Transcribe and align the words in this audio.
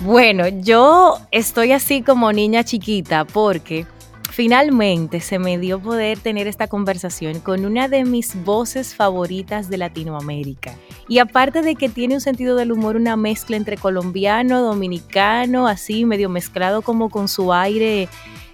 Bueno, 0.00 0.46
yo 0.46 1.18
estoy 1.32 1.72
así 1.72 2.02
como 2.02 2.32
niña 2.32 2.62
chiquita 2.62 3.24
porque 3.24 3.84
finalmente 4.30 5.20
se 5.20 5.40
me 5.40 5.58
dio 5.58 5.80
poder 5.80 6.20
tener 6.20 6.46
esta 6.46 6.68
conversación 6.68 7.40
con 7.40 7.64
una 7.64 7.88
de 7.88 8.04
mis 8.04 8.40
voces 8.44 8.94
favoritas 8.94 9.68
de 9.68 9.78
Latinoamérica. 9.78 10.76
Y 11.08 11.18
aparte 11.18 11.62
de 11.62 11.74
que 11.74 11.88
tiene 11.88 12.14
un 12.14 12.20
sentido 12.20 12.54
del 12.54 12.70
humor, 12.70 12.94
una 12.94 13.16
mezcla 13.16 13.56
entre 13.56 13.76
colombiano, 13.76 14.62
dominicano, 14.62 15.66
así 15.66 16.04
medio 16.04 16.28
mezclado 16.28 16.82
como 16.82 17.10
con 17.10 17.26
su 17.26 17.52
aire 17.52 18.08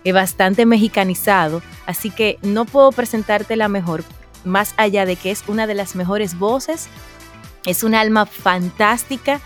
eh, 0.04 0.12
bastante 0.12 0.64
mexicanizado. 0.64 1.60
Así 1.84 2.08
que 2.08 2.38
no 2.40 2.64
puedo 2.64 2.90
presentarte 2.90 3.56
la 3.56 3.68
mejor, 3.68 4.02
más 4.46 4.72
allá 4.78 5.04
de 5.04 5.16
que 5.16 5.30
es 5.30 5.44
una 5.46 5.66
de 5.66 5.74
las 5.74 5.94
mejores 5.94 6.38
voces. 6.38 6.88
Es 7.66 7.84
un 7.84 7.94
alma 7.94 8.24
fantástica 8.24 9.42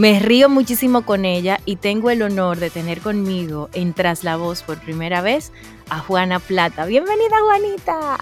me 0.00 0.18
río 0.18 0.48
muchísimo 0.48 1.04
con 1.04 1.26
ella 1.26 1.60
y 1.66 1.76
tengo 1.76 2.08
el 2.08 2.22
honor 2.22 2.58
de 2.58 2.70
tener 2.70 3.02
conmigo 3.02 3.68
en 3.74 3.92
Tras 3.92 4.24
Voz 4.24 4.62
por 4.62 4.80
primera 4.80 5.20
vez 5.20 5.52
a 5.90 5.98
Juana 5.98 6.38
Plata. 6.38 6.86
Bienvenida, 6.86 7.36
Juanita. 7.44 8.16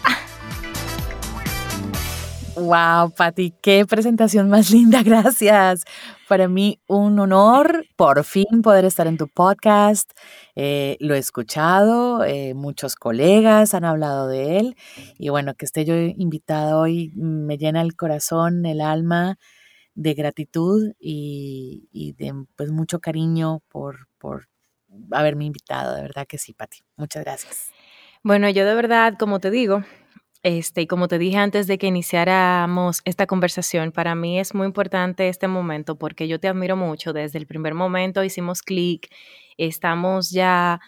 Wow, 2.56 3.12
Patti, 3.12 3.54
qué 3.62 3.86
presentación 3.86 4.48
más 4.48 4.72
linda, 4.72 5.02
gracias. 5.04 5.84
Para 6.26 6.48
mí 6.48 6.80
un 6.88 7.20
honor 7.20 7.86
por 7.94 8.24
fin 8.24 8.60
poder 8.60 8.84
estar 8.84 9.06
en 9.06 9.16
tu 9.16 9.28
podcast. 9.28 10.10
Eh, 10.56 10.96
lo 10.98 11.14
he 11.14 11.18
escuchado, 11.18 12.24
eh, 12.24 12.54
muchos 12.54 12.96
colegas 12.96 13.74
han 13.74 13.84
hablado 13.84 14.26
de 14.26 14.58
él 14.58 14.76
y 15.16 15.28
bueno, 15.28 15.54
que 15.54 15.64
esté 15.64 15.84
yo 15.84 15.94
invitada 15.94 16.76
hoy 16.76 17.12
me 17.14 17.56
llena 17.56 17.82
el 17.82 17.94
corazón, 17.94 18.66
el 18.66 18.80
alma 18.80 19.38
de 19.98 20.14
gratitud 20.14 20.92
y, 21.00 22.14
de 22.16 22.32
pues 22.54 22.70
mucho 22.70 23.00
cariño 23.00 23.62
por, 23.68 24.06
por 24.18 24.48
haberme 25.10 25.44
invitado, 25.44 25.96
de 25.96 26.02
verdad 26.02 26.26
que 26.26 26.38
sí, 26.38 26.54
Pati. 26.54 26.84
Muchas 26.96 27.24
gracias. 27.24 27.72
Bueno, 28.22 28.48
yo 28.48 28.64
de 28.64 28.74
verdad, 28.76 29.14
como 29.18 29.40
te 29.40 29.50
digo, 29.50 29.82
este, 30.44 30.82
y 30.82 30.86
como 30.86 31.08
te 31.08 31.18
dije 31.18 31.38
antes 31.38 31.66
de 31.66 31.78
que 31.78 31.88
iniciáramos 31.88 33.00
esta 33.04 33.26
conversación, 33.26 33.90
para 33.90 34.14
mí 34.14 34.38
es 34.38 34.54
muy 34.54 34.66
importante 34.66 35.28
este 35.28 35.48
momento 35.48 35.96
porque 35.98 36.28
yo 36.28 36.38
te 36.38 36.46
admiro 36.46 36.76
mucho. 36.76 37.12
Desde 37.12 37.38
el 37.38 37.48
primer 37.48 37.74
momento 37.74 38.22
hicimos 38.22 38.62
clic, 38.62 39.08
estamos 39.56 40.30
ya 40.30 40.80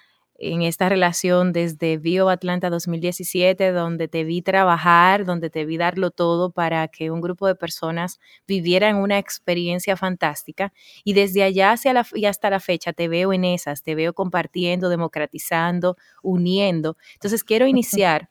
en 0.42 0.62
esta 0.62 0.88
relación 0.88 1.52
desde 1.52 1.98
Bio 1.98 2.30
Atlanta 2.30 2.70
2017, 2.70 3.72
donde 3.72 4.08
te 4.08 4.24
vi 4.24 4.40
trabajar, 4.40 5.26
donde 5.26 5.50
te 5.50 5.66
vi 5.66 5.76
darlo 5.76 6.10
todo 6.10 6.50
para 6.50 6.88
que 6.88 7.10
un 7.10 7.20
grupo 7.20 7.46
de 7.46 7.54
personas 7.54 8.18
vivieran 8.48 8.96
una 8.96 9.18
experiencia 9.18 9.98
fantástica. 9.98 10.72
Y 11.04 11.12
desde 11.12 11.42
allá 11.42 11.72
hacia 11.72 11.92
la, 11.92 12.06
y 12.14 12.24
hasta 12.24 12.48
la 12.48 12.58
fecha 12.58 12.94
te 12.94 13.06
veo 13.06 13.34
en 13.34 13.44
esas, 13.44 13.82
te 13.82 13.94
veo 13.94 14.14
compartiendo, 14.14 14.88
democratizando, 14.88 15.98
uniendo. 16.22 16.96
Entonces 17.14 17.44
quiero 17.44 17.66
iniciar 17.68 18.30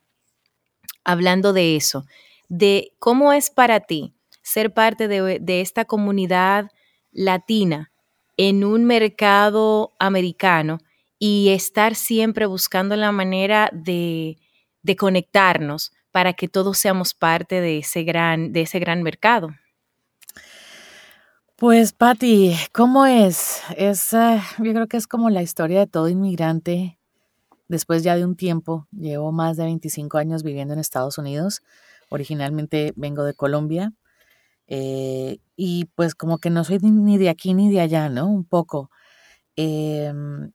hablando 1.04 1.54
de 1.54 1.76
eso, 1.76 2.06
de 2.50 2.92
cómo 2.98 3.34
es 3.34 3.52
para 3.52 3.82
ti 3.82 4.16
ser 4.42 4.74
parte 4.74 5.08
de, 5.08 5.38
de 5.40 5.62
esta 5.62 5.86
comunidad 5.86 6.72
latina 7.12 7.92
en 8.36 8.64
un 8.64 8.86
mercado 8.86 9.94
americano 10.00 10.80
y 11.20 11.50
estar 11.50 11.96
siempre 11.96 12.46
buscando 12.46 12.96
la 12.96 13.12
manera 13.12 13.70
de, 13.74 14.38
conectarnos 14.98 15.92
para 16.12 16.34
que 16.34 16.48
todos 16.48 16.80
seamos 16.80 17.14
parte 17.14 17.62
de 17.62 17.80
ese 17.80 18.04
gran, 18.04 18.54
de 18.54 18.62
ese 18.62 18.80
gran 18.80 19.04
mercado. 19.04 19.50
Pues, 21.58 21.92
Patti, 21.92 22.56
¿cómo 22.74 23.06
es? 23.06 23.62
Es, 23.76 24.14
eh, 24.14 24.42
yo 24.58 24.74
creo 24.74 24.88
que 24.88 24.98
es 24.98 25.06
como 25.06 25.30
la 25.30 25.44
historia 25.44 25.80
de 25.80 25.88
todo 25.88 26.08
inmigrante. 26.08 26.98
Después 27.68 28.02
ya 28.02 28.16
de 28.16 28.26
un 28.26 28.36
tiempo, 28.36 28.88
llevo 28.92 29.32
más 29.32 29.58
de 29.58 29.66
25 29.66 30.18
años 30.18 30.42
viviendo 30.42 30.74
en 30.74 30.80
Estados 30.80 31.18
Unidos. 31.18 31.62
Originalmente 32.10 32.94
vengo 32.96 33.24
de 33.24 33.36
Colombia. 33.36 33.94
Eh, 34.68 35.40
y 35.56 35.86
pues 35.96 36.16
como 36.16 36.38
que 36.40 36.50
no 36.50 36.64
soy 36.64 36.80
ni 36.80 37.18
de 37.18 37.30
aquí 37.30 37.54
ni 37.54 37.72
de 37.72 37.82
allá, 37.82 38.10
¿no? 38.10 38.28
Un 38.28 38.46
poco. 38.46 38.90
Em, 39.56 40.52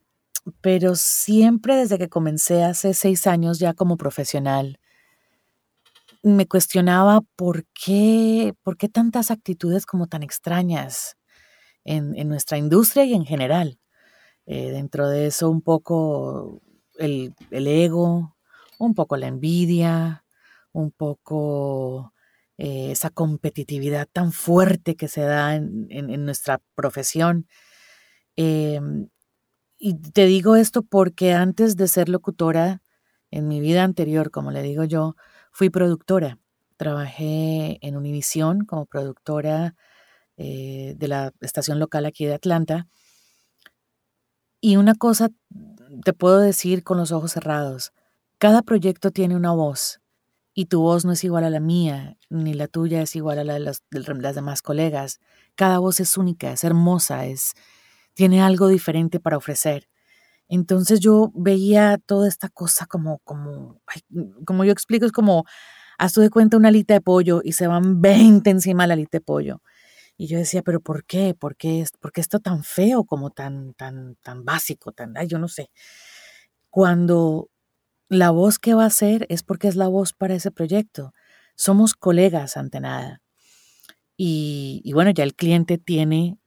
pero 0.60 0.94
siempre 0.94 1.76
desde 1.76 1.98
que 1.98 2.08
comencé 2.08 2.64
hace 2.64 2.94
seis 2.94 3.26
años 3.26 3.58
ya 3.58 3.74
como 3.74 3.96
profesional, 3.96 4.78
me 6.22 6.46
cuestionaba 6.48 7.20
por 7.36 7.66
qué, 7.74 8.54
por 8.62 8.76
qué 8.76 8.88
tantas 8.88 9.30
actitudes 9.30 9.84
como 9.86 10.06
tan 10.06 10.22
extrañas 10.22 11.16
en, 11.84 12.28
nuestra 12.28 12.58
industria 12.58 13.04
y 13.04 13.14
en 13.14 13.26
general. 13.26 13.78
Eh, 14.46 14.70
dentro 14.70 15.08
de 15.08 15.26
eso 15.26 15.50
un 15.50 15.62
poco 15.62 16.62
el, 16.98 17.34
ego, 17.50 18.36
un 18.78 18.94
poco 18.94 19.16
la 19.16 19.26
envidia, 19.26 20.24
un 20.72 20.90
poco 20.90 22.12
eh, 22.58 22.92
esa 22.92 23.10
competitividad 23.10 24.08
tan 24.10 24.32
fuerte 24.32 24.96
que 24.96 25.08
se 25.08 25.22
da 25.22 25.54
en, 25.56 26.24
nuestra 26.24 26.60
profesión. 26.74 27.46
Em, 28.36 29.08
y 29.78 29.94
te 29.94 30.26
digo 30.26 30.56
esto 30.56 30.82
porque 30.82 31.32
antes 31.32 31.76
de 31.76 31.88
ser 31.88 32.08
locutora, 32.08 32.82
en 33.34 33.48
mi 33.48 33.60
vida 33.60 33.82
anterior, 33.82 34.30
como 34.30 34.52
le 34.52 34.62
digo 34.62 34.84
yo, 34.84 35.16
fui 35.50 35.68
productora. 35.68 36.38
Trabajé 36.76 37.78
en 37.80 37.96
Univisión 37.96 38.64
como 38.64 38.86
productora 38.86 39.74
eh, 40.36 40.94
de 40.96 41.08
la 41.08 41.32
estación 41.40 41.80
local 41.80 42.06
aquí 42.06 42.26
de 42.26 42.34
Atlanta. 42.34 42.86
Y 44.60 44.76
una 44.76 44.94
cosa 44.94 45.30
te 46.04 46.12
puedo 46.12 46.38
decir 46.38 46.84
con 46.84 46.96
los 46.96 47.10
ojos 47.10 47.32
cerrados, 47.32 47.92
cada 48.38 48.62
proyecto 48.62 49.10
tiene 49.10 49.34
una 49.36 49.52
voz 49.52 50.00
y 50.54 50.66
tu 50.66 50.80
voz 50.80 51.04
no 51.04 51.12
es 51.12 51.24
igual 51.24 51.42
a 51.42 51.50
la 51.50 51.60
mía, 51.60 52.16
ni 52.30 52.54
la 52.54 52.68
tuya 52.68 53.02
es 53.02 53.16
igual 53.16 53.40
a 53.40 53.44
la 53.44 53.54
de 53.54 53.60
las, 53.60 53.82
de 53.90 54.00
las 54.00 54.34
demás 54.36 54.62
colegas. 54.62 55.20
Cada 55.56 55.78
voz 55.78 55.98
es 55.98 56.16
única, 56.16 56.52
es 56.52 56.62
hermosa, 56.62 57.26
es, 57.26 57.54
tiene 58.14 58.42
algo 58.42 58.68
diferente 58.68 59.20
para 59.20 59.36
ofrecer. 59.36 59.88
Entonces 60.48 61.00
yo 61.00 61.32
veía 61.34 61.98
toda 61.98 62.28
esta 62.28 62.48
cosa 62.48 62.86
como, 62.86 63.18
como, 63.24 63.80
como 64.46 64.64
yo 64.64 64.72
explico, 64.72 65.06
es 65.06 65.12
como, 65.12 65.44
haz 65.98 66.12
tú 66.14 66.20
de 66.20 66.30
cuenta 66.30 66.56
una 66.56 66.68
alita 66.68 66.94
de 66.94 67.00
pollo 67.00 67.40
y 67.44 67.52
se 67.52 67.66
van 67.66 68.00
20 68.02 68.50
encima 68.50 68.84
de 68.84 68.88
la 68.88 68.94
alita 68.94 69.18
de 69.18 69.22
pollo. 69.22 69.62
Y 70.18 70.28
yo 70.28 70.38
decía, 70.38 70.62
pero 70.62 70.80
¿por 70.80 71.04
qué? 71.06 71.34
¿Por 71.34 71.56
qué, 71.56 71.84
¿Por 72.00 72.12
qué 72.12 72.20
esto 72.22 72.40
tan 72.40 72.64
feo 72.64 73.04
como 73.04 73.30
tan, 73.30 73.74
tan, 73.74 74.16
tan 74.22 74.44
básico? 74.44 74.92
Tan, 74.92 75.16
ay, 75.16 75.28
yo 75.28 75.38
no 75.38 75.48
sé. 75.48 75.70
Cuando 76.70 77.48
la 78.08 78.30
voz 78.30 78.58
que 78.60 78.74
va 78.74 78.86
a 78.86 78.90
ser 78.90 79.26
es 79.30 79.42
porque 79.44 79.68
es 79.68 79.76
la 79.76 79.88
voz 79.88 80.12
para 80.14 80.34
ese 80.36 80.52
proyecto. 80.52 81.12
Somos 81.56 81.94
colegas 81.94 82.56
ante 82.56 82.80
nada. 82.80 83.22
Y, 84.16 84.90
bueno, 84.92 85.10
ya 85.10 85.24
el 85.24 85.34
cliente 85.34 85.76
tiene 85.78 86.38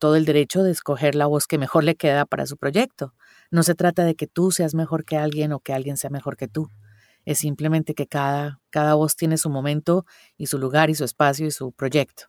todo 0.00 0.16
el 0.16 0.24
derecho 0.24 0.62
de 0.64 0.72
escoger 0.72 1.14
la 1.14 1.26
voz 1.26 1.46
que 1.46 1.58
mejor 1.58 1.84
le 1.84 1.94
queda 1.94 2.26
para 2.26 2.46
su 2.46 2.56
proyecto. 2.56 3.14
No 3.50 3.62
se 3.62 3.74
trata 3.74 4.04
de 4.04 4.16
que 4.16 4.26
tú 4.26 4.50
seas 4.50 4.74
mejor 4.74 5.04
que 5.04 5.16
alguien 5.16 5.52
o 5.52 5.60
que 5.60 5.72
alguien 5.72 5.96
sea 5.96 6.10
mejor 6.10 6.36
que 6.36 6.48
tú. 6.48 6.70
Es 7.24 7.38
simplemente 7.38 7.94
que 7.94 8.06
cada, 8.06 8.60
cada 8.70 8.94
voz 8.94 9.16
tiene 9.16 9.38
su 9.38 9.48
momento 9.48 10.04
y 10.36 10.46
su 10.46 10.58
lugar 10.58 10.90
y 10.90 10.94
su 10.94 11.04
espacio 11.04 11.46
y 11.46 11.50
su 11.52 11.72
proyecto. 11.72 12.24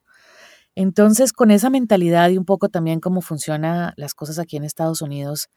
Entonces, 0.75 1.33
con 1.33 1.51
esa 1.51 1.69
mentalidad 1.69 2.29
y 2.29 2.37
un 2.37 2.45
poco 2.45 2.69
también 2.69 2.99
cómo 2.99 3.21
funcionan 3.21 3.93
las 3.95 4.13
cosas 4.13 4.39
aquí 4.39 4.57
en 4.57 4.65
Estados 4.65 5.01
Unidos, 5.01 5.49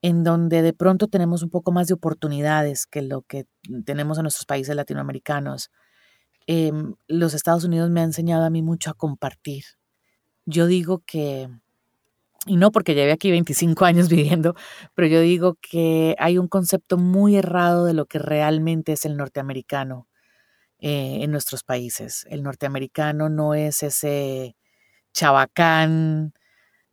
en 0.00 0.24
donde 0.24 0.62
de 0.62 0.72
pronto 0.72 1.06
tenemos 1.06 1.42
un 1.42 1.50
poco 1.50 1.70
más 1.70 1.86
de 1.86 1.94
oportunidades 1.94 2.86
que 2.86 3.02
lo 3.02 3.22
que 3.22 3.46
tenemos 3.84 4.18
en 4.18 4.24
nuestros 4.24 4.46
países 4.46 4.74
latinoamericanos, 4.74 5.70
Em, 6.46 6.94
los 7.08 7.34
Estados 7.34 7.64
Unidos 7.64 7.90
me 7.90 8.00
ha 8.00 8.04
enseñado 8.04 8.44
a 8.44 8.50
mí 8.50 8.62
mucho 8.62 8.90
a 8.90 8.94
compartir. 8.94 9.64
Yo 10.46 10.66
digo 10.66 11.02
que, 11.06 11.48
y 12.46 12.56
no 12.56 12.72
porque 12.72 12.94
lleve 12.94 13.12
aquí 13.12 13.30
25 13.30 13.84
años 13.84 14.08
viviendo, 14.10 14.54
pero 14.94 15.08
yo 15.08 15.20
digo 15.20 15.56
que 15.60 16.16
hay 16.18 16.38
un 16.38 16.48
concepto 16.48 16.98
muy 16.98 17.36
errado 17.36 17.84
de 17.86 17.94
lo 17.94 18.06
que 18.06 18.18
realmente 18.18 18.92
es 18.92 19.04
el 19.04 19.16
norteamericano 19.16 20.08
eh, 20.80 21.20
en 21.22 21.30
nuestros 21.32 21.64
países. 21.64 22.26
El 22.30 22.42
norteamericano 22.42 23.28
no 23.28 23.54
es 23.54 23.82
ese 23.84 24.56
chabacán 25.12 26.34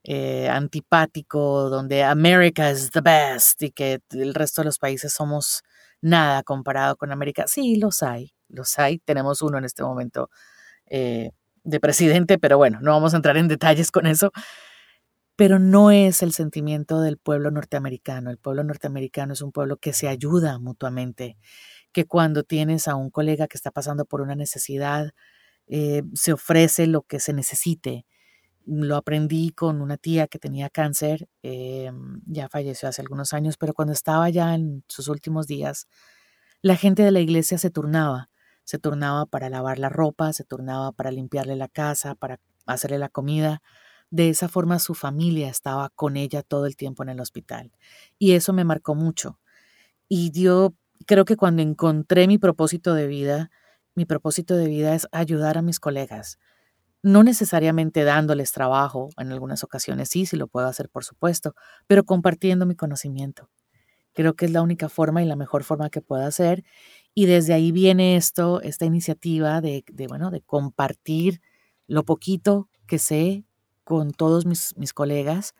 eh, 0.03 0.49
antipático 0.49 1.69
donde 1.69 2.03
America 2.03 2.71
is 2.71 2.91
the 2.91 3.01
best 3.01 3.61
y 3.63 3.71
que 3.71 3.99
el 4.11 4.33
resto 4.33 4.61
de 4.61 4.67
los 4.67 4.79
países 4.79 5.13
somos 5.13 5.63
nada 6.01 6.43
comparado 6.43 6.95
con 6.97 7.11
América. 7.11 7.45
Sí, 7.47 7.77
los 7.77 8.03
hay, 8.03 8.33
los 8.49 8.77
hay. 8.79 8.99
Tenemos 8.99 9.41
uno 9.41 9.57
en 9.57 9.65
este 9.65 9.83
momento 9.83 10.29
eh, 10.87 11.31
de 11.63 11.79
presidente, 11.79 12.37
pero 12.37 12.57
bueno, 12.57 12.79
no 12.81 12.91
vamos 12.91 13.13
a 13.13 13.17
entrar 13.17 13.37
en 13.37 13.47
detalles 13.47 13.91
con 13.91 14.07
eso. 14.07 14.31
Pero 15.35 15.57
no 15.57 15.91
es 15.91 16.21
el 16.21 16.33
sentimiento 16.33 16.99
del 17.01 17.17
pueblo 17.17 17.49
norteamericano. 17.51 18.29
El 18.29 18.37
pueblo 18.37 18.63
norteamericano 18.63 19.33
es 19.33 19.41
un 19.41 19.51
pueblo 19.53 19.77
que 19.77 19.93
se 19.93 20.09
ayuda 20.09 20.59
mutuamente, 20.59 21.37
que 21.93 22.05
cuando 22.05 22.43
tienes 22.43 22.87
a 22.89 22.95
un 22.95 23.09
colega 23.09 23.47
que 23.47 23.57
está 23.57 23.71
pasando 23.71 24.05
por 24.05 24.21
una 24.21 24.35
necesidad, 24.35 25.11
eh, 25.67 26.03
se 26.13 26.33
ofrece 26.33 26.87
lo 26.87 27.03
que 27.03 27.19
se 27.19 27.33
necesite. 27.33 28.05
lo 28.71 28.97
aprendí 28.97 29.49
con 29.51 29.81
una 29.81 29.97
tía 29.97 30.27
que 30.27 30.37
tenía 30.39 30.69
cáncer, 30.69 31.27
em, 31.41 32.21
ya 32.27 32.49
falleció 32.49 32.87
hace 32.87 33.01
algunos 33.01 33.33
años, 33.33 33.57
pero 33.57 33.73
cuando 33.73 33.93
estaba 33.93 34.29
ya 34.29 34.53
en 34.53 34.83
sus 34.87 35.07
últimos 35.07 35.47
días, 35.47 35.87
la 36.61 36.75
gente 36.75 37.03
de 37.03 37.11
la 37.11 37.19
iglesia 37.19 37.57
se 37.57 37.71
turnaba, 37.71 38.29
se 38.69 38.77
turnaba 38.77 39.25
para 39.25 39.49
lavar 39.49 39.79
la 39.79 39.89
ropa, 39.89 40.31
se 40.31 40.43
turnaba 40.43 40.91
para 40.91 41.09
limpiarle 41.09 41.55
la 41.55 41.67
casa, 41.67 42.13
para 42.13 42.39
hacerle 42.67 42.99
la 42.99 43.09
comida. 43.09 43.63
De 44.11 44.29
esa 44.29 44.47
forma 44.47 44.77
su 44.77 44.93
familia 44.93 45.49
estaba 45.49 45.89
con 45.89 46.17
ella 46.17 46.43
todo 46.43 46.67
el 46.67 46.75
tiempo 46.75 47.01
en 47.01 47.09
el 47.09 47.19
hospital. 47.19 47.71
Y 48.19 48.33
eso 48.33 48.53
me 48.53 48.65
marcó 48.65 48.93
mucho. 48.93 49.39
Y 50.07 50.29
yo 50.39 50.75
creo 51.07 51.25
que 51.25 51.35
cuando 51.35 51.63
encontré 51.63 52.27
mi 52.27 52.37
propósito 52.37 52.93
de 52.93 53.07
vida, 53.07 53.49
mi 53.95 54.05
propósito 54.05 54.55
de 54.55 54.67
vida 54.67 54.93
es 54.93 55.07
ayudar 55.11 55.57
a 55.57 55.63
mis 55.63 55.79
colegas, 55.79 56.37
no 57.01 57.23
necesariamente 57.23 58.03
dándoles 58.03 58.51
trabajo, 58.51 59.09
en 59.17 59.31
algunas 59.31 59.63
ocasiones 59.63 60.09
sí, 60.09 60.27
sí 60.27 60.37
lo 60.37 60.47
puedo 60.47 60.67
hacer, 60.67 60.89
por 60.89 61.03
supuesto, 61.03 61.55
pero 61.87 62.03
compartiendo 62.03 62.67
mi 62.67 62.75
conocimiento. 62.75 63.49
Creo 64.13 64.35
que 64.35 64.45
es 64.45 64.51
la 64.51 64.61
única 64.61 64.89
forma 64.89 65.23
y 65.23 65.25
la 65.25 65.35
mejor 65.35 65.63
forma 65.63 65.89
que 65.89 66.01
puedo 66.01 66.25
hacer. 66.25 66.63
Y 67.13 67.25
desde 67.25 67.53
ahí 67.53 67.71
viene 67.71 68.15
esto, 68.15 68.61
esta 68.61 68.85
iniciativa 68.85 69.61
de, 69.61 69.83
bueno, 70.07 70.31
de 70.31 70.41
compartir 70.41 71.41
lo 71.87 72.03
poquito 72.03 72.69
que 72.87 72.99
sé 72.99 73.45
con 73.83 74.11
todos 74.11 74.45
mis, 74.45 74.75
mis 74.77 74.93
colegas, 74.93 75.55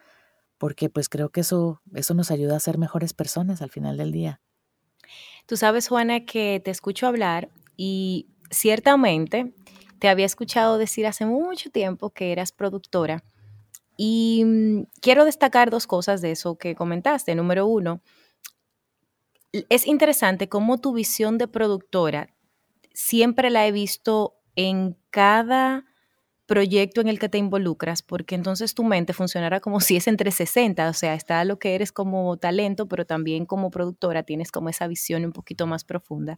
porque 0.57 0.89
pues 0.89 1.09
creo 1.09 1.29
que 1.29 1.41
eso, 1.41 1.81
eso 1.93 2.13
nos 2.13 2.31
ayuda 2.31 2.55
a 2.55 2.59
ser 2.59 2.77
mejores 2.77 3.13
personas 3.13 3.61
al 3.61 3.71
final 3.71 3.97
del 3.97 4.11
día. 4.11 4.41
Tú 5.47 5.57
sabes, 5.57 5.87
Juana, 5.87 6.25
que 6.25 6.61
te 6.63 6.69
escucho 6.69 7.07
hablar 7.07 7.49
y 7.75 8.27
ciertamente 8.51 9.53
te 9.97 10.07
había 10.07 10.25
escuchado 10.25 10.77
decir 10.77 11.07
hace 11.07 11.25
mucho 11.25 11.69
tiempo 11.71 12.11
que 12.11 12.31
eras 12.31 12.51
productora 12.51 13.23
y 14.01 14.43
mm, 14.45 14.83
quiero 15.01 15.25
destacar 15.25 15.69
dos 15.69 15.85
cosas 15.85 16.21
de 16.21 16.31
eso 16.31 16.57
que 16.57 16.73
comentaste. 16.73 17.35
Número 17.35 17.65
uno, 17.65 17.99
es 19.51 19.87
interesante 19.87 20.49
cómo 20.49 20.77
tu 20.79 20.93
visión 20.93 21.37
de 21.37 21.47
productora 21.47 22.29
siempre 22.93 23.49
la 23.49 23.65
he 23.65 23.71
visto 23.71 24.35
en 24.55 24.97
cada 25.09 25.85
proyecto 26.45 26.99
en 26.99 27.07
el 27.07 27.19
que 27.19 27.29
te 27.29 27.37
involucras, 27.37 28.01
porque 28.01 28.35
entonces 28.35 28.73
tu 28.73 28.83
mente 28.83 29.13
funcionará 29.13 29.59
como 29.59 29.79
si 29.81 29.95
es 29.95 30.07
entre 30.07 30.31
60, 30.31 30.89
o 30.89 30.93
sea, 30.93 31.13
está 31.13 31.43
lo 31.45 31.59
que 31.59 31.75
eres 31.75 31.91
como 31.91 32.35
talento, 32.37 32.87
pero 32.87 33.05
también 33.05 33.45
como 33.45 33.71
productora 33.71 34.23
tienes 34.23 34.51
como 34.51 34.69
esa 34.69 34.87
visión 34.87 35.23
un 35.25 35.31
poquito 35.31 35.67
más 35.67 35.83
profunda. 35.83 36.37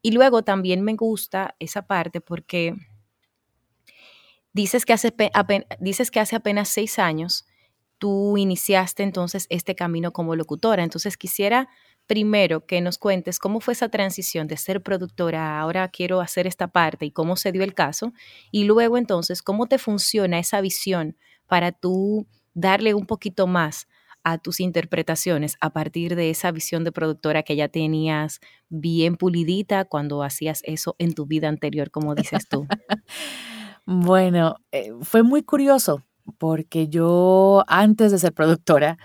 Y 0.00 0.12
luego 0.12 0.42
también 0.42 0.82
me 0.82 0.94
gusta 0.94 1.54
esa 1.58 1.86
parte 1.86 2.20
porque 2.20 2.74
dices 4.52 4.84
que 4.84 4.92
hace, 4.92 5.14
dices 5.80 6.10
que 6.10 6.20
hace 6.20 6.36
apenas 6.36 6.68
seis 6.68 6.98
años 6.98 7.44
tú 8.02 8.36
iniciaste 8.36 9.04
entonces 9.04 9.46
este 9.48 9.76
camino 9.76 10.12
como 10.12 10.34
locutora. 10.34 10.82
Entonces 10.82 11.16
quisiera 11.16 11.68
primero 12.08 12.66
que 12.66 12.80
nos 12.80 12.98
cuentes 12.98 13.38
cómo 13.38 13.60
fue 13.60 13.74
esa 13.74 13.90
transición 13.90 14.48
de 14.48 14.56
ser 14.56 14.82
productora, 14.82 15.60
ahora 15.60 15.86
quiero 15.86 16.20
hacer 16.20 16.48
esta 16.48 16.66
parte 16.66 17.06
y 17.06 17.12
cómo 17.12 17.36
se 17.36 17.52
dio 17.52 17.62
el 17.62 17.74
caso. 17.74 18.12
Y 18.50 18.64
luego 18.64 18.98
entonces, 18.98 19.40
cómo 19.40 19.68
te 19.68 19.78
funciona 19.78 20.40
esa 20.40 20.60
visión 20.60 21.16
para 21.46 21.70
tú 21.70 22.26
darle 22.54 22.92
un 22.92 23.06
poquito 23.06 23.46
más 23.46 23.86
a 24.24 24.38
tus 24.38 24.58
interpretaciones 24.58 25.56
a 25.60 25.70
partir 25.70 26.16
de 26.16 26.30
esa 26.30 26.50
visión 26.50 26.82
de 26.82 26.90
productora 26.90 27.44
que 27.44 27.54
ya 27.54 27.68
tenías 27.68 28.40
bien 28.68 29.14
pulidita 29.14 29.84
cuando 29.84 30.24
hacías 30.24 30.62
eso 30.64 30.96
en 30.98 31.14
tu 31.14 31.26
vida 31.26 31.48
anterior, 31.48 31.92
como 31.92 32.16
dices 32.16 32.48
tú? 32.48 32.66
bueno, 33.86 34.56
eh, 34.72 34.90
fue 35.02 35.22
muy 35.22 35.44
curioso 35.44 36.02
porque 36.38 36.88
yo 36.88 37.64
antes 37.66 38.12
de 38.12 38.18
ser 38.18 38.32
productora, 38.32 38.98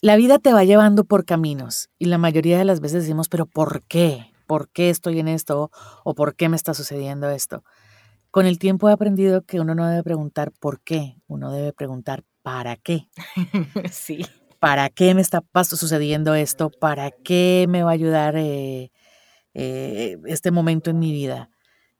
la 0.00 0.16
vida 0.16 0.38
te 0.38 0.52
va 0.52 0.64
llevando 0.64 1.04
por 1.04 1.24
caminos 1.24 1.88
y 1.98 2.06
la 2.06 2.18
mayoría 2.18 2.58
de 2.58 2.64
las 2.64 2.80
veces 2.80 3.02
decimos, 3.02 3.28
pero 3.28 3.46
¿por 3.46 3.82
qué? 3.82 4.32
¿Por 4.46 4.68
qué 4.68 4.90
estoy 4.90 5.18
en 5.18 5.28
esto? 5.28 5.70
¿O 6.04 6.14
por 6.14 6.36
qué 6.36 6.48
me 6.48 6.56
está 6.56 6.74
sucediendo 6.74 7.30
esto? 7.30 7.64
Con 8.30 8.46
el 8.46 8.58
tiempo 8.58 8.88
he 8.88 8.92
aprendido 8.92 9.42
que 9.42 9.60
uno 9.60 9.74
no 9.74 9.86
debe 9.86 10.02
preguntar 10.02 10.52
por 10.52 10.80
qué, 10.80 11.16
uno 11.26 11.50
debe 11.50 11.72
preguntar 11.72 12.24
para 12.42 12.76
qué. 12.76 13.08
sí. 13.90 14.24
¿para 14.58 14.88
qué 14.90 15.14
me 15.14 15.20
está 15.20 15.44
sucediendo 15.62 16.34
esto? 16.34 16.70
¿Para 16.70 17.10
qué 17.12 17.66
me 17.68 17.82
va 17.82 17.90
a 17.90 17.94
ayudar 17.94 18.36
eh, 18.36 18.90
eh, 19.54 20.18
este 20.26 20.50
momento 20.50 20.90
en 20.90 20.98
mi 20.98 21.12
vida? 21.12 21.50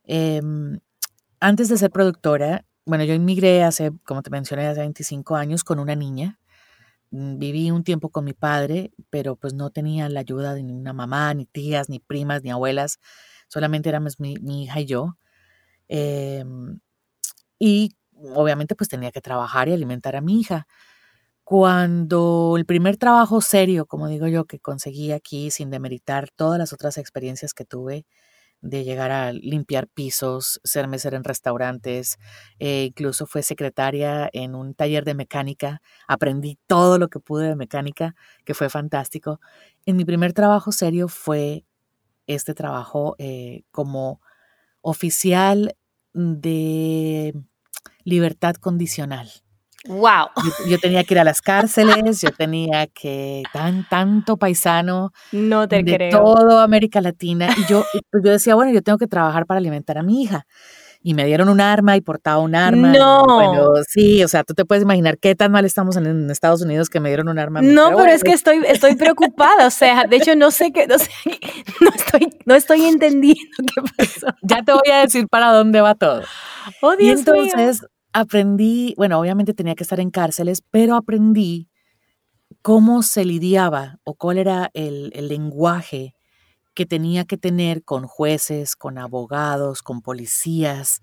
Em, 0.03 0.79
antes 1.39 1.69
de 1.69 1.77
ser 1.77 1.91
productora, 1.91 2.65
bueno, 2.87 3.03
yo 3.03 3.13
inmigré 3.13 3.63
hace, 3.63 3.91
como 4.05 4.23
te 4.23 4.29
mencioné, 4.29 4.65
hace 4.67 4.79
25 4.79 5.35
años 5.35 5.63
con 5.65 5.79
una 5.79 5.95
niña. 5.95 6.39
Mm, 7.11 7.37
viví 7.39 7.71
un 7.71 7.83
tiempo 7.83 8.09
con 8.09 8.25
mi 8.25 8.33
padre, 8.33 8.91
pero 9.09 9.35
pues 9.35 9.53
no 9.53 9.71
tenía 9.71 10.09
la 10.09 10.21
ayuda 10.21 10.53
de 10.55 10.63
ninguna 10.63 10.93
mamá, 10.93 11.33
ni 11.33 11.45
tías, 11.45 11.89
ni 11.89 11.99
primas, 11.99 12.43
ni 12.43 12.51
abuelas. 12.51 12.99
Solamente 13.49 13.89
éramos 13.89 14.19
mi, 14.19 14.35
hija 14.63 14.81
y 14.81 14.85
yo. 14.85 15.17
Em, 15.89 16.79
y 17.59 17.95
obviamente 18.35 18.75
pues 18.75 18.89
tenía 18.89 19.11
que 19.11 19.21
trabajar 19.21 19.69
y 19.69 19.73
alimentar 19.73 20.15
a 20.15 20.21
mi 20.21 20.39
hija. 20.41 20.67
Cuando 21.43 22.55
el 22.57 22.65
primer 22.65 22.97
trabajo 22.97 23.41
serio, 23.41 23.85
como 23.87 24.09
digo 24.09 24.27
yo, 24.27 24.45
que 24.45 24.59
conseguí 24.59 25.11
aquí 25.13 25.51
sin 25.51 25.71
demeritar 25.71 26.29
todas 26.31 26.59
las 26.59 26.73
otras 26.73 26.97
experiencias 26.97 27.53
que 27.53 27.65
tuve, 27.65 28.05
de 28.61 28.83
llegar 28.83 29.11
a 29.11 29.31
limpiar 29.33 29.87
pisos, 29.87 30.59
ser 30.63 30.87
mesera 30.87 31.17
en 31.17 31.23
restaurantes, 31.23 32.17
eh, 32.59 32.85
incluso 32.85 33.25
fue 33.27 33.43
secretaria 33.43 34.29
en 34.33 34.55
un 34.55 34.73
taller 34.73 35.05
de 35.05 35.13
mecánica, 35.15 35.81
aprendí 36.07 36.57
todo 36.67 36.97
lo 36.97 37.09
que 37.09 37.19
pude 37.19 37.47
de 37.49 37.55
mecánica, 37.55 38.15
que 38.45 38.53
fue 38.53 38.69
fantástico. 38.69 39.39
En 39.85 39.95
mi 39.97 40.05
primer 40.05 40.33
trabajo 40.33 40.71
serio 40.71 41.07
fue 41.07 41.65
este 42.27 42.53
trabajo 42.53 43.15
eh, 43.19 43.63
como 43.71 44.21
oficial 44.81 45.75
de 46.13 47.33
libertad 48.03 48.55
condicional. 48.55 49.29
Wow. 49.87 50.27
Yo, 50.67 50.79
tenía 50.79 51.03
que 51.03 51.13
ir 51.13 51.19
a 51.19 51.23
las 51.23 51.41
cárceles, 51.41 52.21
yo 52.21 52.31
tenía 52.31 52.87
que 52.87 53.43
tan 53.53 53.87
tanto 53.87 54.37
paisano 54.37 55.11
no 55.31 55.67
te 55.67 55.83
de 55.83 56.09
todo 56.11 56.59
América 56.59 57.01
Latina 57.01 57.49
y 57.57 57.65
yo 57.65 57.85
pues, 58.11 58.23
yo 58.23 58.31
decía, 58.31 58.55
bueno, 58.55 58.71
yo 58.71 58.81
tengo 58.81 58.97
que 58.97 59.07
trabajar 59.07 59.45
para 59.45 59.59
alimentar 59.59 59.97
a 59.97 60.03
mi 60.03 60.23
hija. 60.23 60.45
Y 61.03 61.13
me 61.13 61.25
dieron 61.25 61.47
un 61.47 61.61
arma 61.61 61.95
y 61.95 62.01
portaba 62.01 62.39
un 62.39 62.55
arma. 62.55 62.91
No. 62.91 63.23
Bueno, 63.23 63.69
sí, 63.87 64.23
o 64.23 64.27
sea, 64.27 64.43
tú 64.43 64.53
te 64.53 64.65
puedes 64.65 64.83
imaginar 64.83 65.17
qué 65.19 65.35
tan 65.35 65.51
mal 65.51 65.63
estamos 65.63 65.95
en, 65.95 66.29
Estados 66.29 66.61
Unidos 66.63 66.89
que 66.89 66.99
me 66.99 67.09
dieron 67.09 67.29
un 67.29 67.39
arma. 67.39 67.61
No, 67.61 67.95
pero, 67.95 68.11
es 68.11 68.23
que 68.23 68.31
estoy, 68.31 68.61
estoy 68.67 68.95
preocupada. 68.95 69.67
O 69.67 69.69
sea, 69.69 70.05
de 70.05 70.17
hecho, 70.17 70.35
no 70.35 70.51
sé 70.51 70.71
qué, 70.73 70.87
no, 70.87 70.97
sé, 70.97 71.09
no, 71.81 71.91
estoy, 71.95 72.29
no 72.45 72.55
estoy 72.55 72.85
entendiendo 72.85 73.55
qué 73.73 73.81
pasó. 73.95 74.35
Ya 74.41 74.63
te 74.63 74.73
voy 74.73 74.91
a 74.91 75.01
decir 75.01 75.27
para 75.29 75.53
dónde 75.53 75.81
va 75.81 75.95
todo. 75.95 76.23
Oh, 76.81 76.95
Dios 76.97 77.15
y 77.15 77.19
entonces, 77.19 77.81
aprendí, 78.13 78.93
bueno, 78.97 79.19
obviamente 79.19 79.53
tenía 79.53 79.75
que 79.75 79.83
estar 79.83 79.99
en 79.99 80.11
cárceles, 80.11 80.61
pero 80.71 80.95
aprendí 80.95 81.69
cómo 82.61 83.03
se 83.03 83.25
lidiaba 83.25 83.99
o 84.03 84.15
cuál 84.15 84.37
era 84.37 84.69
el, 84.73 85.09
lenguaje 85.27 86.15
que 86.73 86.85
tenía 86.85 87.25
que 87.25 87.37
tener 87.37 87.83
con 87.83 88.05
jueces, 88.07 88.75
con 88.75 88.97
abogados, 88.97 89.81
con 89.81 90.01
policías, 90.01 91.01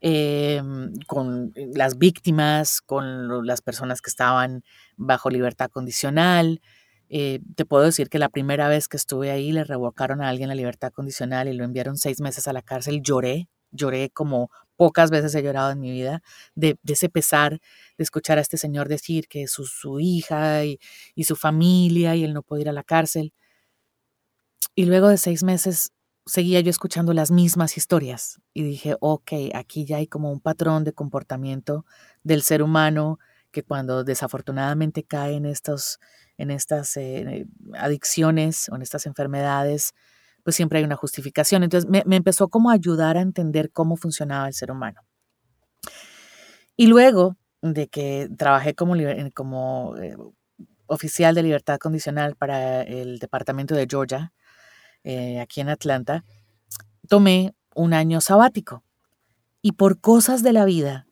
em, 0.00 0.92
con 1.06 1.52
las 1.74 1.98
víctimas, 1.98 2.80
con 2.82 3.46
las 3.46 3.62
personas 3.62 4.02
que 4.02 4.10
estaban 4.10 4.62
bajo 4.96 5.30
libertad 5.30 5.70
condicional. 5.70 6.60
Eh, 7.08 7.40
te 7.54 7.64
puedo 7.64 7.84
decir 7.84 8.08
que 8.08 8.18
la 8.18 8.28
primera 8.28 8.68
vez 8.68 8.88
que 8.88 8.96
estuve 8.96 9.30
ahí 9.30 9.52
le 9.52 9.64
revocaron 9.64 10.22
a 10.22 10.28
alguien 10.28 10.48
la 10.48 10.54
libertad 10.54 10.92
condicional 10.92 11.48
y 11.48 11.52
lo 11.54 11.64
enviaron 11.64 11.96
seis 11.96 12.20
meses 12.20 12.48
a 12.48 12.52
la 12.52 12.62
cárcel. 12.62 13.00
Lloré, 13.02 13.48
lloré 13.70 14.10
como 14.10 14.50
pocas 14.76 15.10
veces 15.10 15.34
he 15.34 15.42
llorado 15.42 15.70
en 15.72 15.80
mi 15.80 15.90
vida, 15.90 16.22
de, 16.54 16.78
ese 16.86 17.08
pesar 17.08 17.60
de 17.98 18.04
escuchar 18.04 18.38
a 18.38 18.40
este 18.40 18.56
señor 18.56 18.88
decir 18.88 19.28
que 19.28 19.46
su, 19.46 20.00
hija 20.00 20.64
y, 20.64 20.78
y, 21.14 21.24
su 21.24 21.36
familia 21.36 22.14
y 22.14 22.24
él 22.24 22.34
no 22.34 22.42
puede 22.42 22.62
ir 22.62 22.68
a 22.68 22.72
la 22.72 22.84
cárcel. 22.84 23.32
Y 24.74 24.84
luego 24.84 25.08
de 25.08 25.16
seis 25.16 25.42
meses 25.42 25.92
seguía 26.26 26.60
yo 26.60 26.70
escuchando 26.70 27.12
las 27.14 27.30
mismas 27.30 27.76
historias 27.76 28.40
y 28.52 28.64
dije, 28.64 28.96
ok, 29.00 29.32
aquí 29.54 29.84
ya 29.84 29.98
hay 29.98 30.08
como 30.08 30.30
un 30.30 30.40
patrón 30.40 30.84
de 30.84 30.92
comportamiento 30.92 31.86
del 32.24 32.42
ser 32.42 32.62
humano 32.62 33.18
que 33.52 33.62
cuando 33.62 34.04
desafortunadamente 34.04 35.04
cae 35.04 35.34
en, 35.34 35.46
estos, 35.46 35.98
en 36.36 36.50
estas 36.50 36.96
eh, 36.96 37.46
adicciones 37.78 38.68
o 38.68 38.76
en 38.76 38.82
estas 38.82 39.06
enfermedades, 39.06 39.94
pues 40.46 40.54
siempre 40.54 40.78
hay 40.78 40.84
una 40.84 40.94
justificación. 40.94 41.64
Entonces 41.64 41.90
me, 41.90 42.04
empezó 42.14 42.46
como 42.46 42.70
a 42.70 42.74
ayudar 42.74 43.16
a 43.16 43.20
entender 43.20 43.72
cómo 43.72 43.96
funcionaba 43.96 44.46
el 44.46 44.54
ser 44.54 44.70
humano. 44.70 45.00
Y 46.76 46.86
luego 46.86 47.34
de 47.62 47.88
que 47.88 48.28
trabajé 48.38 48.76
como, 48.76 48.94
como 49.34 49.96
eh, 49.96 50.16
oficial 50.86 51.34
de 51.34 51.42
libertad 51.42 51.78
condicional 51.78 52.36
para 52.36 52.82
el 52.82 53.18
departamento 53.18 53.74
de 53.74 53.88
Georgia, 53.90 54.32
eh, 55.02 55.40
aquí 55.40 55.62
en 55.62 55.68
Atlanta, 55.68 56.22
tomé 57.08 57.52
un 57.74 57.92
año 57.92 58.20
sabático. 58.20 58.84
Y 59.62 59.72
por 59.72 60.00
cosas 60.00 60.44
de 60.44 60.52
la 60.52 60.64
vida, 60.64 61.08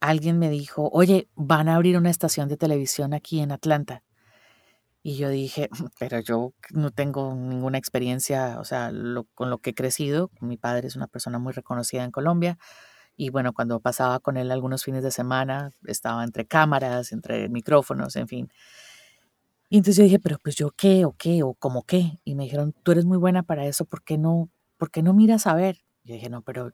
alguien 0.00 0.38
me 0.38 0.50
dijo, 0.50 0.90
oye, 0.92 1.30
van 1.34 1.70
a 1.70 1.76
abrir 1.76 1.96
una 1.96 2.10
estación 2.10 2.46
de 2.50 2.58
televisión 2.58 3.14
aquí 3.14 3.40
en 3.40 3.52
Atlanta. 3.52 4.02
Y 5.08 5.14
yo 5.18 5.28
dije, 5.28 5.68
pero 6.00 6.18
yo 6.18 6.52
no 6.72 6.90
tengo 6.90 7.32
ninguna 7.32 7.78
experiencia, 7.78 8.58
o 8.58 8.64
sea, 8.64 8.90
con 9.36 9.50
lo 9.50 9.58
que 9.58 9.70
he 9.70 9.72
crecido. 9.74 10.32
Mi 10.40 10.56
padre 10.56 10.88
es 10.88 10.96
una 10.96 11.06
persona 11.06 11.38
muy 11.38 11.52
reconocida 11.52 12.02
en 12.02 12.10
Colombia. 12.10 12.58
Y 13.16 13.30
bueno, 13.30 13.52
cuando 13.52 13.78
pasaba 13.78 14.18
con 14.18 14.36
él 14.36 14.50
algunos 14.50 14.82
fines 14.82 15.04
de 15.04 15.12
semana, 15.12 15.70
estaba 15.86 16.24
entre 16.24 16.44
cámaras, 16.44 17.12
entre 17.12 17.48
micrófonos, 17.48 18.16
en 18.16 18.26
fin. 18.26 18.48
Y 19.68 19.76
entonces 19.76 19.98
yo 19.98 20.02
dije, 20.02 20.18
pero 20.18 20.38
pues 20.42 20.56
yo 20.56 20.72
qué, 20.72 21.04
o 21.04 21.12
qué, 21.12 21.44
o 21.44 21.54
cómo 21.54 21.84
qué. 21.84 22.18
Y 22.24 22.34
me 22.34 22.42
dijeron, 22.42 22.74
tú 22.82 22.90
eres 22.90 23.04
muy 23.04 23.16
buena 23.16 23.44
para 23.44 23.64
eso, 23.64 23.84
¿por 23.84 24.02
qué 24.02 24.18
no, 24.18 24.50
por 24.76 24.90
qué 24.90 25.04
no 25.04 25.14
miras 25.14 25.46
a 25.46 25.54
ver? 25.54 25.84
Yo 26.02 26.14
dije, 26.14 26.30
no, 26.30 26.42
pero 26.42 26.72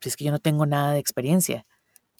pues 0.00 0.06
es 0.08 0.16
que 0.16 0.24
yo 0.24 0.32
no 0.32 0.40
tengo 0.40 0.66
nada 0.66 0.90
de 0.94 0.98
experiencia. 0.98 1.64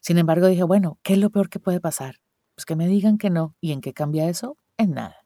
Sin 0.00 0.18
embargo, 0.18 0.46
dije, 0.46 0.62
bueno, 0.62 1.00
¿qué 1.02 1.14
es 1.14 1.18
lo 1.18 1.30
peor 1.30 1.48
que 1.48 1.58
puede 1.58 1.80
pasar? 1.80 2.20
Pues 2.54 2.64
que 2.64 2.76
me 2.76 2.86
digan 2.86 3.18
que 3.18 3.28
no. 3.28 3.56
¿Y 3.60 3.72
en 3.72 3.80
qué 3.80 3.92
cambia 3.92 4.28
eso? 4.28 4.56
En 4.78 4.92
nada. 4.92 5.16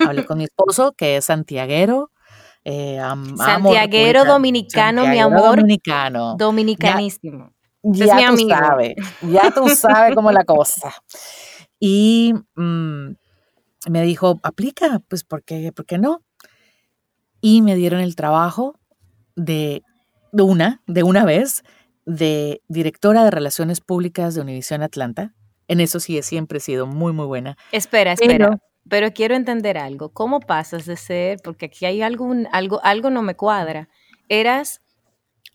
Hablé 0.00 0.26
con 0.26 0.38
mi 0.38 0.44
esposo, 0.44 0.92
que 0.92 1.16
es 1.16 1.24
santiaguero. 1.24 2.10
Eh, 2.64 3.00
santiaguero 3.36 4.24
dominicano, 4.24 5.06
mi 5.06 5.18
amor. 5.18 5.56
Dominicano. 5.56 6.36
Dominicanísimo. 6.36 7.52
Ya, 7.82 8.04
es 8.04 8.14
mi 8.14 8.24
amigo. 8.24 8.48
tú 8.50 8.54
sabes, 8.56 8.94
ya 9.22 9.50
tú 9.50 9.68
sabes 9.76 10.14
cómo 10.14 10.30
es 10.30 10.34
la 10.34 10.44
cosa. 10.44 10.92
Y 11.78 12.34
mm, 12.54 13.12
me 13.88 14.02
dijo, 14.02 14.38
aplica, 14.42 15.00
pues, 15.08 15.24
¿por 15.24 15.42
qué, 15.42 15.72
¿por 15.72 15.86
qué 15.86 15.98
no? 15.98 16.22
Y 17.40 17.62
me 17.62 17.74
dieron 17.74 18.00
el 18.00 18.16
trabajo 18.16 18.78
de, 19.34 19.82
de 20.32 20.42
una, 20.42 20.82
de 20.86 21.02
una 21.02 21.24
vez, 21.24 21.62
de 22.04 22.60
directora 22.68 23.24
de 23.24 23.30
Relaciones 23.30 23.80
Públicas 23.80 24.34
de 24.34 24.42
Univisión 24.42 24.82
Atlanta. 24.82 25.34
En 25.68 25.80
eso 25.80 26.00
sí 26.00 26.18
he 26.18 26.22
siempre 26.22 26.60
sido 26.60 26.86
muy, 26.86 27.12
muy 27.12 27.26
buena. 27.26 27.56
Espera, 27.72 28.12
espera. 28.12 28.32
Pero, 28.32 28.60
quiero 29.14 29.34
entender 29.36 29.78
algo. 29.78 30.10
¿Cómo 30.12 30.40
pasas 30.40 30.84
de 30.84 30.96
ser, 30.98 31.38
porque 31.42 31.66
aquí 31.66 31.86
hay 31.86 32.02
algún, 32.02 32.46
algo, 32.52 32.80
algo 32.84 33.08
no 33.10 33.22
me 33.22 33.36
cuadra. 33.36 33.88
Eras 34.28 34.82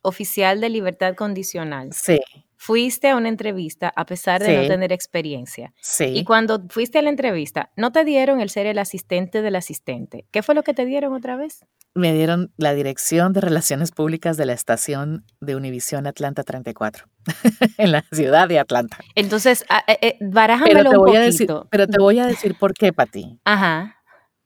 oficial 0.01 0.61
de 0.61 0.69
libertad 0.69 1.15
condicional. 1.15 1.93
Sí. 1.93 2.19
Fuiste 2.57 3.09
a 3.09 3.17
una 3.17 3.29
entrevista 3.29 3.91
a 3.95 4.05
pesar 4.05 4.41
de 4.41 4.61
no 4.61 4.67
tener 4.67 4.91
experiencia. 4.91 5.73
Sí. 5.81 6.05
Y 6.05 6.23
cuando 6.23 6.65
fuiste 6.69 6.99
a 6.99 7.01
la 7.01 7.09
entrevista, 7.09 7.71
¿no 7.75 7.91
te 7.91 8.05
dieron 8.05 8.39
el 8.39 8.49
ser 8.49 8.65
el 8.65 8.79
asistente 8.79 9.41
del 9.41 9.55
asistente? 9.55 10.25
¿Qué 10.31 10.41
fue 10.41 10.55
lo 10.55 10.63
que 10.63 10.73
te 10.73 10.85
dieron 10.85 11.13
otra 11.13 11.35
vez? 11.35 11.65
me 11.95 12.13
dieron 12.13 12.51
la 12.57 12.73
dirección 12.73 13.31
de 13.31 13.41
relaciones 13.41 13.91
públicas 13.91 14.35
de 14.35 14.45
la 14.45 14.53
estación 14.53 15.25
de 15.39 15.55
Univisión 15.55 16.05
Atlanta 16.07 16.43
34, 16.43 17.05
en 17.77 17.91
la 17.93 18.03
ciudad 18.11 18.49
de 18.49 18.59
Atlanta. 18.59 18.97
Entonces, 19.15 19.65
eh, 19.87 19.97
eh, 20.01 20.17
barájamelo 20.19 20.89
un 20.91 20.95
poquito. 20.97 21.19
Decir, 21.19 21.49
pero 21.71 21.87
te 21.87 21.97
voy 21.97 22.19
a 22.19 22.27
decir 22.27 22.57
por 22.59 22.73
qué, 22.73 22.91
Pati. 22.91 23.39
Ajá. 23.45 23.95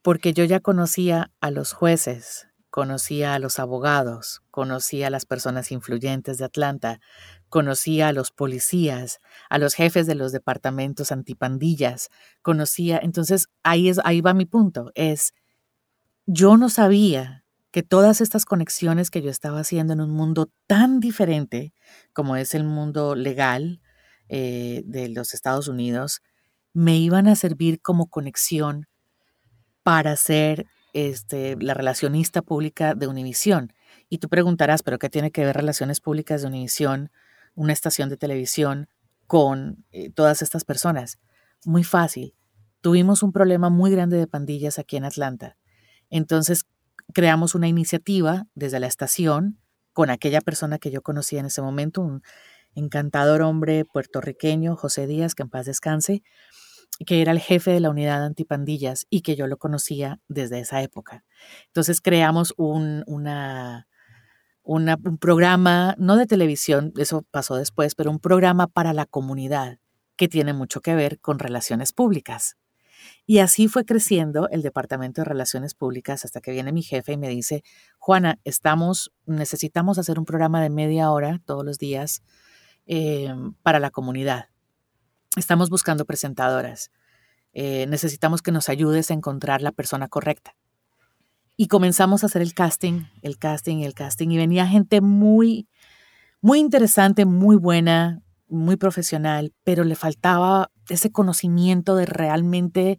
Porque 0.03 0.31
yo 0.33 0.43
ya 0.43 0.59
conocía 0.59 1.31
a 1.41 1.49
los 1.49 1.73
jueces, 1.73 2.47
conocía 2.69 3.33
a 3.33 3.39
los 3.39 3.57
abogados, 3.57 4.41
conocía 4.51 5.07
a 5.07 5.09
las 5.09 5.25
personas 5.25 5.71
influyentes 5.71 6.37
de 6.37 6.45
Atlanta, 6.45 6.99
conocía 7.49 8.09
a 8.09 8.13
los 8.13 8.31
policías, 8.31 9.19
a 9.49 9.57
los 9.57 9.73
jefes 9.73 10.07
de 10.07 10.15
los 10.15 10.31
departamentos 10.31 11.11
antipandillas, 11.11 12.09
conocía, 12.41 12.99
entonces 13.01 13.47
ahí 13.63 13.89
es 13.89 13.99
ahí 14.03 14.21
va 14.21 14.33
mi 14.33 14.45
punto, 14.45 14.91
es 14.95 15.33
yo 16.25 16.57
no 16.57 16.69
sabía 16.69 17.43
que 17.71 17.83
todas 17.83 18.21
estas 18.21 18.45
conexiones 18.45 19.11
que 19.11 19.21
yo 19.21 19.29
estaba 19.29 19.59
haciendo 19.59 19.93
en 19.93 20.01
un 20.01 20.11
mundo 20.11 20.49
tan 20.67 20.99
diferente 20.99 21.73
como 22.13 22.35
es 22.35 22.55
el 22.55 22.63
mundo 22.63 23.15
legal 23.15 23.81
eh, 24.27 24.83
de 24.85 25.09
los 25.09 25.33
Estados 25.33 25.67
Unidos, 25.67 26.21
me 26.73 26.97
iban 26.97 27.27
a 27.27 27.35
servir 27.35 27.81
como 27.81 28.07
conexión 28.07 28.87
para 29.83 30.15
ser 30.15 30.67
este, 30.93 31.55
la 31.59 31.73
relacionista 31.73 32.41
pública 32.41 32.95
de 32.95 33.07
Univisión. 33.07 33.73
Y 34.07 34.19
tú 34.19 34.29
preguntarás, 34.29 34.83
¿pero 34.83 34.99
qué 34.99 35.09
tiene 35.09 35.31
que 35.31 35.45
ver 35.45 35.55
Relaciones 35.55 35.99
Públicas 35.99 36.41
de 36.41 36.47
Univisión, 36.47 37.11
una 37.59 37.73
estación 37.73 38.09
de 38.09 38.17
televisión, 38.17 38.87
con 39.27 39.85
eh, 39.91 40.11
todas 40.11 40.41
estas 40.41 40.65
personas? 40.65 41.19
Muy 41.65 41.83
fácil. 41.83 42.33
Tuvimos 42.81 43.23
un 43.23 43.31
problema 43.31 43.69
muy 43.69 43.91
grande 43.91 44.17
de 44.17 44.27
pandillas 44.27 44.79
aquí 44.79 44.97
en 44.97 45.05
Atlanta 45.05 45.57
entonces 46.09 46.65
creamos 47.13 47.55
una 47.55 47.67
iniciativa 47.67 48.47
desde 48.55 48.79
la 48.79 48.87
estación 48.87 49.59
con 49.93 50.09
aquella 50.09 50.41
persona 50.41 50.77
que 50.79 50.91
yo 50.91 51.01
conocía 51.01 51.39
en 51.39 51.47
ese 51.47 51.61
momento, 51.61 52.01
un 52.01 52.21
encantador 52.75 53.41
hombre 53.41 53.85
puertorriqueño, 53.85 54.75
José 54.75 55.07
Díaz, 55.07 55.35
que 55.35 55.43
en 55.43 55.49
paz 55.49 55.65
descanse, 55.65 56.23
que 57.05 57.21
era 57.21 57.31
el 57.31 57.39
jefe 57.39 57.71
de 57.71 57.79
la 57.79 57.89
unidad 57.89 58.23
antipandillas 58.23 59.07
y 59.09 59.21
que 59.21 59.35
yo 59.35 59.47
lo 59.47 59.57
conocía 59.57 60.21
desde 60.27 60.59
esa 60.59 60.81
época. 60.81 61.23
Entonces 61.67 62.01
creamos 62.01 62.53
un, 62.57 63.03
una, 63.07 63.87
un 64.69 65.17
programa, 65.17 65.95
no 65.97 66.15
de 66.15 66.27
televisión, 66.27 66.93
eso 66.97 67.25
pasó 67.31 67.55
después, 67.55 67.95
pero 67.95 68.11
un 68.11 68.19
programa 68.19 68.67
para 68.67 68.93
la 68.93 69.07
comunidad 69.07 69.79
que 70.15 70.27
tiene 70.27 70.53
mucho 70.53 70.81
que 70.81 70.93
ver 70.93 71.19
con 71.19 71.39
relaciones 71.39 71.91
públicas. 71.91 72.55
Y 73.25 73.39
así 73.39 73.67
fue 73.67 73.83
creciendo 73.85 74.47
el 74.49 74.61
Departamento 74.61 75.21
de 75.21 75.25
Relaciones 75.25 75.73
Públicas 75.73 76.23
hasta 76.23 76.39
que 76.41 76.51
viene 76.51 76.71
mi 76.71 76.83
jefe 76.83 77.13
y 77.13 77.17
me 77.17 77.29
dice, 77.29 77.63
Juana, 77.97 78.39
estamos, 78.43 79.11
necesitamos 79.25 79.97
hacer 79.97 80.19
un 80.19 80.25
programa 80.25 80.61
de 80.61 80.69
media 80.69 81.09
hora 81.09 81.41
todos 81.45 81.65
los 81.65 81.79
días 81.79 82.21
eh, 82.85 83.33
para 83.63 83.79
la 83.79 83.89
comunidad. 83.89 84.49
Estamos 85.35 85.71
buscando 85.71 86.05
presentadoras. 86.05 86.91
Eh, 87.53 87.87
necesitamos 87.87 88.43
que 88.43 88.51
nos 88.51 88.69
ayudes 88.69 89.09
a 89.09 89.15
encontrar 89.15 89.63
la 89.63 89.71
persona 89.71 90.09
correcta. 90.09 90.55
Y 91.61 91.67
comenzamos 91.67 92.23
a 92.23 92.27
hacer 92.27 92.41
el 92.41 92.53
casting, 92.53 93.03
el 93.21 93.37
casting, 93.37 93.79
el 93.79 93.93
casting. 93.93 94.29
Y 94.29 94.37
venía 94.37 94.65
gente 94.65 95.01
muy, 95.01 95.67
muy 96.39 96.57
interesante, 96.57 97.25
muy 97.25 97.57
buena, 97.57 98.21
muy 98.47 98.77
profesional, 98.77 99.51
pero 99.65 99.83
le 99.83 99.95
faltaba 99.95 100.71
ese 100.87 101.11
conocimiento 101.11 101.97
de 101.97 102.05
realmente 102.05 102.97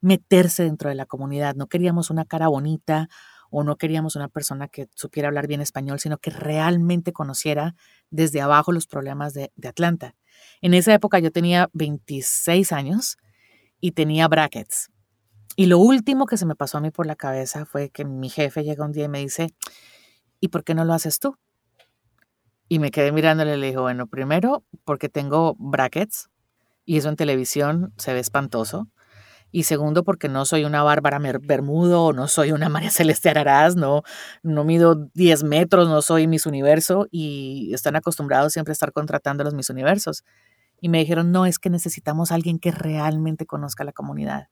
meterse 0.00 0.62
dentro 0.62 0.88
de 0.88 0.94
la 0.94 1.06
comunidad. 1.06 1.56
No 1.56 1.66
queríamos 1.66 2.08
una 2.08 2.24
cara 2.24 2.46
bonita 2.46 3.08
o 3.50 3.64
no 3.64 3.74
queríamos 3.74 4.14
una 4.14 4.28
persona 4.28 4.68
que 4.68 4.86
supiera 4.94 5.26
hablar 5.26 5.48
bien 5.48 5.60
español, 5.60 5.98
sino 5.98 6.18
que 6.18 6.30
realmente 6.30 7.12
conociera 7.12 7.74
desde 8.10 8.40
abajo 8.40 8.70
los 8.70 8.86
problemas 8.86 9.34
de, 9.34 9.50
Atlanta. 9.66 10.14
En 10.60 10.74
esa 10.74 10.94
época 10.94 11.18
yo 11.18 11.32
tenía 11.32 11.70
26 11.72 12.70
años 12.70 13.16
y 13.80 13.90
tenía 13.90 14.28
brackets. 14.28 14.92
Y 15.58 15.66
lo 15.66 15.78
último 15.78 16.26
que 16.26 16.36
se 16.36 16.44
me 16.44 16.54
pasó 16.54 16.76
a 16.76 16.80
mí 16.82 16.90
por 16.90 17.06
la 17.06 17.16
cabeza 17.16 17.64
fue 17.64 17.88
que 17.88 18.04
mi 18.04 18.28
jefe 18.28 18.62
llega 18.62 18.84
un 18.84 18.92
día 18.92 19.06
y 19.06 19.08
me 19.08 19.20
dice, 19.20 19.48
¿y 20.38 20.48
por 20.48 20.64
qué 20.64 20.74
no 20.74 20.84
lo 20.84 20.92
haces 20.92 21.18
tú? 21.18 21.38
Y 22.68 22.78
me 22.78 22.90
quedé 22.90 23.10
mirándole 23.10 23.56
y 23.56 23.60
le 23.60 23.68
dijo, 23.68 23.80
bueno, 23.80 24.06
primero 24.06 24.64
porque 24.84 25.08
tengo 25.08 25.56
brackets 25.58 26.28
y 26.84 26.98
eso 26.98 27.08
en 27.08 27.16
televisión 27.16 27.94
se 27.96 28.12
ve 28.12 28.20
espantoso. 28.20 28.88
Y 29.50 29.62
segundo, 29.62 30.04
porque 30.04 30.28
no 30.28 30.44
soy 30.44 30.64
una 30.64 30.82
Bárbara 30.82 31.18
Bermudo, 31.18 32.12
no 32.12 32.28
soy 32.28 32.52
una 32.52 32.68
María 32.68 32.90
Celeste 32.90 33.30
Araraz, 33.30 33.76
no, 33.76 34.02
no 34.42 34.64
mido 34.64 35.08
10 35.14 35.44
metros, 35.44 35.88
no 35.88 36.02
soy 36.02 36.26
Miss 36.26 36.44
Universo 36.44 37.06
y 37.10 37.72
están 37.72 37.96
acostumbrados 37.96 38.52
siempre 38.52 38.72
a 38.72 38.74
estar 38.74 38.92
contratando 38.92 39.42
a 39.42 39.44
los 39.46 39.54
Miss 39.54 39.70
Universos. 39.70 40.22
Y 40.82 40.90
me 40.90 40.98
dijeron, 40.98 41.32
no, 41.32 41.46
es 41.46 41.58
que 41.58 41.70
necesitamos 41.70 42.30
alguien 42.30 42.58
que 42.58 42.72
realmente 42.72 43.46
conozca 43.46 43.84
la 43.84 43.92
comunidad. 43.92 44.48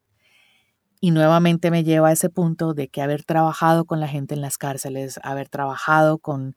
Y 1.01 1.11
nuevamente 1.11 1.71
me 1.71 1.85
lleva 1.85 2.09
a 2.09 2.13
ese 2.13 2.31
punto 2.31 2.75
de 2.75 2.89
que 2.89 3.03
haber 3.03 3.25
trabajado 3.25 3.85
con 3.85 4.01
la 4.01 4.09
gente 4.09 4.35
en 4.35 4.41
las 4.41 4.59
cárceles, 4.59 5.21
haber 5.23 5.49
trabajado 5.49 6.19
con 6.19 6.57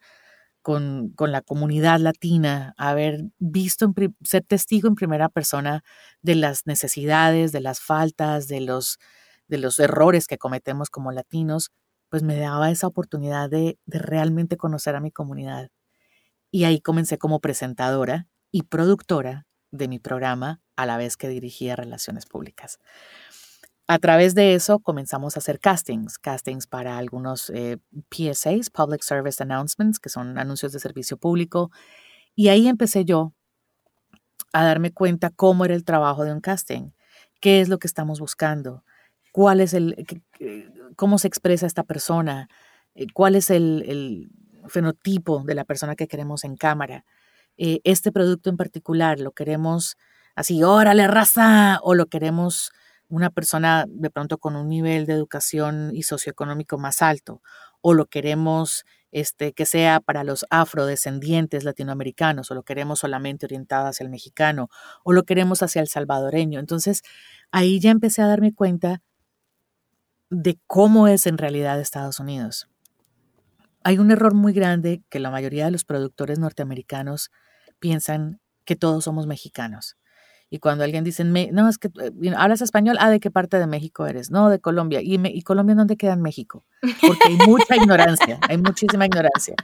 con, 0.67 1.31
la 1.31 1.41
comunidad 1.41 1.97
latina, 1.97 2.73
haber 2.75 3.23
visto, 3.39 3.93
ser 4.25 4.43
testigo 4.43 4.89
en 4.89 4.95
primera 4.95 5.29
persona 5.29 5.81
de 6.21 6.35
las 6.35 6.67
necesidades, 6.67 7.53
de 7.53 7.61
las 7.61 7.79
faltas, 7.79 8.49
de 8.49 8.59
los, 8.59 8.99
de 9.47 9.59
los 9.59 9.79
errores 9.79 10.27
que 10.27 10.37
cometemos 10.37 10.89
como 10.89 11.13
latinos, 11.13 11.71
pues 12.09 12.21
me 12.21 12.35
daba 12.35 12.69
esa 12.69 12.85
oportunidad 12.85 13.49
de, 13.49 13.79
de 13.85 13.99
realmente 13.99 14.57
conocer 14.57 14.97
a 14.97 14.99
mi 14.99 15.09
comunidad. 15.09 15.69
Y 16.51 16.65
ahí 16.65 16.81
comencé 16.81 17.17
como 17.17 17.39
presentadora 17.39 18.27
y 18.51 18.63
productora 18.63 19.47
de 19.71 19.87
mi 19.87 19.99
programa 19.99 20.59
a 20.75 20.85
la 20.85 20.97
vez 20.97 21.15
que 21.15 21.29
dirigía 21.29 21.77
relaciones 21.77 22.25
públicas. 22.25 22.77
A 23.89 23.99
través 23.99 24.35
de 24.35 24.53
eso 24.53 24.79
comenzamos 24.79 25.35
a 25.35 25.39
hacer 25.39 25.59
castings, 25.59 26.19
castings 26.19 26.67
para 26.67 26.97
algunos 26.97 27.49
eh, 27.49 27.77
PSAs, 28.09 28.69
Public 28.69 29.01
Service 29.01 29.41
Announcements, 29.41 29.99
que 29.99 30.09
son 30.09 30.37
anuncios 30.37 30.73
de 30.73 30.79
servicio 30.79 31.15
público. 31.15 31.71
Y 32.35 32.49
ahí 32.49 32.67
empecé 32.67 33.05
yo 33.05 33.33
a 34.51 34.65
darme 34.65 34.91
cuenta 34.91 35.29
cómo 35.29 35.63
era 35.63 35.73
el 35.73 35.85
trabajo 35.85 36.25
de 36.25 36.33
un 36.33 36.41
casting, 36.41 36.91
qué 37.39 37.61
es 37.61 37.69
lo 37.69 37.79
que 37.79 37.87
estamos 37.87 38.19
buscando, 38.19 38.83
cuál 39.31 39.61
es 39.61 39.73
el, 39.73 40.05
cómo 40.97 41.17
se 41.17 41.29
expresa 41.29 41.65
esta 41.65 41.83
persona, 41.83 42.49
eh, 42.93 43.07
cuál 43.13 43.35
es 43.35 43.49
el, 43.49 44.29
fenotipo 44.67 45.43
de 45.45 45.55
la 45.55 45.63
persona 45.63 45.95
que 45.95 46.09
queremos 46.09 46.43
en 46.43 46.57
cámara, 46.57 47.05
eh, 47.55 47.79
este 47.85 48.11
producto 48.11 48.49
en 48.49 48.57
particular, 48.57 49.17
lo 49.21 49.31
queremos 49.31 49.95
así, 50.35 50.61
órale, 50.61 51.07
raza, 51.07 51.79
o 51.83 51.95
lo 51.95 52.07
queremos 52.07 52.73
una 53.09 53.29
persona 53.29 53.85
de 53.87 54.09
pronto 54.09 54.37
con 54.37 54.55
un 54.55 54.69
nivel 54.69 55.05
de 55.05 55.13
educación 55.13 55.91
y 55.93 56.03
socioeconómico 56.03 56.77
más 56.77 57.01
alto, 57.01 57.41
o 57.81 57.93
lo 57.93 58.05
queremos 58.07 58.85
este, 59.11 59.53
que 59.53 59.65
sea 59.65 59.99
para 59.99 60.23
los 60.23 60.45
afrodescendientes 60.49 61.63
latinoamericanos, 61.63 62.51
o 62.51 62.55
lo 62.55 62.63
queremos 62.63 62.99
solamente 62.99 63.45
orientado 63.45 63.87
hacia 63.87 64.03
el 64.03 64.09
mexicano, 64.09 64.69
o 65.03 65.13
lo 65.13 65.23
queremos 65.23 65.63
hacia 65.63 65.81
el 65.81 65.87
salvadoreño. 65.87 66.59
Entonces, 66.59 67.01
ahí 67.51 67.79
ya 67.79 67.91
empecé 67.91 68.21
a 68.21 68.27
darme 68.27 68.53
cuenta 68.53 69.01
de 70.29 70.59
cómo 70.67 71.07
es 71.07 71.25
en 71.25 71.37
realidad 71.37 71.79
Estados 71.79 72.19
Unidos. 72.19 72.67
Hay 73.83 73.99
un 73.99 74.11
error 74.11 74.33
muy 74.33 74.51
grande 74.51 75.01
que 75.09 75.19
la 75.19 75.31
mayoría 75.31 75.65
de 75.65 75.71
los 75.71 75.85
productores 75.85 76.39
norteamericanos 76.39 77.31
piensan 77.79 78.41
que 78.65 78.75
todos 78.75 79.05
somos 79.05 79.27
mexicanos. 79.27 79.97
Y 80.49 80.59
cuando 80.59 80.83
alguien 80.83 81.03
dice, 81.03 81.23
no, 81.25 81.67
es 81.67 81.77
que 81.77 81.89
eh, 82.01 82.33
hablas 82.37 82.61
español, 82.61 82.97
ah, 82.99 83.09
¿de 83.09 83.19
qué 83.19 83.29
parte 83.31 83.59
de 83.59 83.67
México 83.67 84.05
eres? 84.07 84.31
No, 84.31 84.49
de 84.49 84.59
Colombia. 84.59 85.01
¿Y, 85.01 85.19
¿Y 85.27 85.41
Colombia 85.41 85.75
dónde 85.75 85.97
queda 85.97 86.13
en 86.13 86.21
México? 86.21 86.65
Porque 87.01 87.27
hay 87.27 87.35
mucha 87.47 87.75
ignorancia, 87.75 88.39
hay 88.47 88.57
muchísima 88.57 89.05
ignorancia. 89.05 89.55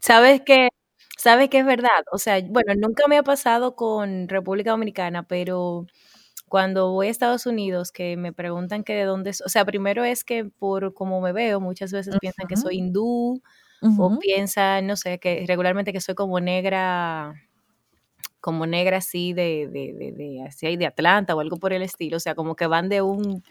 ¿Sabes 0.00 0.42
qué? 0.44 0.68
¿Sabes 1.16 1.48
que 1.48 1.60
es 1.60 1.66
verdad? 1.66 2.02
O 2.10 2.18
sea, 2.18 2.40
bueno, 2.48 2.74
nunca 2.76 3.04
me 3.08 3.16
ha 3.16 3.22
pasado 3.22 3.76
con 3.76 4.28
República 4.28 4.72
Dominicana, 4.72 5.22
pero 5.22 5.86
cuando 6.48 6.90
voy 6.90 7.06
a 7.06 7.10
Estados 7.10 7.46
Unidos 7.46 7.92
que 7.92 8.16
me 8.16 8.32
preguntan 8.32 8.84
que 8.84 8.94
de 8.94 9.04
dónde, 9.04 9.30
o 9.30 9.48
sea, 9.48 9.64
primero 9.64 10.04
es 10.04 10.24
que 10.24 10.44
por 10.44 10.92
cómo 10.94 11.20
me 11.20 11.32
veo, 11.32 11.60
muchas 11.60 11.92
veces 11.92 12.16
piensan 12.20 12.46
que 12.48 12.56
soy 12.56 12.76
hindú 12.78 13.40
o 13.98 14.18
piensan, 14.18 14.86
no 14.86 14.96
sé, 14.96 15.18
que 15.18 15.44
regularmente 15.46 15.92
que 15.92 16.00
soy 16.00 16.14
como 16.14 16.40
negra 16.40 17.34
como 18.42 18.66
negra 18.66 18.98
así 18.98 19.32
de, 19.32 19.68
de, 19.72 19.94
de, 19.94 20.12
de, 20.12 20.42
así 20.42 20.76
de 20.76 20.84
Atlanta 20.84 21.34
o 21.34 21.40
algo 21.40 21.56
por 21.56 21.72
el 21.72 21.80
estilo, 21.80 22.18
o 22.18 22.20
sea, 22.20 22.34
como 22.34 22.56
que 22.56 22.66
van 22.66 22.90
de 22.90 23.00
un 23.00 23.42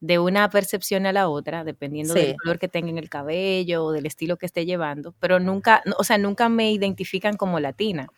de 0.00 0.18
una 0.18 0.48
percepción 0.48 1.04
a 1.06 1.12
la 1.12 1.28
otra, 1.28 1.62
dependiendo 1.62 2.14
del 2.14 2.34
color 2.42 2.58
que 2.58 2.68
tenga 2.68 2.88
en 2.88 2.98
el 2.98 3.10
cabello 3.10 3.84
o 3.84 3.92
del 3.92 4.06
estilo 4.06 4.38
que 4.38 4.46
esté 4.46 4.64
llevando, 4.64 5.14
pero 5.20 5.40
nunca, 5.40 5.82
o 5.98 6.04
sea, 6.04 6.16
nunca 6.16 6.48
me 6.48 6.72
identifican 6.72 7.36
como 7.36 7.60
latina. 7.60 8.08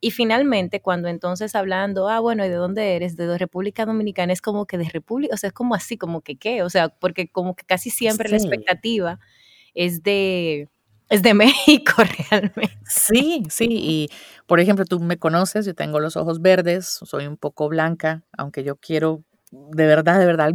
Y 0.00 0.12
finalmente, 0.12 0.80
cuando 0.80 1.08
entonces 1.08 1.54
hablando, 1.56 2.08
ah, 2.08 2.20
bueno, 2.20 2.44
¿y 2.44 2.48
de 2.48 2.54
dónde 2.54 2.94
eres? 2.94 3.16
De 3.16 3.36
República 3.36 3.84
Dominicana, 3.84 4.32
es 4.32 4.42
como 4.42 4.66
que 4.66 4.78
de 4.78 4.88
República, 4.88 5.34
o 5.34 5.36
sea, 5.36 5.48
es 5.48 5.54
como 5.54 5.74
así, 5.74 5.96
como 5.96 6.20
que 6.20 6.36
qué, 6.36 6.62
o 6.62 6.70
sea, 6.70 6.90
porque 6.90 7.28
como 7.28 7.56
que 7.56 7.64
casi 7.64 7.90
siempre 7.90 8.28
la 8.28 8.36
expectativa 8.36 9.18
es 9.74 10.02
de, 10.04 10.68
es 11.08 11.22
de 11.22 11.34
México 11.34 12.02
realmente. 12.28 12.78
Sí, 12.86 13.42
sí, 13.48 13.66
y 13.70 14.08
por 14.46 14.60
ejemplo, 14.60 14.84
tú 14.84 15.00
me 15.00 15.18
conoces, 15.18 15.66
yo 15.66 15.74
tengo 15.74 16.00
los 16.00 16.16
ojos 16.16 16.40
verdes, 16.40 17.00
soy 17.04 17.26
un 17.26 17.36
poco 17.36 17.68
blanca, 17.68 18.22
aunque 18.36 18.64
yo 18.64 18.76
quiero 18.76 19.22
de 19.54 19.86
verdad, 19.86 20.18
de 20.18 20.26
verdad, 20.26 20.50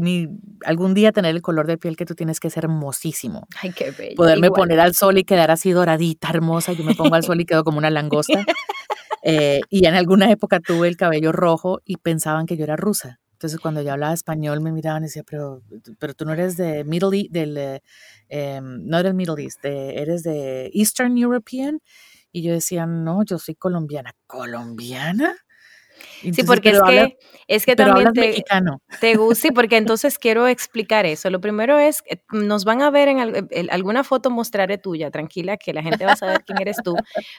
algún 0.66 0.94
día 0.94 1.12
tener 1.12 1.34
el 1.34 1.42
color 1.42 1.68
de 1.68 1.78
piel 1.78 1.96
que 1.96 2.06
tú 2.06 2.16
tienes 2.16 2.40
que 2.40 2.50
ser 2.50 2.66
hermosísimo. 2.66 3.48
Ay, 3.62 3.72
qué 3.72 3.92
bello. 3.92 4.16
Poderme 4.16 4.52
poner 4.52 4.80
al 4.80 4.94
sol 4.94 5.18
y 5.18 5.24
quedar 5.24 5.52
así 5.52 5.72
doradita, 5.72 6.30
hermosa. 6.30 6.74
Yo 6.74 6.84
me 6.84 6.96
pongo 6.96 7.16
al 7.16 7.24
sol 7.24 7.40
y 7.40 7.46
quedo 7.46 7.64
como 7.64 7.78
una 7.78 7.90
langosta. 7.90 8.44
Eh, 9.22 9.60
y 9.70 9.86
en 9.86 9.96
alguna 9.96 10.32
época 10.32 10.62
tuve 10.62 10.88
el 10.88 10.96
cabello 10.96 11.34
rojo 11.34 11.82
y 11.84 11.98
pensaban 11.98 12.46
que 12.46 12.56
yo 12.56 12.64
era 12.64 12.78
rusa. 12.78 13.20
Entonces, 13.40 13.62
cuando 13.62 13.82
yo 13.82 13.94
hablaba 13.94 14.14
español, 14.14 14.60
me 14.60 14.74
miraban 14.74 15.04
y 15.04 15.06
decían, 15.06 15.24
pero, 15.26 15.62
pero 15.98 16.14
tú 16.14 16.26
no 16.26 16.34
eres 16.34 16.58
de 16.58 16.84
Middle 16.84 17.18
East, 17.18 17.32
del, 17.32 17.58
eh, 17.58 17.82
em, 18.28 18.86
no 18.86 19.02
del 19.02 19.14
Middle 19.14 19.42
East, 19.42 19.64
eres 19.64 20.24
de 20.24 20.70
Eastern 20.74 21.18
European. 21.18 21.80
Y 22.34 22.44
yo 22.44 22.52
decía, 22.52 22.86
no, 22.86 23.24
yo 23.24 23.40
soy 23.40 23.56
colombiana. 23.56 24.14
¿Colombiana? 24.28 25.38
sí, 26.22 26.44
porque 26.44 26.72
es, 26.72 26.82
que, 26.82 27.18
es 27.48 27.66
que 27.66 27.76
también 27.78 28.12
te, 28.12 28.20
mexicano. 28.28 28.82
te 29.00 29.16
gusta, 29.16 29.48
sí, 29.48 29.52
porque 29.52 29.78
entonces 29.78 30.20
quiero 30.20 30.46
explicar 30.48 31.06
eso. 31.06 31.30
Lo 31.30 31.40
primero 31.40 31.80
es, 31.80 32.04
nos 32.34 32.66
van 32.66 32.82
a 32.82 32.92
ver 32.92 33.08
en, 33.08 33.70
alguna 33.70 34.04
foto 34.04 34.30
mostraré 34.30 34.78
tuya, 34.78 35.12
tranquila, 35.12 35.56
que 35.56 35.72
la 35.72 35.82
gente 35.82 36.04
va 36.04 36.12
a 36.12 36.18
saber 36.18 36.44
quién 36.44 36.60
eres 36.60 36.76
tú. 36.84 36.94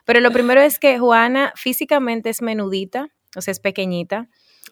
Pero 0.07 0.21
lo 0.21 0.31
primero 0.31 0.63
es 0.63 0.79
que 0.79 0.99
Juana 0.99 1.53
físicamente 1.57 2.31
es 2.31 2.41
menudita, 2.41 3.11
o 3.37 3.41
sea, 3.41 3.53
es 3.53 3.61
pequeñita. 3.61 4.29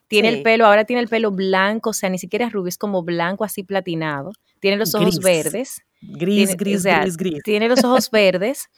Tiene 0.07 0.29
el 0.29 0.43
pelo, 0.43 0.65
ahora 0.65 0.85
tiene 0.85 1.01
el 1.01 1.07
pelo 1.07 1.31
blanco, 1.31 1.91
o 1.91 1.93
sea, 1.93 2.09
ni 2.09 2.17
siquiera 2.17 2.47
es 2.47 2.53
rubio, 2.53 2.69
es 2.69 2.77
como 2.77 3.03
blanco 3.03 3.43
así 3.43 3.63
platinado. 3.63 4.31
Tiene 4.59 4.77
los 4.77 4.95
ojos 4.95 5.19
verdes. 5.19 5.81
Gris, 6.01 6.55
gris, 6.55 6.83
gris, 6.83 7.17
gris. 7.17 7.43
Tiene 7.43 7.67
los 7.67 7.83
ojos 7.83 8.09
verdes. 8.11 8.69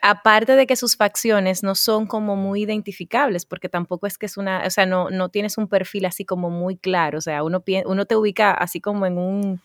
Aparte 0.00 0.52
de 0.54 0.66
que 0.66 0.76
sus 0.76 0.96
facciones 0.96 1.64
no 1.64 1.74
son 1.74 2.06
como 2.06 2.36
muy 2.36 2.62
identificables, 2.62 3.44
porque 3.44 3.68
tampoco 3.68 4.06
es 4.06 4.16
que 4.16 4.26
es 4.26 4.36
una, 4.36 4.62
o 4.64 4.70
sea, 4.70 4.86
no, 4.86 5.10
no 5.10 5.28
tienes 5.28 5.58
un 5.58 5.66
perfil 5.66 6.04
así 6.04 6.24
como 6.24 6.50
muy 6.50 6.76
claro, 6.76 7.18
o 7.18 7.20
sea, 7.20 7.42
uno, 7.42 7.64
uno 7.84 8.04
te 8.04 8.14
ubica 8.14 8.52
así 8.52 8.80
como 8.80 9.06
en 9.06 9.18
un, 9.18 9.60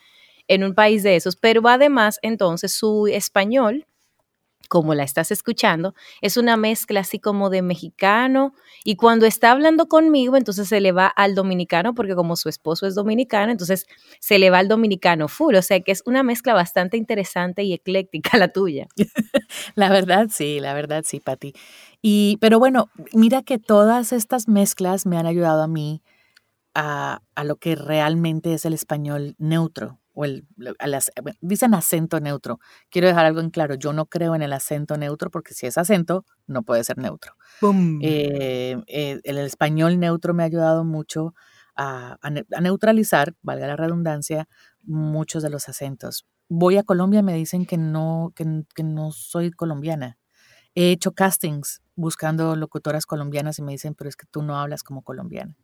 en 0.47 0.63
un 0.63 0.73
país 0.73 1.03
de 1.03 1.15
esos, 1.15 1.35
pero 1.35 1.67
además 1.67 2.17
entonces 2.23 2.73
su 2.73 3.05
español 3.05 3.85
como 4.73 4.95
la 4.95 5.03
estás 5.03 5.29
escuchando, 5.29 5.93
es 6.21 6.35
una 6.35 6.57
mezcla 6.57 7.01
así 7.01 7.19
como 7.19 7.51
de 7.51 7.61
mexicano 7.61 8.55
y 8.83 8.95
cuando 8.95 9.27
está 9.27 9.51
hablando 9.51 9.87
conmigo, 9.87 10.35
entonces 10.35 10.67
se 10.67 10.81
le 10.81 10.91
va 10.91 11.05
al 11.05 11.35
dominicano 11.35 11.93
porque 11.93 12.15
como 12.15 12.35
su 12.35 12.49
esposo 12.49 12.87
es 12.87 12.95
dominicano, 12.95 13.51
entonces 13.51 13.85
se 14.19 14.39
le 14.39 14.49
va 14.49 14.57
al 14.57 14.67
dominicano 14.67 15.27
full, 15.27 15.53
o 15.53 15.61
sea 15.61 15.79
que 15.81 15.91
es 15.91 16.01
una 16.07 16.23
mezcla 16.23 16.55
bastante 16.55 16.97
interesante 16.97 17.61
y 17.61 17.73
ecléctica 17.73 18.35
la 18.39 18.47
tuya. 18.47 18.87
la 19.75 19.89
verdad 19.89 20.29
sí, 20.31 20.59
la 20.59 20.73
verdad 20.73 21.03
sí, 21.05 21.19
Pati. 21.19 21.53
Y 22.01 22.39
pero 22.41 22.57
bueno, 22.57 22.89
mira 23.13 23.43
que 23.43 23.59
todas 23.59 24.11
estas 24.11 24.47
mezclas 24.47 25.05
me 25.05 25.19
han 25.19 25.27
ayudado 25.27 25.61
a 25.61 25.67
mí 25.67 26.01
a, 26.73 27.21
a 27.35 27.43
lo 27.43 27.57
que 27.57 27.75
realmente 27.75 28.55
es 28.55 28.65
el 28.65 28.73
español 28.73 29.35
neutro, 29.37 29.99
o 30.13 30.25
el, 30.25 30.47
dicen 31.41 31.73
acento 31.73 32.19
neutro. 32.19 32.59
Quiero 32.89 33.07
dejar 33.07 33.25
algo 33.25 33.39
en 33.39 33.49
claro, 33.49 33.75
yo 33.75 33.93
no 33.93 34.05
creo 34.05 34.35
en 34.35 34.41
el 34.41 34.53
acento 34.53 34.97
neutro 34.97 35.29
porque 35.31 35.53
si 35.53 35.65
es 35.65 35.77
acento, 35.77 36.25
no 36.47 36.63
puede 36.63 36.83
ser 36.83 36.97
neutro. 36.97 37.35
Eh, 38.01 38.77
eh, 38.87 39.19
el 39.23 39.37
español 39.39 39.99
neutro 39.99 40.33
me 40.33 40.43
ha 40.43 40.45
ayudado 40.45 40.83
mucho 40.83 41.33
a, 41.75 42.17
neutralizar, 42.61 43.33
valga 43.41 43.67
la 43.67 43.75
redundancia, 43.75 44.47
muchos 44.83 45.43
de 45.43 45.49
los 45.49 45.67
acentos. 45.69 46.25
Voy 46.49 46.77
a 46.77 46.83
Colombia 46.83 47.21
y 47.21 47.23
me 47.23 47.33
dicen 47.33 47.65
que 47.65 47.77
no, 47.77 48.31
que, 48.35 48.63
que 48.75 48.83
no 48.83 49.11
soy 49.11 49.51
colombiana. 49.51 50.17
He 50.75 50.91
hecho 50.91 51.13
castings 51.13 51.81
buscando 51.95 52.55
locutoras 52.55 53.05
colombianas 53.05 53.59
y 53.59 53.61
me 53.61 53.71
dicen, 53.71 53.95
pero 53.95 54.09
es 54.09 54.15
que 54.15 54.25
tú 54.29 54.41
no 54.41 54.57
hablas 54.57 54.83
como 54.83 55.03
colombiana. 55.03 55.55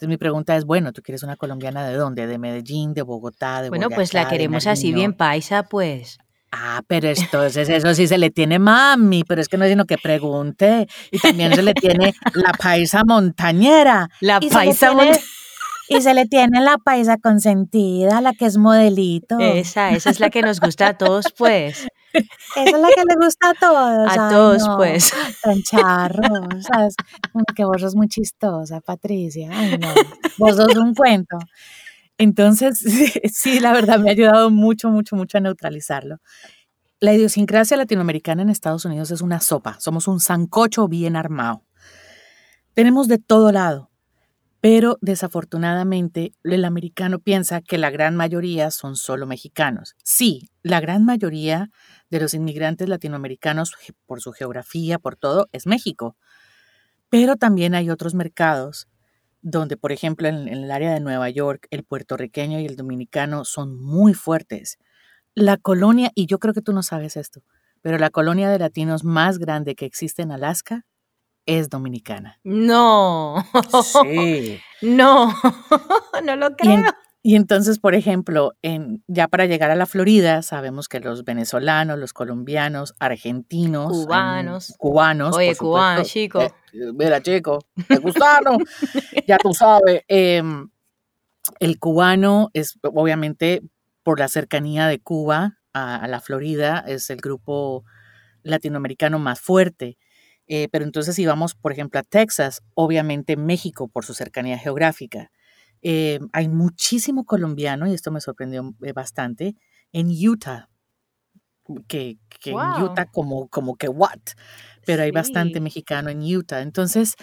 Entonces 0.00 0.14
mi 0.14 0.16
pregunta 0.16 0.56
es, 0.56 0.64
bueno, 0.64 0.94
¿tú 0.94 1.02
quieres 1.02 1.22
una 1.24 1.36
colombiana 1.36 1.86
de 1.86 1.94
dónde? 1.94 2.26
¿De 2.26 2.38
Medellín, 2.38 2.94
de 2.94 3.02
Bogotá, 3.02 3.60
de 3.60 3.68
Bueno, 3.68 3.90
pues 3.90 4.14
la 4.14 4.28
queremos 4.28 4.66
así 4.66 4.94
bien 4.94 5.12
paisa, 5.12 5.64
pues. 5.64 6.16
Ah, 6.50 6.80
pero 6.86 7.08
entonces 7.14 7.68
eso 7.68 7.94
sí 7.94 8.08
se 8.08 8.16
le 8.16 8.30
tiene 8.30 8.58
mami, 8.58 9.24
pero 9.24 9.42
es 9.42 9.48
que 9.48 9.58
no 9.58 9.66
es 9.66 9.70
sino 9.72 9.84
que 9.84 9.98
pregunte. 9.98 10.88
Y 11.10 11.18
también 11.18 11.54
se 11.54 11.60
le 11.60 11.74
tiene 11.74 12.14
la 12.32 12.52
paisa 12.52 13.02
montañera. 13.06 14.08
La 14.20 14.40
paisa 14.40 14.94
montañera. 14.94 15.20
Y 15.90 16.00
se 16.00 16.14
le 16.14 16.24
tiene 16.24 16.62
la 16.62 16.78
paisa 16.78 17.18
consentida, 17.18 18.22
la 18.22 18.32
que 18.32 18.46
es 18.46 18.56
modelito. 18.56 19.38
Esa, 19.38 19.90
esa 19.90 20.08
es 20.08 20.18
la 20.18 20.30
que 20.30 20.40
nos 20.40 20.60
gusta 20.60 20.88
a 20.88 20.96
todos, 20.96 21.26
pues. 21.36 21.86
Esa 22.12 22.64
es 22.64 22.72
la 22.72 22.88
que 22.88 23.04
le 23.08 23.14
gusta 23.24 23.50
a 23.50 23.54
todos. 23.54 24.18
A 24.18 24.28
todos, 24.30 24.62
pues. 24.76 25.12
Tan 25.42 25.62
charros, 25.62 26.64
¿sabes? 26.66 26.94
que 27.56 27.64
vos 27.64 27.80
sos 27.80 27.94
muy 27.94 28.08
chistosa, 28.08 28.80
Patricia. 28.80 29.50
Ay, 29.52 29.78
no. 29.78 29.88
Vos 30.38 30.56
sos 30.56 30.76
un 30.76 30.94
cuento. 30.94 31.38
Entonces, 32.18 32.78
sí, 33.32 33.60
la 33.60 33.72
verdad 33.72 33.98
me 33.98 34.10
ha 34.10 34.12
ayudado 34.12 34.50
mucho, 34.50 34.90
mucho, 34.90 35.16
mucho 35.16 35.38
a 35.38 35.40
neutralizarlo. 35.40 36.18
La 37.00 37.14
idiosincrasia 37.14 37.78
latinoamericana 37.78 38.42
en 38.42 38.50
Estados 38.50 38.84
Unidos 38.84 39.10
es 39.10 39.22
una 39.22 39.40
sopa. 39.40 39.78
Somos 39.80 40.06
un 40.06 40.20
sancocho 40.20 40.86
bien 40.86 41.16
armado. 41.16 41.64
Tenemos 42.74 43.08
de 43.08 43.18
todo 43.18 43.52
lado. 43.52 43.90
Pero 44.60 44.98
desafortunadamente 45.00 46.34
el 46.44 46.66
americano 46.66 47.18
piensa 47.18 47.62
que 47.62 47.78
la 47.78 47.90
gran 47.90 48.14
mayoría 48.14 48.70
son 48.70 48.96
solo 48.96 49.26
mexicanos. 49.26 49.96
Sí, 50.04 50.50
la 50.62 50.80
gran 50.80 51.04
mayoría 51.04 51.70
de 52.10 52.20
los 52.20 52.34
inmigrantes 52.34 52.88
latinoamericanos, 52.88 53.74
por 54.06 54.20
su 54.20 54.32
geografía, 54.32 54.98
por 54.98 55.16
todo, 55.16 55.48
es 55.52 55.66
México. 55.66 56.16
Pero 57.08 57.36
también 57.36 57.74
hay 57.74 57.90
otros 57.90 58.14
mercados 58.14 58.88
donde, 59.42 59.76
por 59.76 59.92
ejemplo, 59.92 60.28
en, 60.28 60.48
el 60.48 60.70
área 60.70 60.92
de 60.92 61.00
Nueva 61.00 61.30
York, 61.30 61.66
el 61.70 61.84
puertorriqueño 61.84 62.60
y 62.60 62.66
el 62.66 62.76
dominicano 62.76 63.44
son 63.44 63.80
muy 63.80 64.14
fuertes. 64.14 64.78
La 65.34 65.56
colonia, 65.56 66.10
y 66.14 66.26
yo 66.26 66.38
creo 66.38 66.52
que 66.52 66.62
tú 66.62 66.72
no 66.72 66.82
sabes 66.82 67.16
esto, 67.16 67.42
pero 67.80 67.96
la 67.98 68.10
colonia 68.10 68.50
de 68.50 68.58
latinos 68.58 69.04
más 69.04 69.38
grande 69.38 69.74
que 69.74 69.86
existe 69.86 70.22
en 70.22 70.32
Alaska 70.32 70.84
es 71.46 71.68
dominicana. 71.68 72.38
No. 72.44 73.44
Sí. 73.82 74.60
No, 74.82 75.30
no 76.24 76.36
lo 76.36 76.56
creo. 76.56 76.78
Y 76.78 76.82
entonces, 77.22 77.78
por 77.78 77.94
ejemplo, 77.94 78.54
en, 78.62 79.04
ya 79.06 79.28
para 79.28 79.44
llegar 79.44 79.70
a 79.70 79.74
la 79.74 79.84
Florida, 79.84 80.40
sabemos 80.42 80.88
que 80.88 81.00
los 81.00 81.24
venezolanos, 81.24 81.98
los 81.98 82.14
colombianos, 82.14 82.94
argentinos, 82.98 83.92
cubanos, 83.92 84.74
cubanos, 84.78 85.36
oye, 85.36 85.54
cubano, 85.54 86.02
chico, 86.02 86.40
eh, 86.40 86.92
mira, 86.94 87.20
chico, 87.22 87.58
te 87.86 87.98
gustano, 87.98 88.56
ya 89.28 89.36
tú 89.36 89.52
sabes. 89.52 90.02
Em, 90.08 90.70
el 91.58 91.78
cubano 91.78 92.50
es 92.54 92.78
obviamente 92.82 93.60
por 94.02 94.18
la 94.18 94.28
cercanía 94.28 94.86
de 94.86 94.98
Cuba 94.98 95.58
a, 95.74 96.08
la 96.08 96.20
Florida, 96.20 96.82
es 96.86 97.10
el 97.10 97.18
grupo 97.18 97.84
latinoamericano 98.42 99.18
más 99.18 99.40
fuerte. 99.40 99.98
Eh, 100.46 100.68
pero 100.72 100.84
entonces 100.84 101.14
si 101.14 101.26
vamos, 101.26 101.54
por 101.54 101.72
ejemplo, 101.72 102.00
a 102.00 102.02
Texas, 102.02 102.62
obviamente 102.74 103.36
México 103.36 103.88
por 103.88 104.04
su 104.04 104.14
cercanía 104.14 104.58
geográfica. 104.58 105.30
Eh, 105.82 106.20
hay 106.32 106.48
muchísimo 106.48 107.24
colombiano, 107.24 107.86
y 107.86 107.94
esto 107.94 108.10
me 108.10 108.20
sorprendió 108.20 108.74
eh, 108.82 108.92
bastante, 108.92 109.56
en 109.92 110.08
Utah. 110.08 110.68
Que, 111.86 112.18
en 112.46 112.82
Utah 112.82 113.06
como, 113.12 113.48
como 113.48 113.76
que 113.76 113.88
what, 113.88 114.18
pero 114.84 115.04
hay 115.04 115.12
bastante 115.12 115.60
mexicano 115.60 116.10
en 116.10 116.22
Utah. 116.22 116.62
Entonces, 116.62 117.14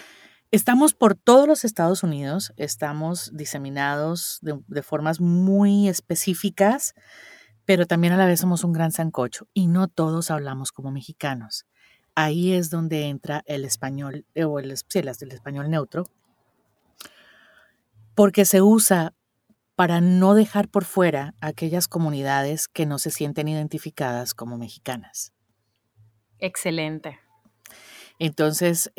estamos 0.50 0.94
por 0.94 1.14
todos 1.16 1.46
los 1.46 1.64
Estados 1.64 2.02
Unidos, 2.02 2.54
estamos 2.56 3.30
diseminados 3.34 4.38
de, 4.40 4.58
de 4.66 4.82
formas 4.82 5.20
muy 5.20 5.88
específicas, 5.88 6.94
pero 7.66 7.84
también 7.84 8.14
a 8.14 8.16
la 8.16 8.24
vez 8.24 8.40
somos 8.40 8.64
un 8.64 8.72
gran 8.72 8.92
sancocho 8.92 9.46
y 9.52 9.66
no 9.66 9.88
todos 9.88 10.30
hablamos 10.30 10.72
como 10.72 10.90
mexicanos. 10.90 11.66
Ahí 12.14 12.52
es 12.52 12.70
donde 12.70 13.08
entra 13.08 13.42
el 13.46 13.64
español, 13.64 14.24
eh, 14.34 14.44
o 14.44 14.58
el, 14.58 14.74
sí, 14.76 14.98
el 14.98 15.08
español 15.30 15.70
neutro, 15.70 16.06
porque 18.18 18.44
se 18.44 18.62
usa 18.62 19.14
para 19.76 20.00
no 20.00 20.34
dejar 20.34 20.66
por 20.66 20.84
fuera 20.84 21.36
aquellas 21.40 21.86
comunidades 21.86 22.66
que 22.66 22.84
no 22.84 22.98
se 22.98 23.12
sienten 23.12 23.46
identificadas 23.46 24.34
como 24.34 24.58
mexicanas. 24.58 25.32
Excelente. 26.40 27.20
Entonces, 28.18 28.90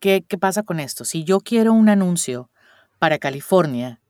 ¿qué, 0.00 0.24
¿qué, 0.26 0.38
pasa 0.38 0.64
con 0.64 0.80
esto? 0.80 1.04
Si 1.04 1.22
yo 1.22 1.38
quiero 1.38 1.72
un 1.72 1.88
anuncio 1.88 2.50
para 2.98 3.20
California 3.20 4.00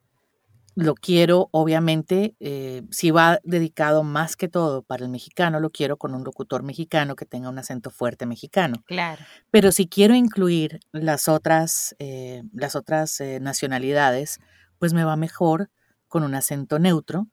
lo 0.75 0.95
quiero, 0.95 1.49
obviamente, 1.53 2.35
eh, 2.41 2.83
si 2.91 3.11
va 3.11 3.39
dedicado 3.45 4.03
más 4.03 4.37
que 4.37 4.49
todo 4.49 4.83
para 4.83 5.05
el 5.05 5.11
mexicano, 5.11 5.61
lo 5.61 5.71
quiero 5.71 5.97
con 5.97 6.15
un 6.15 6.25
locutor 6.25 6.63
mexicano 6.63 7.15
que 7.15 7.27
tenga 7.27 7.49
un 7.49 7.59
acento 7.59 7.91
fuerte 7.91 8.27
mexicano. 8.27 8.83
Claro. 8.87 9.25
Pero 9.51 9.71
si 9.71 9.87
quiero 9.87 10.15
incluir 10.15 10.81
las 10.93 11.29
otras, 11.29 11.95
eh, 11.99 12.43
las 12.53 12.75
otras 12.75 13.21
eh, 13.21 13.39
nacionalidades, 13.41 14.39
pues 14.79 14.93
me 14.93 15.05
va 15.05 15.17
mejor 15.17 15.71
con 16.09 16.25
un 16.25 16.35
acento 16.35 16.79
neutro. 16.79 17.29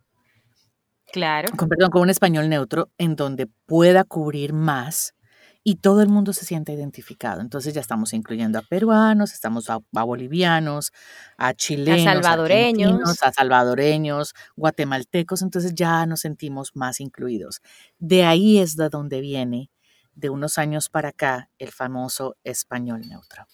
Claro. 1.11 1.49
Con, 1.57 1.67
perdón, 1.67 1.89
con 1.89 2.03
un 2.03 2.09
español 2.09 2.47
neutro 2.47 2.91
en 2.97 3.15
donde 3.15 3.47
pueda 3.65 4.03
cubrir 4.03 4.53
más 4.53 5.13
y 5.63 5.75
todo 5.75 6.01
el 6.01 6.09
mundo 6.09 6.33
se 6.33 6.45
siente 6.45 6.73
identificado. 6.73 7.41
Entonces 7.41 7.73
ya 7.73 7.81
estamos 7.81 8.13
incluyendo 8.13 8.57
a 8.59 8.63
peruanos, 8.63 9.33
estamos 9.33 9.69
a, 9.69 9.79
bolivianos, 9.91 10.91
a 11.37 11.53
chilenos, 11.53 12.07
a 12.07 12.13
salvadoreños, 12.13 13.23
a, 13.23 13.31
salvadoreños, 13.31 14.33
guatemaltecos, 14.55 15.41
entonces 15.41 15.73
ya 15.75 16.05
nos 16.05 16.21
sentimos 16.21 16.71
más 16.75 16.99
incluidos. 16.99 17.61
De 17.99 18.23
ahí 18.23 18.59
es 18.59 18.75
de 18.75 18.89
donde 18.89 19.21
viene, 19.21 19.69
de 20.15 20.29
unos 20.29 20.57
años 20.57 20.89
para 20.89 21.09
acá, 21.09 21.49
el 21.59 21.71
famoso 21.71 22.37
español 22.43 23.01
neutro. 23.07 23.45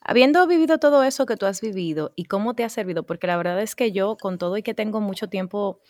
Habiendo 0.00 0.46
vivido 0.46 0.78
todo 0.78 1.02
eso 1.02 1.26
que 1.26 1.36
tú 1.36 1.46
has 1.46 1.60
vivido 1.60 2.12
y 2.14 2.24
cómo 2.24 2.54
te 2.54 2.64
ha 2.64 2.68
servido, 2.68 3.04
porque 3.04 3.26
la 3.26 3.36
verdad 3.36 3.60
es 3.60 3.74
que 3.74 3.90
yo, 3.90 4.16
con 4.16 4.38
todo 4.38 4.56
y 4.56 4.62
que 4.62 4.72
tengo 4.72 5.00
mucho 5.00 5.28
tiempo 5.28 5.80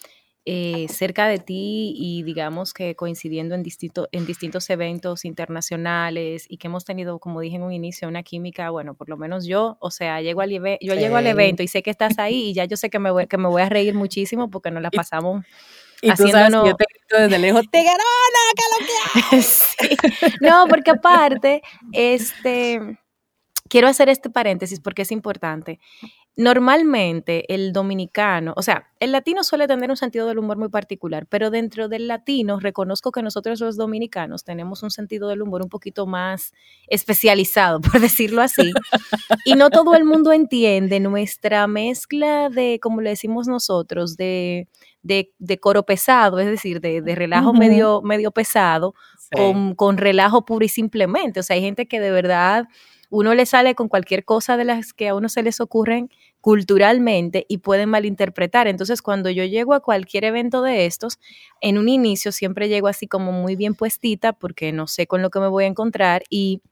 eh, 0.48 0.86
cerca 0.88 1.26
de 1.26 1.40
ti 1.40 1.92
y 1.96 2.22
digamos 2.22 2.72
que 2.72 2.94
coincidiendo 2.94 3.56
en, 3.56 3.64
en 4.12 4.26
distintos 4.26 4.70
eventos 4.70 5.24
internacionales 5.24 6.46
y 6.48 6.58
que 6.58 6.68
hemos 6.68 6.84
tenido, 6.84 7.18
como 7.18 7.40
dije 7.40 7.56
en 7.56 7.64
un 7.64 7.72
inicio, 7.72 8.06
una 8.06 8.22
química, 8.22 8.70
bueno, 8.70 8.94
por 8.94 9.08
lo 9.08 9.16
menos 9.16 9.44
yo, 9.44 9.76
o 9.80 9.90
sea, 9.90 10.20
llego 10.20 10.42
al, 10.42 10.50
yo 10.50 10.94
llego 10.94 11.16
al 11.16 11.26
evento 11.26 11.64
y 11.64 11.68
sé 11.68 11.82
que 11.82 11.90
estás 11.90 12.20
ahí 12.20 12.50
y 12.50 12.54
ya 12.54 12.64
yo 12.64 12.76
sé 12.76 12.90
que 12.90 13.00
me 13.00 13.10
voy, 13.10 13.26
que 13.26 13.38
me 13.38 13.48
voy 13.48 13.60
a 13.60 13.68
reír 13.68 13.94
muchísimo 13.94 14.48
porque 14.48 14.70
nos 14.70 14.84
la 14.84 14.92
pasamos. 14.92 15.44
Y 16.00 16.10
haciéndonos... 16.10 16.64
yo 16.64 16.76
te 16.76 16.84
grito 16.94 17.22
desde 17.22 17.38
lejos, 17.40 17.62
¡te 17.68 17.82
que 17.82 17.88
lo 17.88 18.86
que 19.32 19.42
sí. 19.42 19.96
No, 20.40 20.66
porque 20.68 20.92
aparte, 20.92 21.62
este, 21.90 23.00
quiero 23.68 23.88
hacer 23.88 24.08
este 24.08 24.30
paréntesis 24.30 24.78
porque 24.78 25.02
es 25.02 25.10
importante 25.10 25.80
normalmente 26.36 27.52
el 27.54 27.72
dominicano, 27.72 28.52
o 28.56 28.62
sea, 28.62 28.90
el 29.00 29.12
latino 29.12 29.42
suele 29.42 29.66
tener 29.66 29.88
un 29.88 29.96
sentido 29.96 30.26
del 30.26 30.38
humor 30.38 30.58
muy 30.58 30.68
particular, 30.68 31.26
pero 31.26 31.50
dentro 31.50 31.88
del 31.88 32.08
latino 32.08 32.60
reconozco 32.60 33.10
que 33.10 33.22
nosotros 33.22 33.58
los 33.60 33.78
dominicanos 33.78 34.44
tenemos 34.44 34.82
un 34.82 34.90
sentido 34.90 35.28
del 35.28 35.40
humor 35.40 35.62
un 35.62 35.70
poquito 35.70 36.06
más 36.06 36.52
especializado, 36.88 37.80
por 37.80 38.00
decirlo 38.00 38.42
así, 38.42 38.70
y 39.46 39.54
no 39.54 39.70
todo 39.70 39.94
el 39.94 40.04
mundo 40.04 40.32
entiende 40.32 41.00
nuestra 41.00 41.66
mezcla 41.66 42.50
de, 42.50 42.80
como 42.82 43.00
le 43.00 43.10
decimos 43.10 43.48
nosotros, 43.48 44.18
de, 44.18 44.68
de, 45.02 45.58
coro 45.58 45.84
pesado, 45.84 46.38
es 46.38 46.46
decir, 46.46 46.82
de, 46.82 47.00
relajo 47.14 47.54
medio, 47.54 48.02
medio 48.02 48.30
pesado, 48.30 48.94
con, 49.32 49.74
con 49.74 49.96
relajo 49.96 50.44
puro 50.44 50.64
y 50.66 50.68
simplemente. 50.68 51.40
O 51.40 51.42
sea, 51.42 51.54
hay 51.54 51.62
gente 51.62 51.86
que 51.86 51.98
de 51.98 52.10
verdad 52.10 52.66
uno 53.10 53.34
le 53.34 53.46
sale 53.46 53.74
con 53.74 53.88
cualquier 53.88 54.24
cosa 54.24 54.56
de 54.56 54.64
las 54.64 54.92
que 54.92 55.08
a 55.08 55.14
uno 55.14 55.28
se 55.28 55.42
les 55.42 55.60
ocurren 55.60 56.10
culturalmente 56.46 57.44
y 57.48 57.58
pueden 57.58 57.88
malinterpretar. 57.88 58.68
Entonces, 58.68 59.02
cuando 59.02 59.30
yo 59.30 59.42
llego 59.42 59.74
a 59.74 59.80
cualquier 59.80 60.22
evento 60.22 60.62
de 60.62 60.86
estos, 60.86 61.18
en 61.60 61.76
un 61.76 61.88
inicio 61.88 62.30
siempre 62.30 62.68
llego 62.68 62.86
así 62.86 63.08
como 63.08 63.32
muy 63.32 63.56
bien 63.56 63.74
puestita 63.74 64.32
porque 64.32 64.70
no 64.70 64.86
sé 64.86 65.08
con 65.08 65.22
lo 65.22 65.30
que 65.30 65.40
me 65.40 65.48
voy 65.48 65.64
a 65.64 65.66
encontrar 65.66 66.22
y 66.30 66.62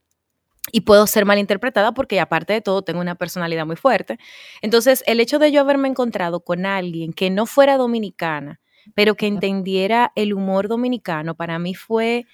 y 0.72 0.82
puedo 0.82 1.06
ser 1.08 1.24
malinterpretada 1.24 1.92
porque 1.92 2.20
aparte 2.20 2.52
de 2.52 2.60
todo 2.60 2.82
tengo 2.82 3.00
una 3.00 3.16
personalidad 3.16 3.66
muy 3.66 3.76
fuerte. 3.76 4.18
Entonces, 4.62 5.02
el 5.06 5.20
hecho 5.20 5.40
de 5.40 5.52
yo 5.52 5.60
haberme 5.62 5.88
encontrado 5.88 6.40
con 6.40 6.66
alguien 6.66 7.12
que 7.12 7.30
no 7.30 7.46
fuera 7.46 7.76
dominicana, 7.76 8.60
pero 8.94 9.16
que 9.16 9.26
entendiera 9.26 10.12
el 10.14 10.34
humor 10.34 10.68
dominicano, 10.68 11.34
para 11.34 11.58
mí 11.58 11.74
fue 11.74 12.26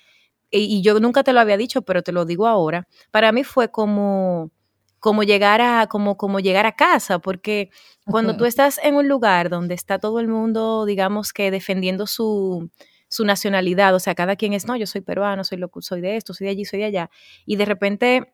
y 0.50 0.82
yo 0.82 1.00
nunca 1.00 1.22
te 1.24 1.32
lo 1.32 1.40
había 1.40 1.56
dicho, 1.56 1.82
pero 1.82 2.02
te 2.02 2.12
lo 2.12 2.24
digo 2.26 2.46
ahora, 2.48 2.88
para 3.10 3.32
mí 3.32 3.44
fue 3.44 3.70
como, 3.70 4.50
como, 5.00 5.22
llegar, 5.22 5.60
a, 5.60 5.86
como, 5.88 6.16
como 6.16 6.40
llegar 6.40 6.66
a 6.66 6.72
casa, 6.72 7.18
porque 7.18 7.70
cuando 8.04 8.36
tú 8.36 8.44
estás 8.44 8.78
en 8.82 8.94
un 8.94 9.08
lugar 9.08 9.48
donde 9.48 9.74
está 9.74 9.98
todo 9.98 10.20
el 10.20 10.28
mundo, 10.28 10.84
digamos 10.84 11.32
que 11.32 11.50
defendiendo 11.50 12.06
su, 12.06 12.70
su 13.08 13.24
nacionalidad, 13.24 13.94
o 13.94 14.00
sea, 14.00 14.14
cada 14.14 14.36
quien 14.36 14.52
es, 14.52 14.66
no, 14.66 14.76
yo 14.76 14.86
soy 14.86 15.00
peruano, 15.00 15.42
soy, 15.42 15.58
lo, 15.58 15.70
soy 15.80 16.00
de 16.00 16.16
esto, 16.16 16.34
soy 16.34 16.46
de 16.46 16.50
allí, 16.52 16.64
soy 16.64 16.80
de 16.80 16.84
allá, 16.86 17.10
y 17.46 17.56
de 17.56 17.64
repente 17.64 18.32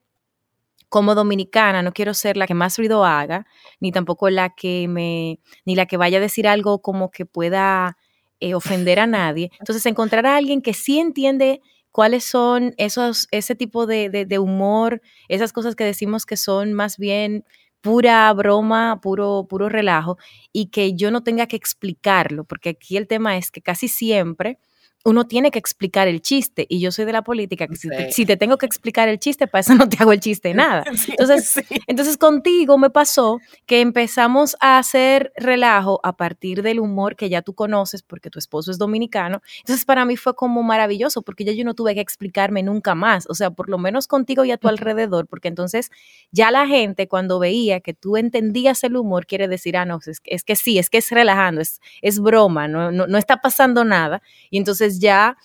como 0.89 1.15
dominicana 1.15 1.83
no 1.83 1.93
quiero 1.93 2.15
ser 2.15 2.37
la 2.37 2.47
que 2.47 2.55
más 2.55 2.79
ruido 2.79 3.05
haga, 3.05 3.47
ni 3.81 3.93
tampoco 3.93 4.31
la 4.31 4.51
que 4.55 4.87
me, 4.89 5.41
ni 5.65 5.75
la 5.75 5.87
que 5.87 5.97
vaya 5.97 6.19
a 6.19 6.21
decir 6.21 6.47
algo 6.47 6.81
como 6.81 7.11
que 7.11 7.27
pueda 7.27 7.97
eh, 8.41 8.55
ofender 8.55 9.01
a 9.01 9.07
nadie. 9.07 9.51
Entonces, 9.59 9.85
encontrar 9.87 10.27
a 10.27 10.37
alguien 10.37 10.63
que 10.63 10.75
sí 10.75 10.99
entiende 10.99 11.61
cuáles 11.97 12.25
son 12.25 12.75
esos, 12.77 13.27
ese 13.31 13.55
tipo 13.55 13.87
de, 13.87 14.39
humor, 14.39 15.01
esas 15.29 15.55
cosas 15.55 15.75
que 15.75 15.83
decimos 15.83 16.27
que 16.27 16.37
son 16.37 16.75
más 16.75 16.99
bien 16.99 17.47
pura 17.81 18.31
broma, 18.35 19.01
puro, 19.01 19.47
puro 19.49 19.71
relajo, 19.71 20.19
y 20.53 20.67
que 20.67 20.93
yo 20.93 21.11
no 21.11 21.23
tenga 21.23 21.47
que 21.47 21.57
explicarlo, 21.57 22.45
porque 22.45 22.69
aquí 22.69 22.99
el 22.99 23.07
tema 23.07 23.39
es 23.39 23.51
que 23.51 23.63
casi 23.63 23.89
siempre 23.89 24.59
uno 25.07 25.29
tiene 25.29 25.53
que 25.53 25.61
explicar 25.61 26.09
el 26.09 26.21
chiste 26.21 26.67
y 26.69 26.81
yo 26.81 26.91
soy 26.91 27.05
de 27.05 27.13
la 27.13 27.23
política 27.23 27.69
que 27.69 27.77
si, 27.77 28.27
te, 28.27 28.37
tengo 28.37 28.59
que 28.59 28.67
explicar 28.67 29.09
el 29.09 29.21
chiste, 29.21 29.47
para 29.47 29.61
eso 29.61 29.77
no 29.77 29.89
te 29.89 29.99
hago 30.01 30.13
el 30.13 30.19
chiste 30.19 30.53
nada. 30.55 30.83
Entonces, 31.07 31.65
entonces 31.87 32.17
contigo 32.17 32.77
me 32.77 32.91
pasó 32.91 33.39
que 33.67 33.81
empezamos 33.81 34.57
a 34.59 34.79
hacer 34.79 35.33
relajo 35.37 36.01
a 36.03 36.17
partir 36.17 36.63
del 36.63 36.81
humor 36.81 37.15
que 37.15 37.29
ya 37.29 37.43
tú 37.43 37.55
conoces 37.55 38.03
porque 38.03 38.31
tu 38.31 38.41
esposo 38.41 38.73
es 38.73 38.79
dominicano. 38.79 39.43
Entonces 39.61 39.85
para 39.85 40.05
mí 40.05 40.17
fue 40.17 40.35
como 40.35 40.65
maravilloso 40.65 41.23
porque 41.23 41.45
ya 41.45 41.53
yo 41.53 41.65
no 41.65 41.75
tuve 41.75 41.95
que 41.95 42.01
explicarme 42.01 42.65
nunca 42.65 42.97
más, 42.97 43.27
o 43.29 43.35
sea, 43.35 43.53
por 43.53 43.69
lo 43.69 43.79
menos 43.79 44.09
contigo 44.09 44.45
y 44.45 44.51
a 44.51 44.57
tu 44.57 44.67
alrededor, 44.67 45.29
porque 45.29 45.47
entonces 45.47 45.93
ya 46.33 46.51
la 46.51 46.67
gente 46.67 47.07
cuando 47.07 47.39
veía 47.39 47.79
que 47.79 47.95
tú 47.95 48.17
entendías 48.17 48.83
el 48.83 48.97
humor 48.97 49.27
quiere 49.27 49.47
decir, 49.47 49.77
ah, 49.77 49.85
no, 49.85 50.01
es, 50.05 50.21
es 50.25 50.43
que 50.43 50.57
sí, 50.57 50.81
es 50.81 50.91
que 50.91 50.99
es 50.99 51.11
relajando, 51.11 51.61
es, 51.61 51.81
es 52.03 52.19
broma, 52.19 52.67
no, 52.67 52.91
no, 52.91 53.07
no 53.07 53.19
está 53.19 53.37
pasando 53.41 53.85
nada. 53.85 54.21
Y 54.51 54.59
entonces 54.59 54.96
ya, 54.99 55.37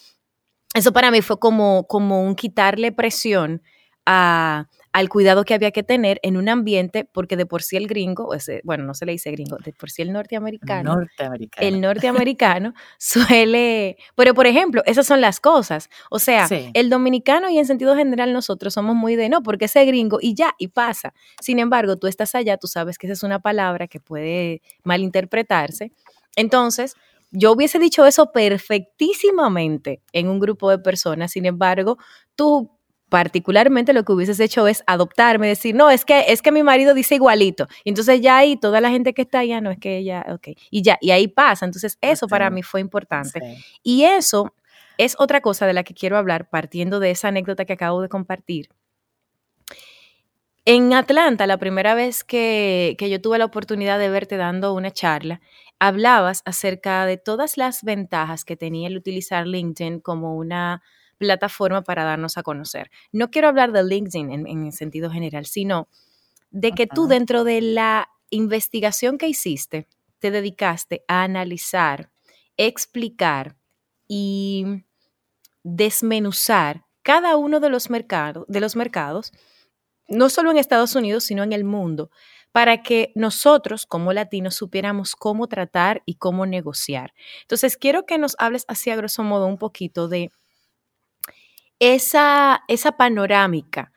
eso 0.73 0.93
para 0.93 1.11
mí 1.11 1.21
fue 1.21 1.39
como, 1.39 1.85
como 1.87 2.23
un 2.23 2.35
quitarle 2.35 2.91
presión 2.91 3.61
a, 4.05 4.67
al 4.93 5.09
cuidado 5.09 5.45
que 5.45 5.53
había 5.53 5.71
que 5.71 5.83
tener 5.83 6.19
en 6.23 6.37
un 6.37 6.49
ambiente, 6.49 7.05
porque 7.05 7.37
de 7.37 7.45
por 7.45 7.63
sí 7.63 7.77
el 7.77 7.87
gringo, 7.87 8.33
bueno, 8.63 8.83
no 8.83 8.93
se 8.93 9.05
le 9.05 9.13
dice 9.13 9.31
gringo, 9.31 9.57
de 9.63 9.73
por 9.73 9.89
sí 9.89 10.01
el 10.01 10.11
norteamericano, 10.11 10.95
norteamericano. 10.95 11.67
el 11.67 11.81
norteamericano 11.81 12.73
suele, 12.97 13.97
pero 14.15 14.33
por 14.33 14.47
ejemplo, 14.47 14.81
esas 14.85 15.07
son 15.07 15.21
las 15.21 15.39
cosas, 15.39 15.89
o 16.09 16.19
sea, 16.19 16.47
el 16.73 16.89
dominicano 16.89 17.49
y 17.49 17.57
en 17.57 17.65
sentido 17.65 17.95
general 17.95 18.33
nosotros 18.33 18.73
somos 18.73 18.95
muy 18.95 19.15
de 19.15 19.29
no, 19.29 19.43
porque 19.43 19.65
ese 19.65 19.85
gringo 19.85 20.19
y 20.21 20.35
ya, 20.35 20.53
y 20.57 20.67
pasa. 20.69 21.13
Sin 21.39 21.59
embargo, 21.59 21.97
tú 21.97 22.07
estás 22.07 22.35
allá, 22.35 22.57
tú 22.57 22.67
sabes 22.67 22.97
que 22.97 23.07
esa 23.07 23.13
es 23.13 23.23
una 23.23 23.39
palabra 23.39 23.87
que 23.87 23.99
puede 23.99 24.61
malinterpretarse. 24.83 25.91
Entonces, 26.35 26.95
yo 27.32 27.54
hubiese 27.54 27.80
dicho 27.80 28.06
eso 28.06 28.32
perfectísimamente 28.32 30.02
en 30.12 30.28
un 30.28 30.39
grupo 30.39 30.70
de 30.70 30.80
personas, 30.80 31.32
sin 31.32 31.46
embargo, 31.46 31.98
tú 32.36 32.78
particularmente 33.12 33.91
lo 33.91 34.06
que 34.06 34.13
hubieses 34.13 34.39
hecho 34.39 34.67
es 34.67 34.84
adoptarme, 34.88 35.46
decir, 35.46 35.76
no, 35.76 35.89
es 35.89 36.06
que, 36.06 36.26
es 36.30 36.41
que 36.41 36.54
mi 36.54 36.63
marido 36.63 36.94
dice 36.94 37.15
igualito. 37.15 37.67
Y 37.84 37.89
entonces 37.89 38.22
ya 38.22 38.38
ahí 38.38 38.56
toda 38.56 38.80
la 38.80 38.89
gente 38.89 39.13
que 39.13 39.24
está 39.24 39.39
allá, 39.39 39.60
no 39.60 39.70
es 39.70 39.80
que 39.80 39.98
ella, 39.98 40.26
ok, 40.30 40.50
y 40.70 40.82
ya, 40.82 40.98
y 41.02 41.12
ahí 41.12 41.28
pasa. 41.28 41.65
Entonces 41.65 41.98
eso 42.00 42.30
para 42.30 42.50
mí 42.50 42.63
fue 42.63 42.80
importante. 42.80 43.41
Y 43.84 44.04
eso 44.06 44.54
es 44.98 45.17
otra 45.20 45.41
cosa 45.41 45.67
de 45.67 45.74
la 45.74 45.84
que 45.84 45.94
quiero 45.94 46.17
hablar 46.17 46.50
partiendo 46.50 47.02
de 47.02 47.12
esa 47.12 47.28
anécdota 47.28 47.65
que 47.65 47.74
acabo 47.74 48.02
de 48.02 48.08
compartir. 48.08 48.70
En 50.63 50.94
Atlanta, 50.94 51.48
la 51.48 51.58
primera 51.58 51.96
vez 51.96 52.24
que, 52.24 52.96
que 52.98 53.10
yo 53.10 53.20
tuve 53.20 53.39
la 53.39 53.46
oportunidad 53.46 54.00
de 54.00 54.08
verte 54.08 54.38
dando 54.38 54.74
una 54.74 54.91
charla, 54.91 55.41
hablabas 55.82 56.44
acerca 56.46 57.08
de 57.08 57.17
todas 57.17 57.58
las 57.58 57.82
ventajas 57.82 58.46
que 58.46 58.56
tenía 58.56 58.88
el 58.88 58.98
utilizar 58.98 59.48
LinkedIn 59.48 60.00
como 60.00 60.36
una 60.36 60.84
plataforma 61.17 61.82
para 61.82 62.04
darnos 62.04 62.38
a 62.38 62.44
conocer. 62.44 62.91
No 63.12 63.32
quiero 63.32 63.48
hablar 63.48 63.72
de 63.72 63.84
LinkedIn 63.84 64.32
en, 64.48 64.65
el 64.67 64.74
sentido 64.74 65.10
general, 65.10 65.48
sino 65.48 65.88
de 66.52 66.74
que 66.74 66.86
tú 66.86 67.08
dentro 67.08 67.44
de 67.44 67.62
la 67.62 68.10
investigación 68.30 69.17
que 69.17 69.28
hiciste, 69.28 69.88
te 70.20 70.30
dedicaste 70.30 71.04
a 71.08 71.24
analizar, 71.24 72.12
explicar 72.58 73.56
y 74.08 74.84
desmenuzar 75.63 76.86
cada 77.02 77.38
uno 77.38 77.60
de 77.60 77.70
los, 77.72 77.89
mercados, 77.89 78.46
de 78.48 78.60
los 78.60 78.76
mercados, 78.76 79.32
no 80.08 80.30
solo 80.30 80.52
en 80.52 80.58
Estados 80.58 80.94
Unidos, 80.96 81.24
sino 81.24 81.41
en 81.41 81.54
el 81.54 81.63
mundo, 81.63 82.12
para 82.51 82.83
que 82.83 83.11
nosotros 83.15 83.85
como 83.85 84.13
latinos 84.13 84.55
supiéramos 84.55 85.15
cómo 85.15 85.47
tratar 85.47 86.03
y 86.05 86.15
cómo 86.15 86.45
negociar. 86.45 87.13
Entonces, 87.43 87.77
quiero 87.77 88.05
que 88.05 88.17
nos 88.17 88.35
hables 88.39 88.65
así 88.67 88.89
a 88.89 88.95
grosso 88.95 89.23
modo 89.23 89.47
un 89.47 89.57
poquito 89.57 90.07
de 90.07 90.31
esa, 91.79 92.63
esa 92.67 92.91
panorámica 92.93 93.91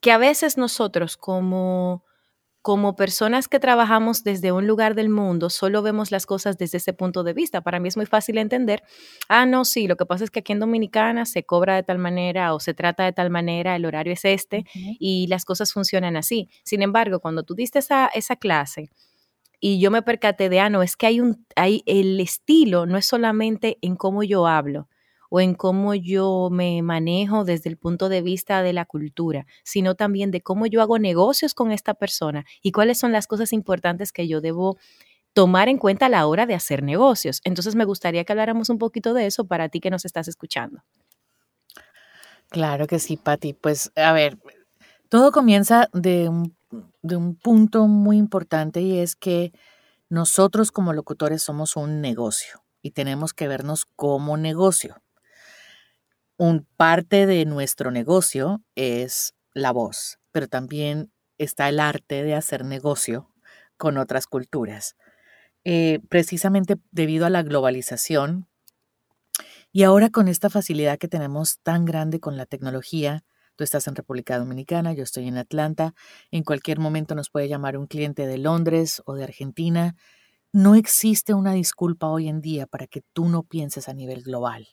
que 0.00 0.12
a 0.12 0.18
veces 0.18 0.58
nosotros 0.58 1.18
como, 1.18 2.04
como 2.66 2.96
personas 2.96 3.46
que 3.46 3.60
trabajamos 3.60 4.24
desde 4.24 4.50
un 4.50 4.66
lugar 4.66 4.96
del 4.96 5.08
mundo 5.08 5.50
solo 5.50 5.82
vemos 5.82 6.10
las 6.10 6.26
cosas 6.26 6.58
desde 6.58 6.78
ese 6.78 6.92
punto 6.92 7.22
de 7.22 7.32
vista. 7.32 7.60
Para 7.60 7.78
mí 7.78 7.86
es 7.86 7.96
muy 7.96 8.06
fácil 8.06 8.38
entender, 8.38 8.82
ah, 9.28 9.46
no, 9.46 9.64
sí, 9.64 9.86
lo 9.86 9.94
que 9.94 10.04
pasa 10.04 10.24
es 10.24 10.32
que 10.32 10.40
aquí 10.40 10.52
en 10.52 10.58
Dominicana 10.58 11.26
se 11.26 11.44
cobra 11.44 11.76
de 11.76 11.84
tal 11.84 11.98
manera 11.98 12.54
o 12.54 12.58
se 12.58 12.74
trata 12.74 13.04
de 13.04 13.12
tal 13.12 13.30
manera, 13.30 13.76
el 13.76 13.84
horario 13.84 14.14
es 14.14 14.24
este 14.24 14.64
y 14.74 15.28
las 15.28 15.44
cosas 15.44 15.72
funcionan 15.72 16.16
así. 16.16 16.48
Sin 16.64 16.82
embargo, 16.82 17.20
cuando 17.20 17.44
tú 17.44 17.54
diste 17.54 17.78
esa, 17.78 18.08
esa 18.08 18.34
clase, 18.34 18.90
y 19.60 19.78
yo 19.78 19.92
me 19.92 20.02
percaté 20.02 20.48
de, 20.48 20.58
ah, 20.58 20.68
no, 20.68 20.82
es 20.82 20.96
que 20.96 21.06
hay 21.06 21.20
un, 21.20 21.46
hay, 21.54 21.84
el 21.86 22.18
estilo 22.18 22.84
no 22.84 22.98
es 22.98 23.06
solamente 23.06 23.78
en 23.80 23.94
cómo 23.94 24.24
yo 24.24 24.48
hablo, 24.48 24.88
o 25.30 25.40
en 25.40 25.54
cómo 25.54 25.94
yo 25.94 26.48
me 26.50 26.82
manejo 26.82 27.44
desde 27.44 27.70
el 27.70 27.76
punto 27.76 28.08
de 28.08 28.22
vista 28.22 28.62
de 28.62 28.72
la 28.72 28.84
cultura, 28.84 29.46
sino 29.64 29.94
también 29.94 30.30
de 30.30 30.40
cómo 30.40 30.66
yo 30.66 30.82
hago 30.82 30.98
negocios 30.98 31.54
con 31.54 31.72
esta 31.72 31.94
persona 31.94 32.44
y 32.62 32.72
cuáles 32.72 32.98
son 32.98 33.12
las 33.12 33.26
cosas 33.26 33.52
importantes 33.52 34.12
que 34.12 34.28
yo 34.28 34.40
debo 34.40 34.78
tomar 35.32 35.68
en 35.68 35.78
cuenta 35.78 36.06
a 36.06 36.08
la 36.08 36.26
hora 36.26 36.46
de 36.46 36.54
hacer 36.54 36.82
negocios. 36.82 37.40
Entonces 37.44 37.74
me 37.74 37.84
gustaría 37.84 38.24
que 38.24 38.32
habláramos 38.32 38.70
un 38.70 38.78
poquito 38.78 39.12
de 39.12 39.26
eso 39.26 39.46
para 39.46 39.68
ti 39.68 39.80
que 39.80 39.90
nos 39.90 40.04
estás 40.04 40.28
escuchando. 40.28 40.82
Claro 42.48 42.86
que 42.86 42.98
sí, 42.98 43.16
Patti. 43.16 43.52
Pues 43.52 43.92
a 43.96 44.12
ver, 44.12 44.38
todo 45.10 45.32
comienza 45.32 45.88
de 45.92 46.28
un, 46.28 46.56
de 47.02 47.16
un 47.16 47.36
punto 47.36 47.86
muy 47.86 48.16
importante 48.16 48.80
y 48.80 48.98
es 48.98 49.14
que 49.14 49.52
nosotros 50.08 50.72
como 50.72 50.92
locutores 50.92 51.42
somos 51.42 51.76
un 51.76 52.00
negocio 52.00 52.64
y 52.80 52.92
tenemos 52.92 53.34
que 53.34 53.48
vernos 53.48 53.84
como 53.84 54.36
negocio 54.36 55.02
un 56.36 56.66
parte 56.76 57.26
de 57.26 57.44
nuestro 57.44 57.90
negocio 57.90 58.62
es 58.74 59.34
la 59.54 59.72
voz, 59.72 60.18
pero 60.32 60.48
también 60.48 61.10
está 61.38 61.68
el 61.68 61.80
arte 61.80 62.22
de 62.22 62.34
hacer 62.34 62.64
negocio 62.64 63.30
con 63.76 63.98
otras 63.98 64.26
culturas. 64.26 64.96
Eh, 65.64 66.00
precisamente 66.08 66.76
debido 66.92 67.26
a 67.26 67.30
la 67.30 67.42
globalización 67.42 68.46
y 69.72 69.82
ahora 69.82 70.10
con 70.10 70.28
esta 70.28 70.48
facilidad 70.48 70.98
que 70.98 71.08
tenemos 71.08 71.58
tan 71.62 71.84
grande 71.84 72.20
con 72.20 72.36
la 72.36 72.46
tecnología, 72.46 73.24
tú 73.56 73.64
estás 73.64 73.88
en 73.88 73.96
República 73.96 74.38
Dominicana, 74.38 74.92
yo 74.92 75.02
estoy 75.02 75.28
en 75.28 75.38
Atlanta, 75.38 75.94
en 76.30 76.44
cualquier 76.44 76.78
momento 76.78 77.14
nos 77.14 77.30
puede 77.30 77.48
llamar 77.48 77.76
un 77.76 77.86
cliente 77.86 78.26
de 78.26 78.38
Londres 78.38 79.02
o 79.06 79.14
de 79.14 79.24
Argentina. 79.24 79.96
No 80.52 80.74
existe 80.76 81.34
una 81.34 81.52
disculpa 81.52 82.08
hoy 82.08 82.28
en 82.28 82.40
día 82.40 82.66
para 82.66 82.86
que 82.86 83.02
tú 83.12 83.28
no 83.28 83.42
pienses 83.42 83.88
a 83.88 83.94
nivel 83.94 84.22
global. 84.22 84.68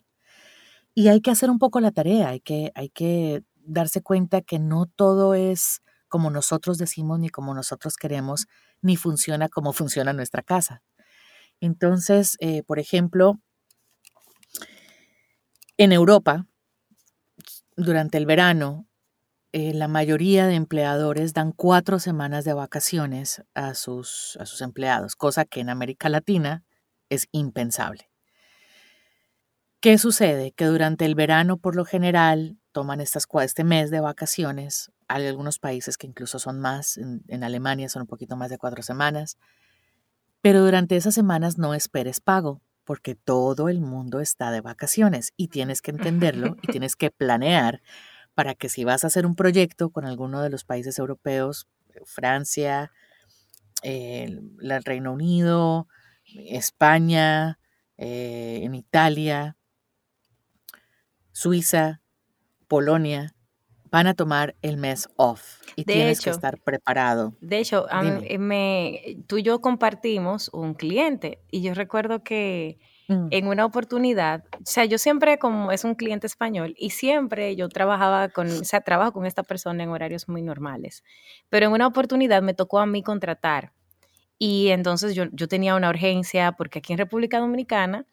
Y 0.95 1.07
hay 1.07 1.21
que 1.21 1.31
hacer 1.31 1.49
un 1.49 1.59
poco 1.59 1.79
la 1.79 1.91
tarea, 1.91 2.29
hay 2.29 2.39
que, 2.39 2.71
hay 2.75 2.89
que 2.89 3.43
darse 3.55 4.01
cuenta 4.01 4.41
que 4.41 4.59
no 4.59 4.85
todo 4.85 5.33
es 5.33 5.81
como 6.07 6.29
nosotros 6.29 6.77
decimos 6.77 7.17
ni 7.17 7.29
como 7.29 7.55
nosotros 7.55 7.95
queremos, 7.97 8.45
ni 8.81 8.97
funciona 8.97 9.49
como 9.49 9.73
funciona 9.73 10.13
nuestra 10.13 10.43
casa. 10.43 10.83
Entonces, 11.59 12.37
eh, 12.39 12.61
por 12.61 12.77
ejemplo, 12.77 13.39
en 15.77 15.91
Europa, 15.91 16.45
durante 17.75 18.19
el 18.19 18.27
verano, 18.27 18.85
eh, 19.53 19.73
la 19.73 19.87
mayoría 19.87 20.45
de 20.45 20.55
empleadores 20.55 21.33
dan 21.33 21.51
cuatro 21.51 21.97
semanas 21.97 22.45
de 22.45 22.53
vacaciones 22.53 23.43
a 23.55 23.73
sus, 23.73 24.37
a 24.39 24.45
sus 24.45 24.61
empleados, 24.61 25.15
cosa 25.15 25.45
que 25.45 25.61
en 25.61 25.69
América 25.69 26.09
Latina 26.09 26.63
es 27.09 27.27
impensable. 27.31 28.12
¿Qué 29.83 29.97
sucede? 29.97 30.53
Que 30.53 30.63
durante 30.63 31.03
el 31.03 31.13
verano, 31.13 31.57
por 31.57 31.75
lo 31.75 31.83
general, 31.83 32.57
toman 32.71 33.01
este 33.01 33.63
mes 33.65 33.91
de 33.91 33.99
vacaciones. 33.99 34.93
Hay 35.09 35.27
algunos 35.27 35.59
países 35.59 35.97
que 35.97 36.07
incluso 36.07 36.39
son 36.39 36.61
más, 36.61 36.97
en, 36.97 37.43
Alemania 37.43 37.89
son 37.89 38.03
un 38.03 38.07
poquito 38.07 38.37
más 38.37 38.49
de 38.49 38.57
cuatro 38.57 38.81
semanas. 38.81 39.37
Pero 40.39 40.63
durante 40.63 40.95
esas 40.95 41.13
semanas 41.13 41.57
no 41.57 41.73
esperes 41.73 42.21
pago, 42.21 42.61
porque 42.85 43.15
todo 43.15 43.67
el 43.67 43.81
mundo 43.81 44.21
está 44.21 44.51
de 44.51 44.61
vacaciones 44.61 45.33
y 45.35 45.49
tienes 45.49 45.81
que 45.81 45.91
entenderlo 45.91 46.55
y 46.61 46.67
tienes 46.67 46.95
que 46.95 47.11
planear 47.11 47.81
para 48.35 48.55
que 48.55 48.69
si 48.69 48.85
vas 48.85 49.03
a 49.03 49.07
hacer 49.07 49.25
un 49.25 49.35
proyecto 49.35 49.89
con 49.89 50.05
alguno 50.05 50.41
de 50.41 50.49
los 50.49 50.63
países 50.63 50.97
europeos, 50.97 51.67
Francia, 52.05 52.89
el, 53.81 54.49
Reino 54.85 55.11
Unido, 55.11 55.89
España, 56.23 57.59
eh, 57.97 58.61
en 58.63 58.75
Italia, 58.75 59.57
Suiza, 61.33 62.01
Polonia, 62.67 63.35
van 63.93 64.07
a 64.07 64.15
tomar 64.15 64.55
el 64.63 64.77
mes 64.77 65.07
off 65.17 65.61
y 65.75 65.83
tienes 65.83 66.19
que 66.19 66.31
estar 66.31 66.59
preparado. 66.59 67.33
De 67.41 67.59
hecho, 67.59 67.85
me, 68.39 69.17
tú 69.27 69.37
y 69.37 69.43
yo 69.43 69.61
compartimos 69.61 70.49
un 70.51 70.73
cliente 70.73 71.43
y 71.51 71.61
yo 71.61 71.75
recuerdo 71.75 72.23
que 72.23 72.79
mm. 73.07 73.27
en 73.29 73.47
una 73.47 73.65
oportunidad, 73.65 74.45
o 74.53 74.65
sea, 74.65 74.85
yo 74.85 74.97
siempre 74.97 75.37
como 75.37 75.71
es 75.71 75.83
un 75.83 75.93
cliente 75.93 76.25
español 76.25 76.73
y 76.75 76.89
siempre 76.89 77.55
yo 77.55 77.69
trabajaba 77.69 78.29
con, 78.29 78.47
o 78.47 78.63
sea, 78.63 78.81
trabajo 78.81 79.13
con 79.13 79.27
esta 79.27 79.43
persona 79.43 79.83
en 79.83 79.89
horarios 79.89 80.27
muy 80.27 80.41
normales, 80.41 81.03
pero 81.49 81.67
en 81.67 81.73
una 81.73 81.85
oportunidad 81.85 82.41
me 82.41 82.55
tocó 82.55 82.79
a 82.79 82.87
mí 82.87 83.03
contratar 83.03 83.73
y 84.39 84.69
entonces 84.69 85.13
yo, 85.13 85.25
yo 85.31 85.47
tenía 85.47 85.75
una 85.75 85.89
urgencia 85.89 86.53
porque 86.53 86.79
aquí 86.79 86.93
en 86.93 86.97
República 86.97 87.39
Dominicana 87.39 88.07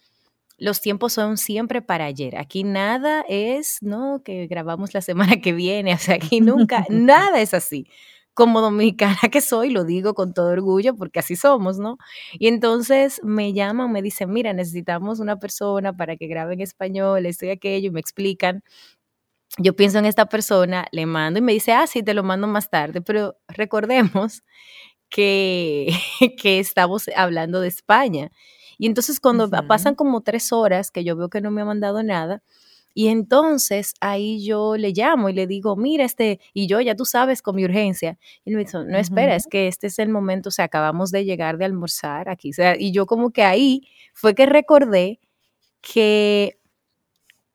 los 0.60 0.80
tiempos 0.80 1.14
son 1.14 1.38
siempre 1.38 1.82
para 1.82 2.04
ayer. 2.04 2.36
Aquí 2.38 2.64
nada 2.64 3.24
es, 3.28 3.78
¿no? 3.82 4.22
Que 4.24 4.46
grabamos 4.46 4.94
la 4.94 5.00
semana 5.00 5.40
que 5.40 5.52
viene, 5.52 5.94
o 5.94 5.98
sea, 5.98 6.16
aquí 6.16 6.40
nunca, 6.40 6.84
nada 6.90 7.40
es 7.40 7.54
así. 7.54 7.86
Como 8.34 8.60
dominicana 8.60 9.16
que 9.32 9.40
soy, 9.40 9.70
lo 9.70 9.84
digo 9.84 10.14
con 10.14 10.34
todo 10.34 10.48
orgullo 10.50 10.94
porque 10.96 11.18
así 11.20 11.34
somos, 11.36 11.78
¿no? 11.78 11.98
Y 12.34 12.48
entonces 12.48 13.20
me 13.24 13.52
llaman, 13.54 13.90
me 13.92 14.02
dicen, 14.02 14.30
mira, 14.32 14.52
necesitamos 14.52 15.18
una 15.18 15.38
persona 15.38 15.96
para 15.96 16.16
que 16.16 16.26
grabe 16.28 16.54
en 16.54 16.60
español, 16.60 17.26
esto 17.26 17.46
y 17.46 17.50
aquello, 17.50 17.88
y 17.88 17.90
me 17.92 18.00
explican. 18.00 18.62
Yo 19.58 19.74
pienso 19.76 19.98
en 19.98 20.06
esta 20.06 20.26
persona, 20.26 20.86
le 20.92 21.06
mando 21.06 21.38
y 21.40 21.42
me 21.42 21.52
dice, 21.52 21.72
ah, 21.72 21.86
sí, 21.86 22.02
te 22.02 22.14
lo 22.14 22.22
mando 22.22 22.46
más 22.46 22.70
tarde, 22.70 23.00
pero 23.02 23.36
recordemos 23.48 24.42
que, 25.10 25.88
que 26.42 26.60
estamos 26.60 27.08
hablando 27.16 27.60
de 27.60 27.68
España 27.68 28.30
y 28.80 28.86
entonces 28.86 29.20
cuando 29.20 29.48
pasan 29.68 29.94
como 29.94 30.22
tres 30.22 30.52
horas 30.52 30.90
que 30.90 31.04
yo 31.04 31.16
veo 31.16 31.30
que 31.30 31.40
no 31.40 31.50
me 31.52 31.62
ha 31.62 31.64
mandado 31.66 32.02
nada, 32.02 32.42
Y 32.94 33.08
entonces 33.08 33.94
ahí 34.00 34.44
yo 34.44 34.76
le 34.76 34.90
llamo 34.92 35.28
y 35.28 35.32
le 35.34 35.46
digo, 35.46 35.76
mira, 35.76 36.04
este, 36.04 36.40
y 36.54 36.66
yo 36.66 36.80
ya 36.80 36.96
tú 36.96 37.04
sabes 37.06 37.40
con 37.42 37.54
mi 37.56 37.64
urgencia. 37.64 38.18
Y 38.44 38.52
me 38.52 38.60
dice, 38.64 38.78
no, 38.86 38.98
espera, 38.98 39.36
es 39.36 39.46
que 39.46 39.68
este 39.68 39.86
es 39.88 39.98
el 40.00 40.08
momento, 40.10 40.48
o 40.50 40.52
sea, 40.52 40.66
acabamos 40.66 41.12
de 41.12 41.24
llegar 41.24 41.56
de 41.58 41.66
almorzar 41.66 42.28
aquí. 42.28 42.50
O 42.50 42.54
sea, 42.54 42.76
y 42.78 42.92
yo 42.92 43.06
como 43.06 43.30
que 43.32 43.44
ahí 43.44 43.82
fue 44.14 44.34
que 44.34 44.46
recordé 44.46 45.20
que 45.82 46.58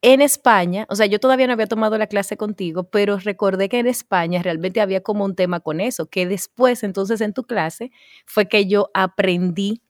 en 0.01 0.21
España, 0.21 0.85
o 0.89 0.95
sea, 0.95 1.07
yo 1.07 1.19
todavía 1.19 1.47
no 1.47 1.53
había 1.53 1.67
tomado 1.67 1.97
la 1.97 2.07
clase 2.07 2.38
contigo, 2.38 2.83
pero 2.85 3.17
recordé 3.17 3.69
que 3.69 3.79
en 3.79 3.88
España 3.88 4.43
realmente 4.43 4.81
había 4.81 5.01
como 5.01 5.25
un 5.25 5.35
tema 5.35 5.59
con 5.61 5.81
eso, 5.81 6.05
que 6.07 6.27
después 6.27 6.83
entonces 6.83 7.21
en 7.21 7.33
tu 7.33 7.43
clase 7.45 7.91
fue 8.25 8.47
que 8.47 8.67
yo 8.67 8.89
aprendí 8.93 9.81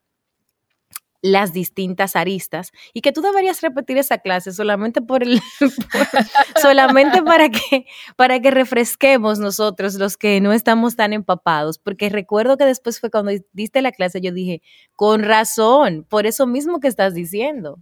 las 1.26 1.54
distintas 1.54 2.16
aristas 2.16 2.72
y 2.94 3.02
que 3.02 3.12
tú 3.12 3.22
deberías 3.22 3.62
repetir 3.62 3.98
esa 3.98 4.20
clase 4.20 4.52
solamente 4.52 5.02
por 5.02 5.24
el 5.24 5.42
solamente 6.62 7.24
para 7.24 7.50
que 7.50 7.88
para 8.16 8.40
que 8.40 8.52
refresquemos 8.52 9.40
nosotros 9.40 9.96
los 9.96 10.18
que 10.18 10.40
no 10.40 10.54
estamos 10.54 10.96
tan 10.96 11.14
empapados, 11.14 11.80
porque 11.80 12.10
recuerdo 12.10 12.58
que 12.58 12.66
después 12.66 13.00
fue 13.00 13.10
cuando 13.10 13.32
diste 13.54 13.82
la 13.82 13.92
clase 13.92 14.22
yo 14.22 14.32
dije, 14.32 14.62
con 14.96 15.24
razón, 15.24 16.06
por 16.08 16.28
eso 16.28 16.46
mismo 16.46 16.80
que 16.80 16.88
estás 16.88 17.16
diciendo. 17.16 17.80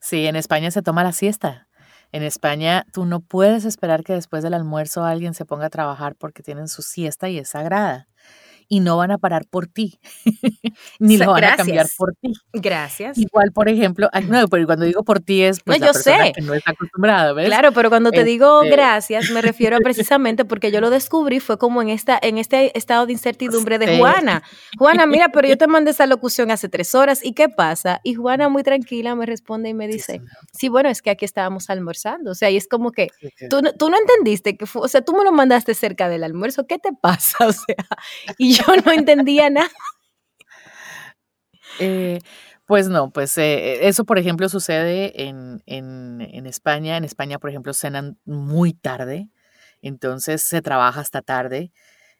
Sí, 0.00 0.26
en 0.26 0.36
España 0.36 0.70
se 0.70 0.80
toma 0.80 1.04
la 1.04 1.12
siesta. 1.12 1.68
En 2.10 2.22
España 2.22 2.86
tú 2.90 3.04
no 3.04 3.20
puedes 3.20 3.66
esperar 3.66 4.02
que 4.02 4.14
después 4.14 4.42
del 4.42 4.54
almuerzo 4.54 5.04
alguien 5.04 5.34
se 5.34 5.44
ponga 5.44 5.66
a 5.66 5.70
trabajar 5.70 6.16
porque 6.16 6.42
tienen 6.42 6.68
su 6.68 6.80
siesta 6.80 7.28
y 7.28 7.36
es 7.36 7.50
sagrada 7.50 8.08
y 8.68 8.80
no 8.80 8.96
van 8.96 9.10
a 9.10 9.18
parar 9.18 9.46
por 9.48 9.66
ti, 9.66 9.98
ni 10.98 11.16
lo 11.16 11.32
van 11.32 11.44
a 11.44 11.56
cambiar 11.56 11.86
por 11.96 12.14
ti. 12.20 12.32
Gracias. 12.52 13.18
Igual, 13.18 13.52
por 13.52 13.68
ejemplo, 13.68 14.08
no, 14.28 14.48
pero 14.48 14.66
cuando 14.66 14.84
digo 14.84 15.02
por 15.04 15.20
ti 15.20 15.42
es 15.42 15.60
pues, 15.60 15.80
no, 15.80 15.86
yo 15.86 15.94
sé. 15.94 16.32
que 16.34 16.42
no 16.42 16.54
está 16.54 16.72
acostumbrada, 16.72 17.32
¿ves? 17.32 17.46
Claro, 17.46 17.72
pero 17.72 17.88
cuando 17.88 18.10
te 18.10 18.24
digo 18.24 18.62
este 18.62 18.76
gracias, 18.76 19.30
me 19.30 19.42
refiero 19.42 19.78
precisamente 19.82 20.44
porque 20.44 20.70
yo 20.70 20.80
lo 20.80 20.90
descubrí, 20.90 21.40
fue 21.40 21.58
como 21.58 21.82
en, 21.82 21.88
esta, 21.88 22.18
en 22.20 22.38
este 22.38 22.76
estado 22.76 23.06
de 23.06 23.12
incertidumbre 23.12 23.78
de 23.78 23.98
Juana. 23.98 24.42
Juana, 24.78 25.06
mira, 25.06 25.28
pero 25.30 25.48
yo 25.48 25.56
te 25.58 25.66
mandé 25.66 25.92
esa 25.92 26.06
locución 26.06 26.50
hace 26.50 26.68
tres 26.68 26.94
horas, 26.94 27.24
¿y 27.24 27.32
qué 27.32 27.48
pasa? 27.48 28.00
Y 28.02 28.14
Juana 28.14 28.48
muy 28.48 28.62
tranquila 28.62 29.14
me 29.14 29.26
responde 29.26 29.68
y 29.68 29.74
me 29.74 29.86
dice, 29.88 30.20
sí, 30.52 30.68
bueno, 30.68 30.88
es 30.88 31.02
que 31.02 31.10
aquí 31.10 31.24
estábamos 31.24 31.70
almorzando, 31.70 32.32
o 32.32 32.34
sea, 32.34 32.50
y 32.50 32.56
es 32.56 32.68
como 32.68 32.92
que 32.92 33.08
tú, 33.48 33.60
tú 33.78 33.90
no 33.90 33.96
entendiste 33.98 34.56
que 34.56 34.66
fue, 34.66 34.82
o 34.82 34.88
sea, 34.88 35.02
tú 35.02 35.14
me 35.14 35.24
lo 35.24 35.32
mandaste 35.32 35.74
cerca 35.74 36.08
del 36.08 36.24
almuerzo, 36.24 36.66
¿qué 36.66 36.78
te 36.78 36.90
pasa? 36.92 37.46
O 37.46 37.52
sea, 37.52 37.76
y 38.38 38.55
yo 38.56 38.64
no 38.84 38.92
entendía 38.92 39.50
nada. 39.50 39.70
Eh, 41.78 42.20
pues 42.64 42.88
no, 42.88 43.10
pues 43.10 43.36
eh, 43.36 43.86
eso, 43.86 44.04
por 44.04 44.18
ejemplo, 44.18 44.48
sucede 44.48 45.28
en, 45.28 45.62
en, 45.66 46.46
España. 46.46 46.96
En 46.96 47.04
España, 47.04 47.38
por 47.38 47.50
ejemplo, 47.50 47.74
cenan 47.74 48.18
muy 48.24 48.72
tarde, 48.72 49.28
entonces 49.82 50.42
se 50.42 50.62
trabaja 50.62 51.00
hasta 51.00 51.20
tarde. 51.22 51.72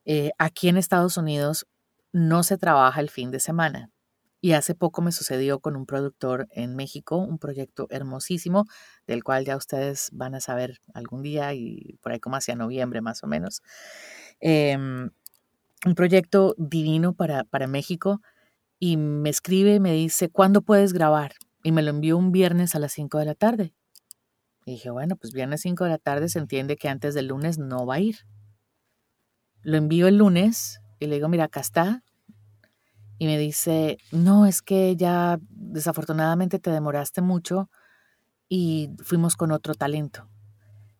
Eh, 0.04 0.32
aquí 0.38 0.68
en 0.68 0.76
Estados 0.76 1.16
Unidos 1.16 1.66
no 2.12 2.42
se 2.42 2.58
trabaja 2.58 3.00
el 3.00 3.10
fin 3.10 3.30
de 3.30 3.40
semana. 3.40 3.90
Y 4.40 4.52
hace 4.52 4.74
poco 4.74 5.02
me 5.02 5.10
sucedió 5.10 5.60
con 5.60 5.74
un 5.74 5.86
productor 5.86 6.46
en 6.52 6.76
México, 6.76 7.16
un 7.16 7.38
proyecto 7.38 7.88
hermosísimo, 7.90 8.66
del 9.06 9.24
cual 9.24 9.44
ya 9.44 9.56
ustedes 9.56 10.10
van 10.12 10.34
a 10.36 10.40
saber 10.40 10.80
algún 10.94 11.22
día 11.22 11.54
y 11.54 11.98
por 12.02 12.12
ahí 12.12 12.20
como 12.20 12.36
hacia 12.36 12.54
noviembre 12.54 13.00
más 13.00 13.24
o 13.24 13.26
menos. 13.26 13.62
Em, 14.40 15.10
un 15.86 15.94
proyecto 15.94 16.54
divino 16.58 17.14
para, 17.14 17.44
para 17.44 17.66
México 17.66 18.20
y 18.78 18.96
me 18.96 19.30
escribe 19.30 19.80
me 19.80 19.92
dice, 19.92 20.28
¿cuándo 20.28 20.60
puedes 20.62 20.92
grabar? 20.92 21.34
Y 21.62 21.72
me 21.72 21.82
lo 21.82 21.90
envió 21.90 22.18
un 22.18 22.32
viernes 22.32 22.74
a 22.74 22.78
las 22.78 22.92
5 22.92 23.18
de 23.18 23.24
la 23.24 23.34
tarde. 23.34 23.72
Y 24.64 24.72
dije, 24.72 24.90
bueno, 24.90 25.16
pues 25.16 25.32
viernes 25.32 25.60
5 25.62 25.84
de 25.84 25.90
la 25.90 25.98
tarde 25.98 26.28
se 26.28 26.40
entiende 26.40 26.76
que 26.76 26.88
antes 26.88 27.14
del 27.14 27.28
lunes 27.28 27.58
no 27.58 27.86
va 27.86 27.94
a 27.94 28.00
ir. 28.00 28.16
Lo 29.62 29.76
envío 29.76 30.08
el 30.08 30.16
lunes 30.16 30.80
y 30.98 31.06
le 31.06 31.14
digo, 31.14 31.28
mira, 31.28 31.44
acá 31.44 31.60
está. 31.60 32.02
Y 33.18 33.26
me 33.26 33.38
dice, 33.38 33.98
no, 34.12 34.46
es 34.46 34.62
que 34.62 34.96
ya 34.96 35.38
desafortunadamente 35.48 36.58
te 36.58 36.70
demoraste 36.70 37.22
mucho 37.22 37.70
y 38.48 38.90
fuimos 39.02 39.36
con 39.36 39.52
otro 39.52 39.74
talento. 39.74 40.28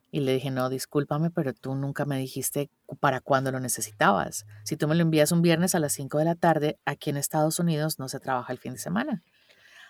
Y 0.09 0.21
le 0.21 0.33
dije, 0.33 0.51
no, 0.51 0.69
discúlpame, 0.69 1.29
pero 1.31 1.53
tú 1.53 1.75
nunca 1.75 2.05
me 2.05 2.17
dijiste 2.17 2.69
para 2.99 3.19
cuándo 3.19 3.51
lo 3.51 3.59
necesitabas. 3.59 4.45
Si 4.63 4.77
tú 4.77 4.87
me 4.87 4.95
lo 4.95 5.01
envías 5.01 5.31
un 5.31 5.41
viernes 5.41 5.75
a 5.75 5.79
las 5.79 5.93
5 5.93 6.17
de 6.17 6.25
la 6.25 6.35
tarde, 6.35 6.79
aquí 6.85 7.09
en 7.09 7.17
Estados 7.17 7.59
Unidos 7.59 7.99
no 7.99 8.07
se 8.07 8.19
trabaja 8.19 8.53
el 8.53 8.59
fin 8.59 8.73
de 8.73 8.79
semana. 8.79 9.23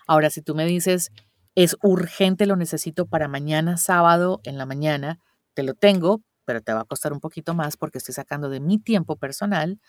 Ahora, 0.07 0.29
si 0.29 0.41
tú 0.41 0.55
me 0.55 0.65
dices, 0.65 1.11
es 1.55 1.75
urgente, 1.83 2.45
lo 2.45 2.55
necesito 2.55 3.05
para 3.05 3.27
mañana 3.27 3.77
sábado 3.77 4.41
en 4.43 4.57
la 4.57 4.65
mañana, 4.65 5.19
te 5.53 5.63
lo 5.63 5.73
tengo, 5.73 6.21
pero 6.45 6.61
te 6.61 6.73
va 6.73 6.81
a 6.81 6.85
costar 6.85 7.13
un 7.13 7.19
poquito 7.19 7.53
más 7.53 7.77
porque 7.77 7.97
estoy 7.97 8.13
sacando 8.13 8.49
de 8.49 8.59
mi 8.59 8.79
tiempo 8.79 9.17
personal 9.17 9.79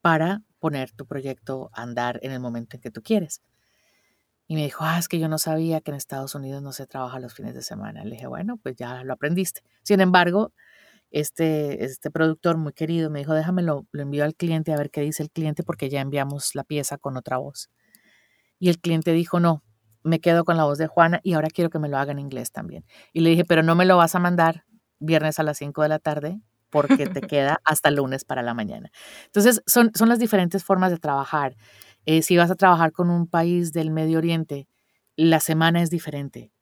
para 0.00 0.42
poner 0.60 0.92
tu 0.92 1.06
proyecto 1.06 1.70
a 1.72 1.82
andar 1.82 2.20
en 2.22 2.32
el 2.32 2.40
momento 2.40 2.76
en 2.76 2.82
que 2.82 2.90
tú 2.90 3.02
quieres. 3.02 3.40
Y 4.46 4.56
me 4.56 4.64
dijo, 4.64 4.84
ah, 4.84 4.98
es 4.98 5.08
que 5.08 5.18
yo 5.18 5.28
no 5.28 5.38
sabía 5.38 5.80
que 5.80 5.90
en 5.90 5.96
Estados 5.96 6.34
Unidos 6.34 6.62
no 6.62 6.72
se 6.72 6.86
trabaja 6.86 7.18
los 7.18 7.34
fines 7.34 7.54
de 7.54 7.62
semana. 7.62 8.04
Le 8.04 8.12
dije, 8.16 8.26
bueno, 8.26 8.58
pues 8.58 8.76
ya 8.76 9.02
lo 9.02 9.14
aprendiste. 9.14 9.62
Sin 9.82 10.00
embargo, 10.00 10.52
este, 11.10 11.84
este 11.84 12.10
productor 12.10 12.56
muy 12.56 12.72
querido 12.72 13.08
me 13.10 13.20
dijo, 13.20 13.34
déjamelo, 13.34 13.86
lo 13.92 14.02
envío 14.02 14.24
al 14.24 14.34
cliente 14.34 14.72
a 14.72 14.76
ver 14.76 14.90
qué 14.90 15.00
dice 15.00 15.22
el 15.22 15.30
cliente 15.30 15.62
porque 15.62 15.88
ya 15.88 16.00
enviamos 16.00 16.54
la 16.54 16.64
pieza 16.64 16.98
con 16.98 17.16
otra 17.16 17.38
voz. 17.38 17.70
Y 18.58 18.68
el 18.68 18.80
cliente 18.80 19.12
dijo, 19.12 19.40
no, 19.40 19.62
me 20.02 20.20
quedo 20.20 20.44
con 20.44 20.56
la 20.56 20.64
voz 20.64 20.78
de 20.78 20.86
Juana 20.86 21.20
y 21.22 21.32
ahora 21.32 21.48
quiero 21.48 21.70
que 21.70 21.78
me 21.78 21.88
lo 21.88 21.98
haga 21.98 22.12
en 22.12 22.18
inglés 22.18 22.52
también. 22.52 22.84
Y 23.12 23.20
le 23.20 23.30
dije, 23.30 23.44
pero 23.44 23.62
no 23.62 23.74
me 23.74 23.86
lo 23.86 23.96
vas 23.96 24.14
a 24.14 24.18
mandar 24.18 24.64
viernes 24.98 25.38
a 25.38 25.42
las 25.42 25.58
5 25.58 25.82
de 25.82 25.88
la 25.88 25.98
tarde 25.98 26.40
porque 26.70 27.06
te 27.06 27.20
queda 27.28 27.60
hasta 27.64 27.90
lunes 27.90 28.24
para 28.24 28.42
la 28.42 28.52
mañana. 28.52 28.90
Entonces, 29.26 29.62
son, 29.66 29.92
son 29.94 30.08
las 30.08 30.18
diferentes 30.18 30.64
formas 30.64 30.90
de 30.90 30.98
trabajar. 30.98 31.56
Eh, 32.06 32.22
si 32.22 32.36
vas 32.36 32.50
a 32.50 32.54
trabajar 32.54 32.92
con 32.92 33.10
un 33.10 33.26
país 33.26 33.72
del 33.72 33.90
Medio 33.90 34.18
Oriente, 34.18 34.68
la 35.16 35.40
semana 35.40 35.82
es 35.82 35.90
diferente. 35.90 36.52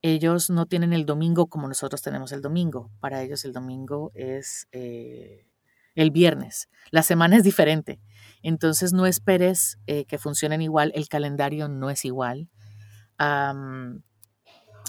Ellos 0.00 0.50
no 0.50 0.66
tienen 0.66 0.92
el 0.92 1.06
domingo 1.06 1.46
como 1.46 1.68
nosotros 1.68 2.02
tenemos 2.02 2.32
el 2.32 2.42
domingo. 2.42 2.90
Para 3.00 3.22
ellos 3.22 3.44
el 3.44 3.52
domingo 3.52 4.10
es 4.14 4.68
eh, 4.72 5.46
el 5.94 6.10
viernes. 6.10 6.68
La 6.90 7.02
semana 7.02 7.36
es 7.36 7.44
diferente. 7.44 8.00
Entonces 8.42 8.92
no 8.92 9.06
esperes 9.06 9.78
eh, 9.86 10.04
que 10.04 10.18
funcionen 10.18 10.60
igual. 10.62 10.92
El 10.94 11.08
calendario 11.08 11.68
no 11.68 11.90
es 11.90 12.04
igual. 12.04 12.48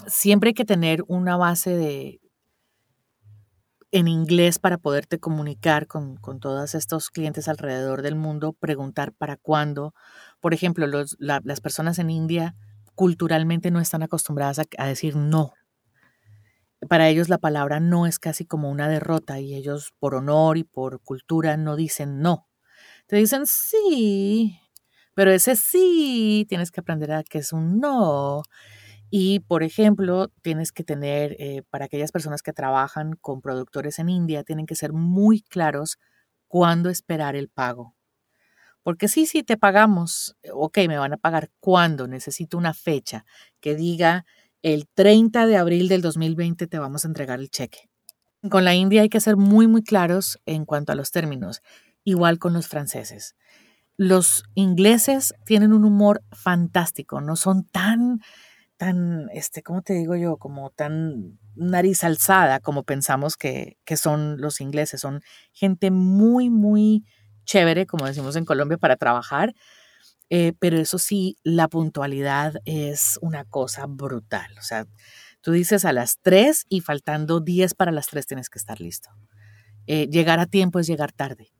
siempre 0.06 0.48
hay 0.48 0.54
que 0.54 0.64
tener 0.64 1.04
una 1.06 1.36
base 1.36 1.70
de, 1.76 2.20
en 3.94 4.08
inglés 4.08 4.58
para 4.58 4.76
poderte 4.76 5.20
comunicar 5.20 5.86
con, 5.86 6.18
todos 6.40 6.74
estos 6.74 7.10
clientes 7.10 7.46
alrededor 7.46 8.02
del 8.02 8.16
mundo, 8.16 8.52
preguntar 8.52 9.12
para 9.12 9.36
cuándo. 9.36 9.94
Por 10.40 10.52
ejemplo, 10.52 10.88
las 10.88 11.60
personas 11.60 12.00
en 12.00 12.10
India 12.10 12.56
culturalmente 12.96 13.70
no 13.70 13.78
están 13.78 14.02
acostumbradas 14.02 14.60
a, 14.78 14.86
decir 14.88 15.14
no. 15.14 15.52
Para 16.88 17.08
ellos 17.08 17.28
la 17.28 17.38
palabra 17.38 17.78
no 17.78 18.08
es 18.08 18.18
casi 18.18 18.44
como 18.44 18.68
una 18.68 18.88
derrota 18.88 19.38
y 19.38 19.54
ellos 19.54 19.94
por 20.00 20.16
honor 20.16 20.58
y 20.58 20.64
por 20.64 21.00
cultura 21.00 21.56
no 21.56 21.76
dicen 21.76 22.18
no. 22.20 22.48
Te 23.06 23.14
dicen 23.14 23.46
sí, 23.46 24.58
pero 25.14 25.30
ese 25.30 25.54
sí 25.54 26.46
tienes 26.48 26.72
que 26.72 26.80
aprender 26.80 27.12
a 27.12 27.22
que 27.22 27.38
es 27.38 27.52
un 27.52 27.78
no. 27.78 28.42
Y, 29.10 29.40
por 29.40 29.62
ejemplo, 29.62 30.28
tienes 30.42 30.72
que 30.72 30.84
tener, 30.84 31.36
eh, 31.38 31.62
para 31.70 31.86
aquellas 31.86 32.12
personas 32.12 32.42
que 32.42 32.52
trabajan 32.52 33.14
con 33.20 33.40
productores 33.40 33.98
en 33.98 34.08
India, 34.08 34.44
tienen 34.44 34.66
que 34.66 34.74
ser 34.74 34.92
muy 34.92 35.42
claros 35.42 35.98
cuándo 36.48 36.90
esperar 36.90 37.36
el 37.36 37.48
pago. 37.48 37.94
Porque 38.82 39.08
sí, 39.08 39.26
sí, 39.26 39.42
te 39.42 39.56
pagamos, 39.56 40.36
eh, 40.42 40.50
ok, 40.52 40.78
me 40.88 40.98
van 40.98 41.14
a 41.14 41.16
pagar 41.16 41.50
cuándo, 41.60 42.06
necesito 42.06 42.58
una 42.58 42.74
fecha 42.74 43.24
que 43.60 43.74
diga 43.74 44.26
el 44.62 44.88
30 44.94 45.46
de 45.46 45.56
abril 45.56 45.88
del 45.88 46.02
2020 46.02 46.66
te 46.66 46.78
vamos 46.78 47.04
a 47.04 47.08
entregar 47.08 47.38
el 47.38 47.50
cheque. 47.50 47.88
Con 48.50 48.64
la 48.64 48.74
India 48.74 49.02
hay 49.02 49.08
que 49.08 49.20
ser 49.20 49.36
muy, 49.36 49.66
muy 49.66 49.82
claros 49.82 50.38
en 50.46 50.64
cuanto 50.64 50.92
a 50.92 50.94
los 50.94 51.10
términos, 51.10 51.62
igual 52.02 52.38
con 52.38 52.52
los 52.52 52.68
franceses. 52.68 53.36
Los 53.96 54.44
ingleses 54.54 55.34
tienen 55.44 55.72
un 55.72 55.84
humor 55.84 56.22
fantástico, 56.32 57.20
no 57.20 57.36
son 57.36 57.64
tan 57.64 58.20
tan, 58.76 59.28
este, 59.32 59.62
¿cómo 59.62 59.82
te 59.82 59.94
digo 59.94 60.16
yo? 60.16 60.36
Como 60.36 60.70
tan 60.70 61.38
nariz 61.54 62.04
alzada 62.04 62.60
como 62.60 62.82
pensamos 62.84 63.36
que, 63.36 63.76
son 63.96 64.40
los 64.40 64.60
ingleses. 64.60 65.00
Son 65.00 65.22
gente 65.52 65.90
muy, 65.90 66.50
muy 66.50 67.04
chévere, 67.44 67.86
como 67.86 68.06
decimos 68.06 68.36
en 68.36 68.44
Colombia, 68.44 68.78
para 68.78 68.96
trabajar. 68.96 69.54
Eh, 70.30 70.54
pero 70.58 70.78
eso 70.78 70.98
sí, 70.98 71.36
la 71.44 71.68
puntualidad 71.68 72.54
es 72.64 73.18
una 73.22 73.44
cosa 73.44 73.86
brutal. 73.86 74.56
O 74.58 74.62
sea, 74.62 74.86
tú 75.40 75.52
dices 75.52 75.84
a 75.84 75.92
las 75.92 76.18
3 76.22 76.66
y 76.68 76.80
faltando 76.80 77.40
10 77.40 77.74
para 77.74 77.92
las 77.92 78.08
3 78.08 78.26
tienes 78.26 78.50
que 78.50 78.58
estar 78.58 78.80
listo. 78.80 79.10
Eh, 79.86 80.08
llegar 80.08 80.40
a 80.40 80.46
tiempo 80.46 80.78
es 80.80 80.86
llegar 80.86 81.12
tarde. 81.12 81.53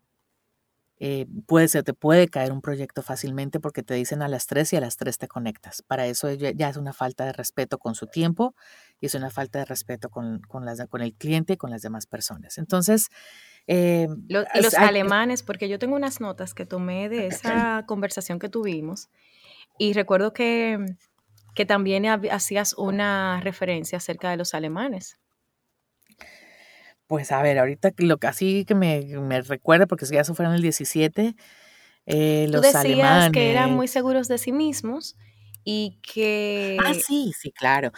Eh, 1.07 1.26
puede, 1.46 1.68
se 1.68 1.82
te 1.82 1.92
puede 1.92 2.28
caer 2.28 2.50
un 2.50 2.62
proyecto 2.62 3.02
fácilmente 3.02 3.61
porque 3.61 3.82
te 3.82 3.92
dicen 3.92 4.22
a 4.22 4.28
las 4.28 4.46
3 4.46 4.72
y 4.72 4.76
a 4.76 4.80
las 4.80 4.96
3 4.96 5.18
te 5.18 5.28
conectas. 5.28 5.82
Para 5.82 6.07
eso 6.07 6.32
ya, 6.32 6.70
es 6.70 6.78
una 6.78 6.94
falta 6.94 7.26
de 7.26 7.34
respeto 7.34 7.76
con 7.76 7.94
su 7.94 8.07
tiempo 8.07 8.55
y 9.02 9.07
es 9.07 9.14
una 9.14 9.28
falta 9.28 9.59
de 9.59 9.66
respeto 9.66 10.09
con, 10.09 10.40
con, 10.48 10.64
las, 10.64 10.82
con 10.88 11.02
el 11.02 11.12
cliente 11.12 11.52
y 11.52 11.57
con 11.59 11.70
las 11.70 11.82
demás 11.82 12.07
personas. 12.07 12.57
Entonces, 12.57 13.11
eh, 13.66 14.09
los, 14.28 14.46
los 14.55 14.72
alemanes, 14.72 15.42
porque 15.42 15.68
yo 15.68 15.78
tengo 15.78 15.94
unas 15.94 16.22
notas 16.22 16.55
que 16.55 16.64
tomé 16.64 17.11
de 17.11 17.26
esa 17.26 17.84
conversación 17.86 18.38
que 18.38 18.48
tuvimos 18.48 19.11
y 19.76 19.92
recuerdo 19.92 20.32
que, 20.32 20.78
que 21.55 21.66
también 21.66 22.07
hacías 22.07 22.72
una 22.78 23.42
referencia 23.42 23.98
acerca 23.98 24.30
de 24.30 24.38
los 24.38 24.55
alemanes. 24.55 25.18
Pues 27.07 27.32
a 27.32 27.42
ver, 27.42 27.59
ahorita 27.59 27.92
lo 27.98 28.18
que 28.18 28.26
así 28.26 28.64
que 28.64 28.74
me, 28.74 29.05
me 29.20 29.42
recuerda, 29.42 29.86
porque 29.86 30.07
ya 30.07 30.20
eso 30.20 30.34
fue 30.34 30.46
en 30.46 30.52
el 30.52 30.62
17, 30.62 31.36
eh, 32.07 32.46
los 32.50 32.61
Tú 32.61 32.66
decías 32.66 33.30
que 33.30 33.50
eran 33.50 33.74
muy 33.74 33.88
seguros 33.88 34.28
de 34.28 34.38
sí 34.38 34.52
mismos 34.52 35.16
y 35.64 35.98
que... 36.02 36.76
Ah, 36.84 36.92
sí, 36.94 37.32
sí, 37.38 37.50
claro. 37.52 37.92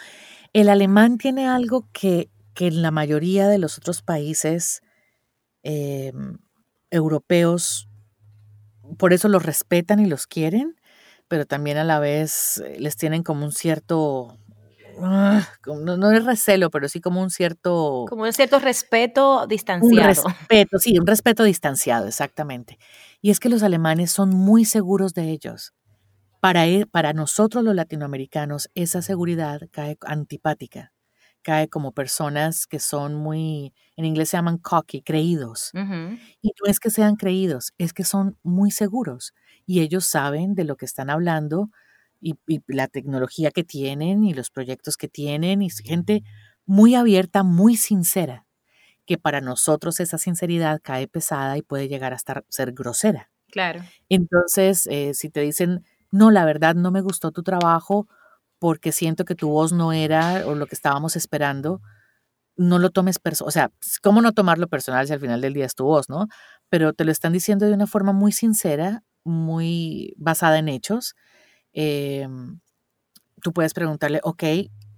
El 0.53 0.69
alemán 0.69 1.17
tiene 1.17 1.47
algo 1.47 1.87
que, 1.91 2.29
que 2.53 2.67
en 2.67 2.81
la 2.81 2.91
mayoría 2.91 3.47
de 3.47 3.57
los 3.57 3.77
otros 3.77 4.01
países 4.01 4.81
em, 5.63 6.37
europeos, 6.89 7.89
por 8.97 9.13
eso 9.13 9.27
los 9.27 9.43
respetan 9.43 9.99
y 9.99 10.05
los 10.05 10.27
quieren, 10.27 10.79
pero 11.27 11.45
también 11.45 11.77
a 11.77 11.83
la 11.83 11.99
vez 11.99 12.63
eh, 12.65 12.77
les 12.79 12.95
tienen 12.95 13.23
como 13.23 13.45
un 13.45 13.51
cierto 13.51 14.37
Ah, 15.01 15.47
no, 15.65 16.11
es 16.11 16.25
recelo, 16.25 16.69
pero 16.69 16.89
sí 16.89 17.01
como 17.01 17.21
un 17.21 17.29
cierto... 17.29 18.05
Como 18.09 18.23
un 18.23 18.33
cierto 18.33 18.59
respeto 18.59 19.47
distanciado. 19.47 20.23
Un 20.23 20.31
respeto, 20.31 20.79
sí, 20.79 20.97
un 20.99 21.07
respeto 21.07 21.43
distanciado, 21.43 22.07
exactamente. 22.07 22.77
Y 23.21 23.31
es 23.31 23.39
que 23.39 23.49
los 23.49 23.63
alemanes 23.63 24.11
son 24.11 24.29
muy 24.29 24.65
seguros 24.65 25.13
de 25.13 25.29
ellos. 25.31 25.73
Para, 26.39 26.67
e, 26.67 26.85
para 26.85 27.13
nosotros 27.13 27.63
los 27.63 27.75
latinoamericanos, 27.75 28.69
esa 28.75 29.01
seguridad 29.01 29.61
cae 29.71 29.97
antipática, 30.01 30.93
cae 31.41 31.67
como 31.67 31.93
personas 31.93 32.67
que 32.67 32.79
son 32.79 33.15
muy, 33.15 33.73
en 33.95 34.05
inglés 34.05 34.29
se 34.29 34.37
llaman 34.37 34.57
cocky, 34.57 35.01
creídos. 35.01 35.71
Y 36.41 36.51
no 36.61 36.69
es 36.69 36.79
que 36.79 36.89
sean 36.89 37.15
creídos, 37.15 37.73
es 37.77 37.93
que 37.93 38.03
son 38.03 38.37
muy 38.43 38.71
seguros 38.71 39.33
y 39.65 39.81
ellos 39.81 40.05
saben 40.05 40.55
de 40.55 40.63
lo 40.63 40.77
que 40.77 40.85
están 40.85 41.09
hablando, 41.09 41.69
y, 42.19 42.35
la 42.67 42.87
tecnología 42.87 43.51
que 43.51 43.63
tienen 43.63 44.23
y 44.23 44.33
los 44.33 44.49
proyectos 44.49 44.97
que 44.97 45.07
tienen 45.07 45.61
y 45.61 45.69
gente 45.69 46.23
muy 46.65 46.95
abierta, 46.95 47.43
muy 47.43 47.77
sincera, 47.77 48.45
que 49.05 49.17
para 49.17 49.41
nosotros 49.41 49.99
esa 49.99 50.17
sinceridad 50.17 50.81
cae 50.83 51.07
pesada 51.07 51.57
y 51.57 51.61
puede 51.61 51.87
llegar 51.87 52.13
a 52.13 52.17
estar, 52.17 52.45
ser 52.49 52.73
grosera. 52.73 53.31
Claro. 53.49 53.81
Entonces, 54.09 54.87
eh, 54.87 55.13
si 55.13 55.29
te 55.29 55.41
dicen, 55.41 55.85
no, 56.11 56.31
la 56.31 56.45
verdad 56.45 56.75
no 56.75 56.91
me 56.91 57.01
gustó 57.01 57.31
tu 57.31 57.43
trabajo 57.43 58.07
porque 58.59 58.91
siento 58.91 59.23
que 59.23 59.35
tu 59.35 59.49
voz 59.49 59.71
no 59.71 59.93
era 59.93 60.45
o 60.45 60.55
lo 60.55 60.67
que 60.67 60.75
estábamos 60.75 61.15
esperando, 61.15 61.81
no 62.57 62.79
lo 62.79 62.89
tomes 62.89 63.19
personal. 63.19 63.47
O 63.47 63.51
sea, 63.51 63.71
¿cómo 64.01 64.21
no 64.21 64.33
tomarlo 64.33 64.67
personal 64.67 65.07
si 65.07 65.13
al 65.13 65.19
final 65.19 65.41
del 65.41 65.53
día 65.53 65.65
es 65.65 65.75
tu 65.75 65.85
voz, 65.85 66.09
no? 66.09 66.27
Pero 66.69 66.93
te 66.93 67.05
lo 67.05 67.11
están 67.11 67.33
diciendo 67.33 67.65
de 67.65 67.73
una 67.73 67.87
forma 67.87 68.13
muy 68.13 68.31
sincera, 68.31 69.03
muy 69.23 70.13
basada 70.17 70.57
en 70.57 70.67
hechos 70.69 71.15
Em, 71.79 72.59
tú 73.43 73.53
puedes 73.53 73.75
preguntarle, 73.75 74.19
ok, 74.23 74.43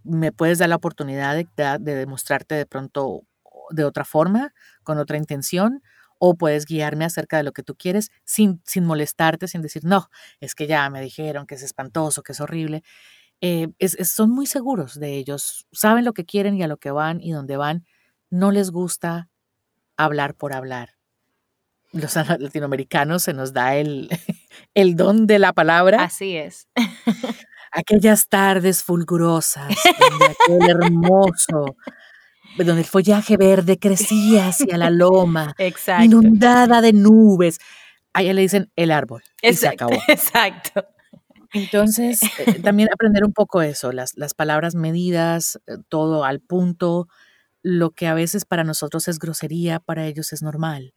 ¿me 0.06 0.32
puedes 0.32 0.60
dar 0.60 0.70
la 0.70 0.78
oportunidad 0.78 1.36
de, 1.36 1.46
de, 1.78 1.96
demostrarte 1.96 2.56
de 2.56 2.66
pronto 2.66 3.24
de 3.72 3.84
otra 3.84 4.06
forma, 4.06 4.54
con 4.84 4.98
otra 4.98 5.18
intención? 5.18 5.84
O 6.20 6.38
puedes 6.38 6.66
guiarme 6.66 7.04
acerca 7.04 7.36
de 7.36 7.44
lo 7.44 7.52
que 7.52 7.64
tú 7.64 7.76
quieres 7.76 8.12
sin, 8.24 8.62
sin 8.66 8.86
molestarte, 8.86 9.50
sin 9.50 9.62
decir, 9.62 9.84
no, 9.84 10.10
es 10.40 10.56
que 10.56 10.68
ya 10.68 10.90
me 10.90 11.02
dijeron 11.02 11.48
que 11.48 11.56
es 11.56 11.64
espantoso, 11.64 12.24
que 12.24 12.32
es 12.32 12.40
horrible. 12.40 12.82
Eh, 13.42 13.68
son 14.06 14.32
muy 14.32 14.46
seguros 14.46 14.98
de 15.02 15.18
ellos, 15.18 15.68
saben 15.74 16.06
lo 16.06 16.14
que 16.14 16.26
quieren 16.26 16.56
y 16.56 16.64
a 16.64 16.68
lo 16.68 16.78
que 16.78 16.92
van 16.92 17.20
y 17.22 17.32
dónde 17.32 17.58
van. 17.58 17.86
No 18.30 18.52
les 18.52 18.72
gusta 18.72 19.30
hablar 19.98 20.34
por 20.34 20.54
hablar. 20.54 20.96
Los 21.92 22.16
latinoamericanos 22.40 23.24
se 23.24 23.34
nos 23.34 23.52
da 23.52 23.76
el, 23.76 24.10
el 24.74 24.96
don 24.96 25.28
de 25.28 25.40
la 25.40 25.54
palabra. 25.54 26.04
Así 26.04 26.36
es. 26.36 26.68
Aquellas 27.72 28.28
tardes 28.30 28.84
fulgurosas, 28.84 29.76
donde 30.10 30.26
aquel 30.26 30.70
hermoso, 30.70 31.76
donde 32.58 32.82
el 32.82 32.86
follaje 32.86 33.38
verde 33.38 33.78
crecía 33.78 34.48
hacia 34.48 34.78
la 34.78 34.90
loma, 34.90 35.54
inundada 36.02 36.82
de 36.82 36.94
nubes. 36.94 37.60
Allá 38.14 38.34
le 38.34 38.42
dicen 38.42 38.72
el 38.76 38.92
árbol. 38.92 39.22
Y 39.42 39.54
se 39.54 39.68
acabó. 39.68 39.94
Exacto. 40.08 40.86
Entonces, 41.54 42.22
eh, 42.40 42.60
también 42.62 42.90
aprender 42.94 43.24
un 43.24 43.34
poco 43.34 43.62
eso, 43.62 43.92
las, 43.92 44.16
las 44.16 44.34
palabras 44.34 44.76
medidas, 44.76 45.60
eh, 45.68 45.78
todo 45.90 46.24
al 46.24 46.42
punto, 46.42 47.08
lo 47.64 47.92
que 47.92 48.08
a 48.08 48.14
veces 48.14 48.46
para 48.46 48.64
nosotros 48.64 49.08
es 49.08 49.20
grosería, 49.20 49.80
para 49.80 50.06
ellos 50.06 50.32
es 50.32 50.42
normal 50.44 50.94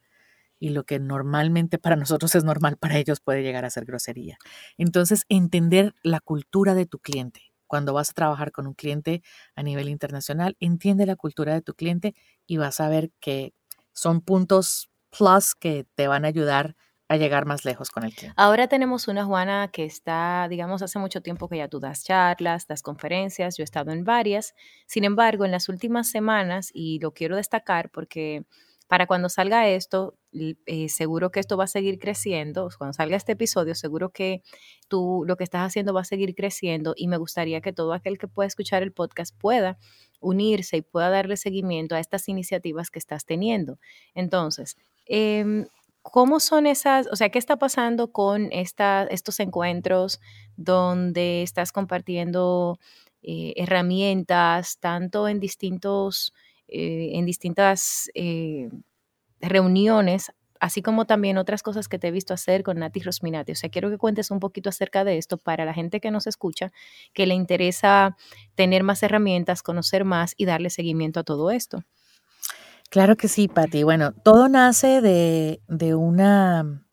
y 0.62 0.68
lo 0.68 0.84
que 0.84 1.00
normalmente 1.00 1.76
para 1.76 1.96
nosotros 1.96 2.36
es 2.36 2.44
normal, 2.44 2.76
para 2.76 2.96
ellos 2.96 3.18
puede 3.18 3.42
llegar 3.42 3.64
a 3.64 3.70
ser 3.70 3.84
grosería. 3.84 4.38
Entonces, 4.78 5.24
entender 5.28 5.92
la 6.04 6.20
cultura 6.20 6.76
de 6.76 6.86
tu 6.86 7.00
cliente. 7.00 7.52
Cuando 7.66 7.92
vas 7.92 8.10
a 8.10 8.12
trabajar 8.12 8.52
con 8.52 8.68
un 8.68 8.74
cliente 8.74 9.22
a 9.56 9.64
nivel 9.64 9.88
internacional, 9.88 10.56
entiende 10.60 11.04
la 11.04 11.16
cultura 11.16 11.52
de 11.52 11.62
tu 11.62 11.74
cliente 11.74 12.14
y 12.46 12.58
vas 12.58 12.78
a 12.78 12.88
ver 12.88 13.10
que 13.18 13.54
son 13.90 14.20
puntos 14.20 14.88
plus 15.10 15.56
que 15.56 15.84
te 15.96 16.06
van 16.06 16.24
a 16.24 16.28
ayudar 16.28 16.76
a 17.08 17.16
llegar 17.16 17.44
más 17.44 17.64
lejos 17.64 17.90
con 17.90 18.04
el 18.04 18.14
cliente. 18.14 18.34
Ahora 18.36 18.68
tenemos 18.68 19.08
una 19.08 19.24
Juana 19.24 19.68
que 19.72 19.84
está, 19.84 20.46
digamos, 20.48 20.80
hace 20.80 21.00
mucho 21.00 21.22
tiempo 21.22 21.48
que 21.48 21.56
ya 21.56 21.66
tú 21.66 21.80
das 21.80 22.04
charlas, 22.04 22.68
das 22.68 22.82
conferencias, 22.82 23.56
yo 23.56 23.62
he 23.62 23.64
estado 23.64 23.90
en 23.90 24.04
varias. 24.04 24.54
Sin 24.86 25.02
embargo, 25.02 25.44
en 25.44 25.50
las 25.50 25.68
últimas 25.68 26.08
semanas, 26.08 26.70
y 26.72 27.00
lo 27.00 27.12
quiero 27.14 27.34
destacar 27.34 27.90
porque 27.90 28.44
para 28.92 29.06
cuando 29.06 29.30
salga 29.30 29.66
esto, 29.70 30.18
eh, 30.34 30.90
seguro 30.90 31.30
que 31.30 31.40
esto 31.40 31.56
va 31.56 31.64
a 31.64 31.66
seguir 31.66 31.98
creciendo. 31.98 32.68
Cuando 32.76 32.92
salga 32.92 33.16
este 33.16 33.32
episodio, 33.32 33.74
seguro 33.74 34.10
que 34.10 34.42
tú 34.86 35.24
lo 35.26 35.38
que 35.38 35.44
estás 35.44 35.66
haciendo 35.66 35.94
va 35.94 36.02
a 36.02 36.04
seguir 36.04 36.34
creciendo 36.34 36.92
y 36.94 37.08
me 37.08 37.16
gustaría 37.16 37.62
que 37.62 37.72
todo 37.72 37.94
aquel 37.94 38.18
que 38.18 38.28
pueda 38.28 38.48
escuchar 38.48 38.82
el 38.82 38.92
podcast 38.92 39.34
pueda 39.38 39.78
unirse 40.20 40.76
y 40.76 40.82
pueda 40.82 41.08
darle 41.08 41.38
seguimiento 41.38 41.94
a 41.94 42.00
estas 42.00 42.28
iniciativas 42.28 42.90
que 42.90 42.98
estás 42.98 43.24
teniendo. 43.24 43.78
Entonces, 44.14 44.76
em, 45.06 45.64
¿cómo 46.02 46.38
son 46.38 46.66
esas, 46.66 47.06
o 47.06 47.16
sea, 47.16 47.30
qué 47.30 47.38
está 47.38 47.56
pasando 47.56 48.12
con 48.12 48.50
estos 48.52 49.40
encuentros 49.40 50.20
donde 50.58 51.42
estás 51.42 51.72
compartiendo 51.72 52.78
eh, 53.22 53.54
herramientas, 53.56 54.76
tanto 54.80 55.28
en 55.28 55.40
distintos 55.40 56.34
eh, 56.74 57.10
en 57.18 57.26
distintas 57.26 58.10
eh, 58.14 58.70
reuniones, 59.40 60.32
así 60.58 60.80
como 60.80 61.04
también 61.04 61.36
otras 61.36 61.62
cosas 61.62 61.86
que 61.86 61.98
te 61.98 62.08
he 62.08 62.10
visto 62.10 62.32
hacer 62.32 62.62
con 62.62 62.78
Nati 62.78 63.00
Rosminati. 63.00 63.52
O 63.52 63.54
sea, 63.54 63.68
quiero 63.68 63.90
que 63.90 63.98
cuentes 63.98 64.30
un 64.30 64.40
poquito 64.40 64.70
acerca 64.70 65.04
de 65.04 65.18
esto 65.18 65.36
para 65.36 65.66
la 65.66 65.74
gente 65.74 66.00
que 66.00 66.10
nos 66.10 66.26
escucha, 66.26 66.72
que 67.12 67.26
le 67.26 67.34
interesa 67.34 68.16
tener 68.54 68.84
más 68.84 69.02
herramientas, 69.02 69.62
conocer 69.62 70.06
más 70.06 70.34
y 70.38 70.46
darle 70.46 70.70
seguimiento 70.70 71.20
a 71.20 71.24
todo 71.24 71.50
esto. 71.50 71.82
Claro 72.88 73.16
que 73.16 73.28
sí, 73.28 73.48
Patti. 73.48 73.82
Bueno, 73.82 74.12
todo 74.12 74.48
nace 74.48 75.02
de, 75.02 75.60
de 75.68 75.94
una 75.94 76.84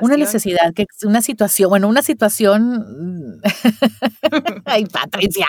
una 0.00 0.16
necesidad, 0.16 0.72
que 0.74 0.86
una 1.04 1.22
situación, 1.22 1.70
bueno, 1.70 1.88
una 1.88 2.02
situación, 2.02 3.40
ay 4.64 4.86
Patricia, 4.86 5.46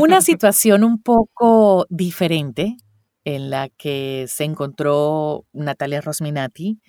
una 0.00 0.20
situación 0.22 0.84
un 0.84 1.02
poco 1.02 1.86
diferente 1.90 2.76
en 3.24 3.50
la 3.50 3.68
que 3.68 4.26
se 4.28 4.44
encontró 4.44 5.44
Natalia 5.52 6.00
Rosminati. 6.00 6.80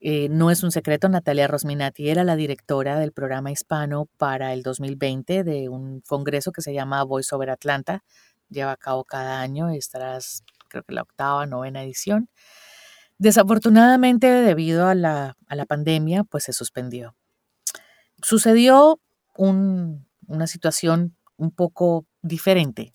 Eh, 0.00 0.28
no 0.30 0.50
es 0.50 0.62
un 0.62 0.70
secreto, 0.70 1.08
Natalia 1.08 1.48
Rosminati 1.48 2.08
era 2.10 2.24
la 2.24 2.36
directora 2.36 2.98
del 2.98 3.12
programa 3.12 3.50
hispano 3.50 4.08
para 4.18 4.52
el 4.52 4.62
2020 4.62 5.44
de 5.44 5.68
un 5.68 6.00
congreso 6.02 6.52
que 6.52 6.62
se 6.62 6.72
llama 6.74 7.02
Voice 7.04 7.34
Over 7.34 7.50
Atlanta. 7.50 8.04
Lleva 8.48 8.72
a 8.72 8.76
cabo 8.76 9.04
cada 9.04 9.40
año 9.40 9.74
y 9.74 9.78
estarás, 9.78 10.44
creo 10.68 10.84
que 10.84 10.94
la 10.94 11.02
octava, 11.02 11.46
novena 11.46 11.82
edición. 11.82 12.28
Desafortunadamente, 13.18 14.26
debido 14.26 14.86
a 14.86 14.94
la, 14.94 15.36
pandemia, 15.68 16.24
pues 16.24 16.44
se 16.44 16.52
suspendió. 16.52 17.14
Sucedió 18.22 19.00
una 19.36 20.46
situación 20.46 21.16
un 21.36 21.50
poco 21.50 22.06
diferente, 22.22 22.92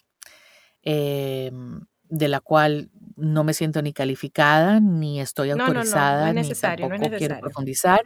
em, 0.84 1.82
de 2.10 2.28
la 2.28 2.40
cual 2.40 2.90
no 3.16 3.44
me 3.44 3.54
siento 3.54 3.82
ni 3.82 3.94
calificada, 3.94 4.80
ni 4.80 5.22
estoy 5.22 5.52
autorizada, 5.52 6.34
ni 6.34 6.50
tampoco 6.54 7.18
quiero 7.18 7.40
profundizar, 7.40 8.02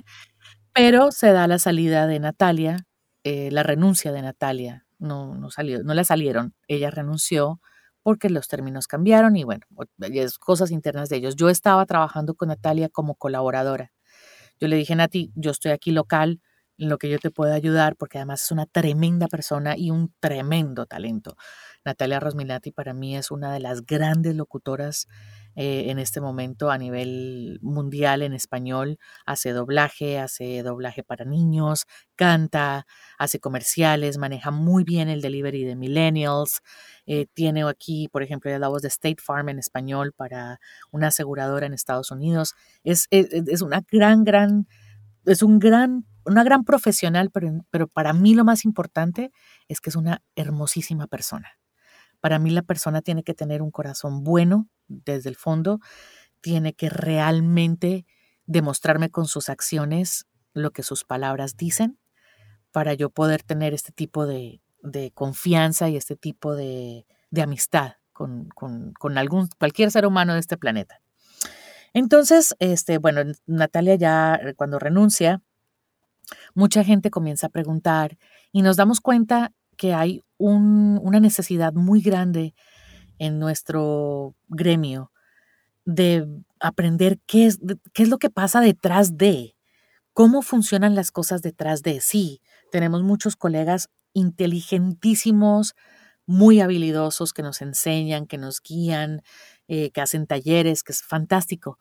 pero 0.73 1.11
se 1.11 1.31
da 1.31 1.47
la 1.47 1.57
salida 1.57 2.05
de 2.05 2.19
Natalia, 2.19 2.85
eh, 3.23 3.49
la 3.51 3.63
renuncia 3.63 4.11
de 4.11 4.21
Natalia, 4.21 4.85
no, 4.99 5.35
no, 5.35 5.49
salió, 5.49 5.83
no 5.83 5.93
la 5.93 6.03
salieron, 6.03 6.53
ella 6.67 6.91
renunció 6.91 7.61
porque 8.05 8.29
los 8.29 8.47
términos 8.47 8.85
cambiaron 8.85 9.35
y 9.35 9.43
bueno, 9.45 9.65
es 9.99 10.37
cosas 10.37 10.69
internas 10.69 11.09
de 11.09 11.15
ellos. 11.15 11.35
Yo 11.35 11.49
estaba 11.49 11.87
trabajando 11.87 12.35
con 12.35 12.49
Natalia 12.49 12.87
como 12.87 13.15
colaboradora. 13.15 13.93
Yo 14.59 14.67
le 14.67 14.75
dije, 14.75 14.95
Nati, 14.95 15.31
yo 15.33 15.49
estoy 15.49 15.71
aquí 15.71 15.89
local, 15.89 16.39
en 16.77 16.89
lo 16.89 16.99
que 16.99 17.09
yo 17.09 17.17
te 17.17 17.31
pueda 17.31 17.55
ayudar, 17.55 17.95
porque 17.95 18.19
además 18.19 18.43
es 18.43 18.51
una 18.51 18.67
tremenda 18.67 19.27
persona 19.27 19.75
y 19.75 19.89
un 19.89 20.13
tremendo 20.19 20.85
talento. 20.85 21.35
Natalia 21.83 22.19
Rosminati 22.19 22.69
para 22.69 22.93
mí 22.93 23.17
es 23.17 23.31
una 23.31 23.51
de 23.51 23.59
las 23.59 23.83
grandes 23.83 24.35
locutoras 24.35 25.07
eh, 25.55 25.85
en 25.89 25.99
este 25.99 26.21
momento 26.21 26.69
a 26.69 26.77
nivel 26.77 27.59
mundial 27.61 28.21
en 28.21 28.33
español. 28.33 28.97
Hace 29.25 29.51
doblaje, 29.51 30.19
hace 30.19 30.63
doblaje 30.63 31.03
para 31.03 31.25
niños, 31.25 31.85
canta, 32.15 32.85
hace 33.17 33.39
comerciales, 33.39 34.17
maneja 34.17 34.51
muy 34.51 34.83
bien 34.83 35.09
el 35.09 35.21
delivery 35.21 35.63
de 35.63 35.75
millennials. 35.75 36.61
Eh, 37.05 37.27
tiene 37.33 37.63
aquí, 37.63 38.07
por 38.09 38.23
ejemplo, 38.23 38.57
la 38.57 38.67
voz 38.67 38.81
de 38.81 38.89
State 38.89 39.21
Farm 39.23 39.49
en 39.49 39.59
español 39.59 40.13
para 40.13 40.59
una 40.91 41.07
aseguradora 41.07 41.65
en 41.65 41.73
Estados 41.73 42.11
Unidos. 42.11 42.53
Es, 42.83 43.07
es, 43.09 43.27
es 43.31 43.61
una 43.61 43.81
gran, 43.91 44.23
gran, 44.23 44.67
es 45.25 45.41
un 45.41 45.59
gran, 45.59 46.05
una 46.25 46.43
gran 46.43 46.63
profesional, 46.63 47.29
pero, 47.31 47.65
pero 47.69 47.87
para 47.87 48.13
mí 48.13 48.33
lo 48.35 48.43
más 48.43 48.65
importante 48.65 49.31
es 49.67 49.79
que 49.81 49.89
es 49.89 49.95
una 49.95 50.21
hermosísima 50.35 51.07
persona. 51.07 51.57
Para 52.25 52.39
mí 52.39 52.49
la 52.49 52.63
persona 52.63 53.03
tiene 53.03 53.21
que 53.21 53.35
tener 53.35 53.61
un 53.61 53.69
corazón 53.69 54.23
bueno 54.23 54.67
desde 54.87 55.29
el 55.29 55.35
fondo, 55.35 55.79
tiene 56.41 56.73
que 56.73 56.89
realmente 56.89 58.07
demostrarme 58.47 59.11
con 59.11 59.27
sus 59.27 59.47
acciones 59.47 60.25
lo 60.51 60.71
que 60.71 60.81
sus 60.81 61.03
palabras 61.03 61.55
dicen 61.55 61.99
para 62.71 62.95
yo 62.95 63.11
poder 63.11 63.43
tener 63.43 63.75
este 63.75 63.91
tipo 63.91 64.25
de, 64.25 64.59
confianza 65.13 65.87
y 65.87 65.97
este 65.97 66.15
tipo 66.15 66.55
de, 66.55 67.05
amistad 67.39 67.97
con, 68.11 68.49
cualquier 69.59 69.91
ser 69.91 70.07
humano 70.07 70.33
de 70.33 70.39
este 70.39 70.57
planeta. 70.57 71.01
Entonces, 71.93 72.55
este, 72.57 72.97
bueno, 72.97 73.21
Natalia 73.45 73.93
ya 73.93 74.33
eh, 74.33 74.55
cuando 74.55 74.79
renuncia, 74.79 75.43
mucha 76.55 76.83
gente 76.83 77.11
comienza 77.11 77.45
a 77.45 77.51
preguntar 77.51 78.17
y 78.51 78.63
nos 78.63 78.77
damos 78.77 78.99
cuenta 78.99 79.53
que 79.75 79.93
hay 79.93 80.23
una 80.37 81.19
necesidad 81.19 81.73
muy 81.73 82.01
grande 82.01 82.53
en 83.19 83.39
nuestro 83.39 84.35
gremio 84.47 85.11
de 85.85 86.27
aprender 86.59 87.19
qué 87.25 87.45
es, 87.45 87.59
qué 87.93 88.03
es 88.03 88.09
lo 88.09 88.17
que 88.17 88.29
pasa 88.29 88.59
detrás 88.59 89.17
de, 89.17 89.55
cómo 90.13 90.41
funcionan 90.41 90.95
las 90.95 91.11
cosas 91.11 91.41
detrás 91.41 91.81
de. 91.83 92.01
Sí, 92.01 92.41
tenemos 92.71 93.03
muchos 93.03 93.35
colegas 93.35 93.89
inteligentísimos, 94.13 95.75
muy 96.25 96.59
habilidosos, 96.61 97.33
que 97.33 97.43
nos 97.43 97.61
enseñan, 97.61 98.25
que 98.25 98.37
nos 98.37 98.61
guían, 98.61 99.21
eh, 99.67 99.91
que 99.91 100.01
hacen 100.01 100.25
talleres, 100.25 100.83
que 100.83 100.93
es 100.93 101.03
fantástico. 101.03 101.77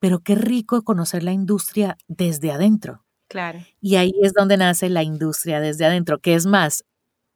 Pero 0.00 0.20
qué 0.20 0.34
rico 0.34 0.82
conocer 0.82 1.22
la 1.22 1.32
industria 1.32 1.96
desde 2.08 2.50
adentro. 2.50 3.04
Claro. 3.28 3.60
Y 3.80 3.96
ahí 3.96 4.12
es 4.22 4.32
donde 4.32 4.56
nace 4.56 4.88
la 4.88 5.02
industria 5.02 5.60
desde 5.60 5.84
adentro, 5.84 6.18
que 6.18 6.34
es 6.34 6.46
más, 6.46 6.84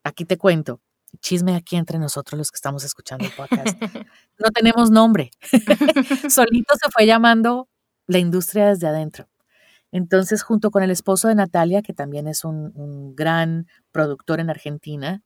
aquí 0.08 0.24
te 0.24 0.38
cuento, 0.38 0.80
chisme 1.20 1.54
aquí 1.54 1.76
entre 1.76 1.98
nosotros 1.98 2.38
los 2.38 2.50
que 2.50 2.56
estamos 2.56 2.84
escuchando 2.84 3.24
el 3.24 3.32
podcast. 3.32 3.78
No 4.40 4.50
tenemos 4.50 4.92
nombre. 4.92 5.30
Solito 6.30 6.74
se 6.80 6.90
fue 6.92 7.06
llamando 7.06 7.68
la 8.06 8.18
industria 8.18 8.68
desde 8.68 8.86
adentro. 8.86 9.28
Entonces, 9.90 10.44
junto 10.44 10.70
con 10.70 10.84
el 10.84 10.92
esposo 10.92 11.26
de 11.26 11.34
Natalia, 11.34 11.82
que 11.82 11.92
también 11.92 12.28
es 12.28 12.44
un, 12.44 13.16
gran 13.16 13.66
productor 13.90 14.38
en 14.38 14.48
Argentina, 14.48 15.22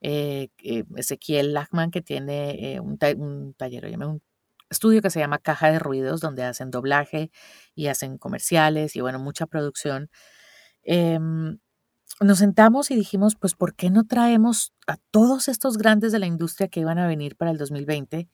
eh, 0.00 0.48
eh, 0.62 0.84
Ezequiel 0.96 1.54
Lachman, 1.54 1.90
que 1.90 2.02
tiene 2.02 2.74
eh, 2.74 2.80
un, 2.80 2.98
taller, 2.98 3.98
un 3.98 4.22
estudio 4.70 5.02
que 5.02 5.10
se 5.10 5.18
llama 5.18 5.38
Caja 5.38 5.72
de 5.72 5.80
Ruidos, 5.80 6.20
donde 6.20 6.44
hacen 6.44 6.70
doblaje 6.70 7.32
y 7.74 7.88
hacen 7.88 8.16
comerciales 8.18 8.94
y, 8.94 9.00
bueno, 9.00 9.18
mucha 9.18 9.46
producción. 9.46 10.08
Nos 12.20 12.38
sentamos 12.38 12.90
y 12.90 12.94
dijimos, 12.96 13.36
pues, 13.36 13.54
¿por 13.54 13.74
qué 13.74 13.90
no 13.90 14.04
traemos 14.04 14.72
a 14.86 14.96
todos 15.10 15.48
estos 15.48 15.78
grandes 15.78 16.12
de 16.12 16.18
la 16.18 16.26
industria 16.26 16.68
que 16.68 16.80
iban 16.80 16.98
a 16.98 17.06
venir 17.06 17.36
para 17.36 17.50
el 17.50 17.58
2020? 17.58 18.28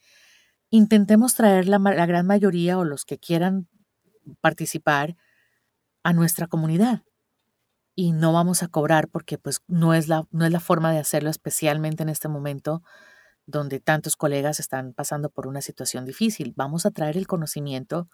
Intentemos 0.70 1.34
traer 1.34 1.68
la, 1.68 1.78
gran 1.78 2.26
mayoría 2.26 2.78
o 2.78 2.84
los 2.84 3.04
que 3.04 3.18
quieran 3.18 3.68
participar 4.40 5.16
a 6.02 6.12
nuestra 6.12 6.46
comunidad. 6.46 7.02
Y 7.94 8.12
no 8.12 8.32
vamos 8.32 8.62
a 8.62 8.68
cobrar 8.68 9.08
porque 9.08 9.38
pues 9.38 9.60
no 9.66 9.94
es 9.94 10.08
la, 10.08 10.26
no 10.30 10.44
es 10.44 10.52
la 10.52 10.60
forma 10.60 10.92
de 10.92 10.98
hacerlo, 10.98 11.30
especialmente 11.30 12.02
en 12.02 12.10
este 12.10 12.28
momento 12.28 12.82
donde 13.46 13.80
tantos 13.80 14.16
colegas 14.16 14.60
están 14.60 14.92
pasando 14.92 15.30
por 15.30 15.46
una 15.46 15.62
situación 15.62 16.04
difícil. 16.04 16.52
Vamos 16.54 16.84
a 16.84 16.90
traer 16.90 17.16
el 17.16 17.26
conocimiento 17.26 18.08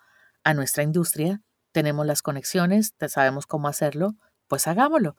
a 0.44 0.54
nuestra 0.54 0.84
industria, 0.84 1.42
tenemos 1.72 2.06
las 2.06 2.22
conexiones, 2.22 2.94
sabemos 3.08 3.46
cómo 3.46 3.66
hacerlo, 3.66 4.14
pues 4.48 4.66
hagámoslo. 4.66 5.16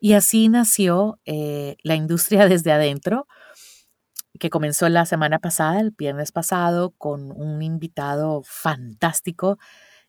Y 0.00 0.14
así 0.14 0.48
nació 0.48 1.20
eh, 1.24 1.76
la 1.82 1.94
industria 1.94 2.46
desde 2.48 2.72
adentro, 2.72 3.26
que 4.38 4.50
comenzó 4.50 4.88
la 4.88 5.06
semana 5.06 5.38
pasada, 5.38 5.80
el 5.80 5.92
viernes 5.92 6.32
pasado, 6.32 6.92
con 6.98 7.30
un 7.32 7.62
invitado 7.62 8.42
fantástico, 8.44 9.58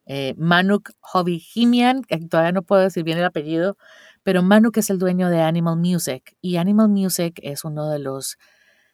eh, 0.07 0.35
Manuk 0.37 0.91
Hobbyhimian, 1.01 2.03
que 2.03 2.17
todavía 2.27 2.51
no 2.51 2.63
puedo 2.63 2.81
decir 2.83 3.03
bien 3.03 3.17
el 3.17 3.25
apellido, 3.25 3.77
pero 4.23 4.43
Manuk 4.43 4.77
es 4.77 4.89
el 4.89 4.99
dueño 4.99 5.29
de 5.29 5.41
Animal 5.41 5.77
Music 5.77 6.35
y 6.41 6.57
Animal 6.57 6.89
Music 6.89 7.39
es 7.43 7.63
uno 7.63 7.89
de 7.89 7.99
los 7.99 8.37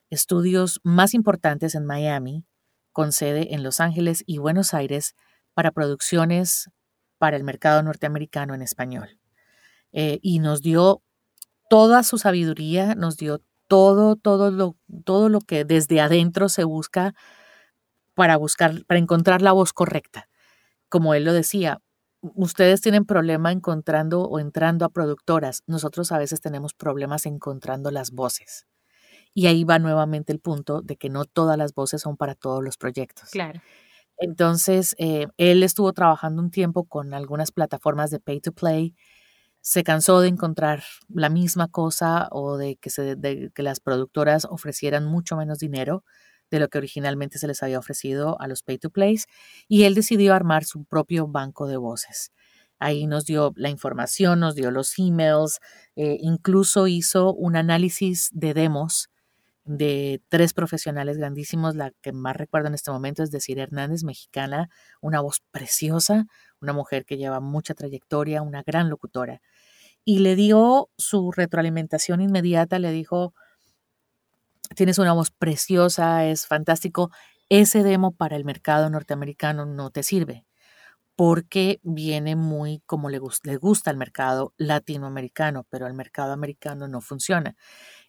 estudios 0.10 0.82
más 0.84 1.14
importantes 1.14 1.76
en 1.76 1.86
Miami, 1.86 2.46
con 2.92 3.12
sede 3.14 3.54
en 3.54 3.64
Los 3.64 3.80
Ángeles 3.80 4.24
y 4.28 4.40
Buenos 4.40 4.74
Aires 4.74 5.16
para 5.54 5.72
producciones 5.72 6.70
para 7.18 7.38
el 7.38 7.44
mercado 7.44 7.82
norteamericano 7.84 8.54
en 8.54 8.62
español. 8.62 9.21
Eh, 9.94 10.20
y 10.22 10.40
nos 10.40 10.62
dio 10.62 11.02
toda 11.70 12.04
su 12.04 12.18
sabiduría, 12.18 12.96
nos 12.96 13.18
dio 13.18 13.42
todo, 13.68 14.16
todo 14.16 14.52
lo, 14.52 14.76
todo 15.06 15.30
lo 15.30 15.40
que 15.40 15.64
desde 15.66 16.02
adentro 16.02 16.50
se 16.50 16.64
busca 16.64 17.14
para 18.14 18.38
buscar, 18.38 18.86
para 18.86 19.00
encontrar 19.00 19.42
la 19.42 19.54
voz 19.54 19.74
correcta. 19.74 20.28
Como 20.90 21.14
él 21.14 21.24
lo 21.24 21.34
decía, 21.34 21.82
ustedes 22.22 22.82
tienen 22.82 23.06
problema 23.06 23.52
encontrando 23.52 24.24
o 24.24 24.40
entrando 24.40 24.86
a 24.86 24.90
productoras. 24.90 25.64
Nosotros 25.68 26.12
a 26.12 26.18
veces 26.18 26.42
tenemos 26.42 26.74
problemas 26.74 27.26
encontrando 27.26 27.92
las 27.92 28.12
voces. 28.12 28.68
Y 29.34 29.48
ahí 29.48 29.64
va 29.64 29.80
nuevamente 29.80 30.34
el 30.34 30.40
punto 30.40 30.82
de 30.82 30.98
que 30.98 31.10
no 31.10 31.26
todas 31.26 31.58
las 31.58 31.74
voces 31.74 32.02
son 32.02 32.18
para 32.18 32.36
todos 32.36 32.64
los 32.64 32.78
proyectos. 32.78 33.30
Claro. 33.30 33.62
Entonces, 34.18 34.96
eh, 35.00 35.28
él 35.38 35.64
estuvo 35.64 35.94
trabajando 35.94 36.42
un 36.42 36.52
tiempo 36.52 36.84
con 36.84 37.14
algunas 37.14 37.52
plataformas 37.52 38.12
de 38.12 38.20
pay 38.20 38.42
to 38.42 38.52
play 38.52 38.96
se 39.62 39.84
cansó 39.84 40.22
de 40.22 40.28
encontrar 40.28 40.84
la 41.08 41.30
misma 41.30 41.68
cosa 41.68 42.28
o 42.32 42.58
de 42.58 42.78
que, 42.78 42.90
se, 42.90 43.18
que 43.54 43.64
las 43.64 43.80
productoras 43.80 44.46
ofrecieran 44.46 45.06
mucho 45.06 45.38
menos 45.38 45.60
dinero 45.60 46.04
de 46.50 46.60
lo 46.60 46.68
que 46.68 46.78
originalmente 46.78 47.40
se 47.40 47.48
les 47.48 47.64
había 47.64 47.80
ofrecido 47.80 48.40
a 48.42 48.48
los 48.48 48.64
pay 48.64 48.78
to 48.78 48.90
plays 48.90 49.28
y 49.68 49.84
él 49.84 49.96
decidió 49.96 50.34
armar 50.34 50.66
su 50.66 50.84
propio 50.84 51.28
banco 51.28 51.68
de 51.68 51.78
voces. 51.78 52.32
Ahí 52.78 53.06
nos 53.06 53.26
dio 53.26 53.54
la 53.56 53.70
información, 53.70 54.40
nos 54.40 54.56
dio 54.56 54.72
los 54.72 54.98
emails, 54.98 55.60
eh, 55.96 56.18
incluso 56.20 56.88
hizo 56.88 57.34
un 57.34 57.56
análisis 57.56 58.30
de 58.34 58.54
demos 58.56 59.10
de 59.66 60.22
tres 60.30 60.54
profesionales 60.54 61.18
grandísimos. 61.18 61.76
La 61.76 61.92
que 62.02 62.12
más 62.12 62.36
recuerdo 62.36 62.68
en 62.70 62.74
este 62.74 62.92
momento 62.92 63.22
es 63.24 63.32
decir 63.32 63.60
Hernández, 63.60 64.04
mexicana, 64.04 64.70
una 65.00 65.22
voz 65.22 65.42
preciosa, 65.52 66.26
una 66.62 66.74
mujer 66.74 67.06
que 67.06 67.18
lleva 67.18 67.40
mucha 67.40 67.74
trayectoria, 67.74 68.42
una 68.42 68.64
gran 68.64 68.90
locutora. 68.90 69.42
Y 70.06 70.20
le 70.20 70.36
dio 70.36 70.90
su 70.98 71.32
retroalimentación 71.32 72.22
inmediata, 72.22 72.80
le 72.80 72.92
dijo, 72.92 73.34
tienes 74.76 75.00
una 75.00 75.14
voz 75.14 75.32
preciosa, 75.32 76.26
es 76.26 76.48
fantástico, 76.48 77.12
ese 77.50 77.84
demo 77.84 78.14
para 78.14 78.36
el 78.36 78.46
mercado 78.46 78.90
norteamericano 78.90 79.66
no 79.66 79.92
te 79.92 80.04
sirve 80.04 80.46
porque 81.16 81.80
viene 81.84 82.36
muy 82.36 82.82
como 82.88 83.10
le, 83.10 83.20
gusta 83.20 83.92
al 83.92 83.98
mercado 83.98 84.56
latinoamericano, 84.58 85.68
pero 85.70 85.86
al 85.86 85.94
mercado 85.94 86.34
americano 86.34 86.88
no 86.88 87.00
funciona. 87.00 87.56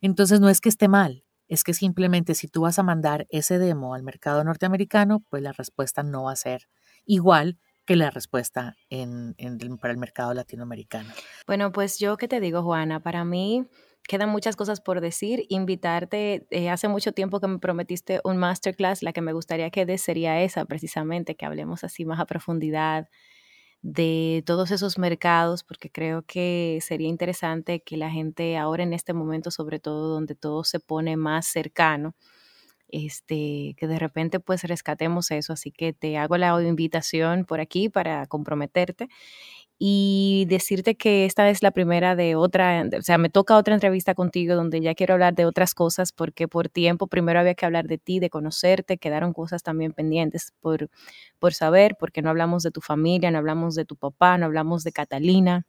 Entonces 0.01 0.41
no 0.41 0.49
es 0.49 0.63
que 0.63 0.71
esté 0.71 0.89
mal, 0.89 1.23
es 1.47 1.63
que 1.63 1.75
simplemente 1.75 2.35
si 2.35 2.49
tú 2.49 2.63
vas 2.63 2.79
a 2.79 2.83
mandar 2.83 3.27
ese 3.29 3.59
demo 3.59 3.95
al 3.95 4.03
mercado 4.03 4.43
norteamericano, 4.45 5.23
pues 5.29 5.43
la 5.43 5.53
respuesta 5.53 6.03
no 6.03 6.23
va 6.23 6.33
a 6.33 6.37
ser 6.37 6.69
igual 7.05 7.59
que 7.85 7.97
la 7.97 8.11
respuesta 8.11 8.77
en, 8.91 9.35
para 9.81 9.93
el 9.93 9.99
mercado 9.99 10.35
latinoamericano. 10.35 11.13
Bueno, 11.47 11.73
pues 11.73 11.99
yo 11.99 12.17
qué 12.17 12.29
te 12.29 12.41
digo, 12.41 12.63
Juana, 12.63 13.01
para 13.01 13.25
mí 13.25 13.67
quedan 14.07 14.31
muchas 14.31 14.57
cosas 14.57 14.81
por 14.81 15.01
decir. 15.01 15.45
Invitarte, 15.49 16.47
eh, 16.51 16.71
hace 16.71 16.89
mucho 16.89 17.13
tiempo 17.13 17.41
que 17.41 17.49
me 17.49 17.59
prometiste 17.59 18.21
un 18.25 18.37
masterclass, 18.37 19.03
la 19.03 19.13
que 19.13 19.21
me 19.21 19.33
gustaría 19.33 19.71
que 19.71 19.87
des 19.87 20.03
sería 20.03 20.43
esa 20.43 20.65
precisamente, 20.65 21.35
que 21.35 21.47
hablemos 21.47 21.85
así 21.85 22.05
más 22.05 22.21
a 22.21 22.27
profundidad 22.27 23.09
de 23.83 24.45
todos 24.47 24.71
esos 24.71 24.97
mercados, 24.97 25.65
porque 25.65 25.91
creo 25.91 26.23
que 26.23 26.79
sería 26.83 27.09
interesante 27.09 27.83
que 27.83 27.97
la 27.97 28.11
gente 28.11 28.57
ahora 28.57 28.85
en 28.85 28.93
este 28.93 29.13
momento, 29.13 29.51
sobre 29.51 29.81
todo 29.81 30.09
donde 30.09 30.37
todo 30.37 30.63
se 30.63 30.79
pone 30.79 31.17
más 31.17 31.47
cercano, 31.47 32.15
este, 32.93 33.75
que 33.77 33.89
de 33.89 33.99
repente 33.99 34.39
pues 34.41 34.63
rescatemos 34.65 35.31
eso. 35.33 35.53
Así 35.55 35.73
que 35.73 35.93
te 35.93 36.17
hago 36.19 36.37
la 36.37 36.63
invitación 36.63 37.45
por 37.45 37.61
aquí 37.61 37.89
para 37.89 38.27
comprometerte 38.27 39.09
y 39.85 40.47
decirte 40.49 40.95
que 40.95 41.25
esta 41.25 41.51
es 41.51 41.61
la 41.63 41.73
primera 41.73 42.15
de 42.15 42.37
otra, 42.37 42.85
o 42.97 43.03
sea, 43.03 43.19
me 43.19 43.31
toca 43.31 43.57
otra 43.57 43.75
entrevista 43.75 44.15
contigo 44.15 44.55
donde 44.55 44.81
ya 44.81 44.95
quiero 44.95 45.15
hablar 45.15 45.35
de 45.35 45.45
otras 45.45 45.75
cosas 45.75 46.13
porque 46.13 46.47
por 46.47 46.69
tiempo 46.69 47.09
primero 47.09 47.41
había 47.41 47.55
que 47.55 47.67
hablar 47.67 47.89
de 47.89 47.99
ti, 47.99 48.21
de 48.21 48.31
conocerte, 48.31 48.99
quedaron 48.99 49.33
cosas 49.33 49.65
también 49.65 49.93
pendientes 49.93 50.53
por, 50.61 50.89
por 51.41 51.53
saber, 51.55 51.97
porque 51.99 52.23
no 52.23 52.31
hablamos 52.31 52.63
de 52.63 52.71
tu 52.71 52.81
familia, 52.81 53.33
no 53.33 53.39
hablamos 53.39 53.75
de 53.75 53.85
tu 53.85 53.97
papá, 53.97 54.39
no 54.39 54.47
hablamos 54.47 54.85
de 54.85 54.93
Catalina, 54.93 55.65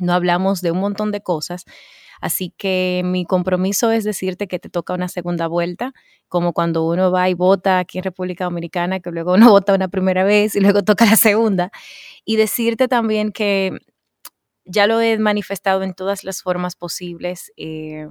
no 0.00 0.12
hablamos 0.12 0.60
de 0.60 0.70
un 0.70 0.78
montón 0.80 1.12
de 1.12 1.22
cosas. 1.22 1.64
Así 2.20 2.52
que 2.56 3.02
mi 3.04 3.24
compromiso 3.26 3.90
es 3.90 4.04
decirte 4.04 4.48
que 4.48 4.58
te 4.58 4.70
toca 4.70 4.94
una 4.94 5.08
segunda 5.08 5.46
vuelta, 5.46 5.92
como 6.28 6.52
cuando 6.52 6.84
uno 6.86 7.10
va 7.12 7.28
y 7.28 7.34
vota 7.34 7.78
aquí 7.78 7.98
en 7.98 8.04
República 8.04 8.44
Dominicana, 8.44 9.00
que 9.00 9.10
luego 9.10 9.34
uno 9.34 9.50
vota 9.50 9.74
una 9.74 9.88
primera 9.88 10.24
vez 10.24 10.54
y 10.56 10.60
luego 10.60 10.82
toca 10.82 11.04
la 11.06 11.16
segunda 11.16 11.70
y 12.24 12.36
decirte 12.36 12.88
también 12.88 13.32
que 13.32 13.78
ya 14.64 14.86
lo 14.86 15.00
he 15.00 15.18
manifestado 15.18 15.82
en 15.82 15.94
todas 15.94 16.24
las 16.24 16.42
formas 16.42 16.76
posibles. 16.76 17.52
Eh, 17.56 18.08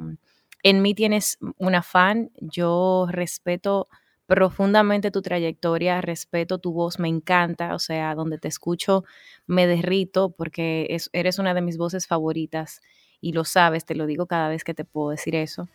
en 0.63 0.81
mí 0.81 0.93
tienes 0.93 1.37
un 1.57 1.75
afán, 1.75 2.31
yo 2.39 3.07
respeto 3.09 3.87
profundamente 4.25 5.11
tu 5.11 5.21
trayectoria, 5.21 6.01
respeto 6.01 6.57
tu 6.57 6.71
voz, 6.71 6.99
me 6.99 7.07
encanta, 7.07 7.75
o 7.75 7.79
sea, 7.79 8.15
donde 8.15 8.37
te 8.37 8.47
escucho 8.47 9.03
me 9.47 9.67
derrito 9.67 10.29
porque 10.29 10.97
eres 11.11 11.39
una 11.39 11.53
de 11.53 11.61
mis 11.61 11.77
voces 11.77 12.07
favoritas 12.07 12.81
y 13.19 13.33
lo 13.33 13.43
sabes, 13.43 13.85
te 13.85 13.95
lo 13.95 14.05
digo 14.05 14.25
cada 14.25 14.49
vez 14.49 14.63
que 14.63 14.73
te 14.73 14.85
puedo 14.85 15.09
decir 15.09 15.35
eso. 15.35 15.67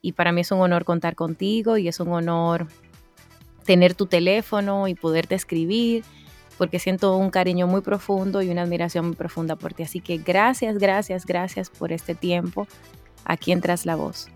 Y 0.00 0.12
para 0.12 0.32
mí 0.32 0.42
es 0.42 0.52
un 0.52 0.60
honor 0.60 0.84
contar 0.84 1.14
contigo 1.14 1.76
y 1.78 1.88
es 1.88 2.00
un 2.00 2.08
honor 2.08 2.68
tener 3.64 3.94
tu 3.94 4.06
teléfono 4.06 4.88
y 4.88 4.94
poderte 4.94 5.34
escribir 5.34 6.04
porque 6.58 6.78
siento 6.78 7.16
un 7.16 7.30
cariño 7.30 7.66
muy 7.66 7.80
profundo 7.80 8.40
y 8.42 8.48
una 8.48 8.62
admiración 8.62 9.08
muy 9.08 9.16
profunda 9.16 9.56
por 9.56 9.74
ti. 9.74 9.82
Así 9.82 10.00
que 10.00 10.18
gracias, 10.18 10.78
gracias, 10.78 11.26
gracias 11.26 11.70
por 11.70 11.92
este 11.92 12.14
tiempo 12.14 12.66
aquí 13.24 13.52
en 13.52 13.60
Tras 13.60 13.84
la 13.84 13.96
Voz. 13.96 14.28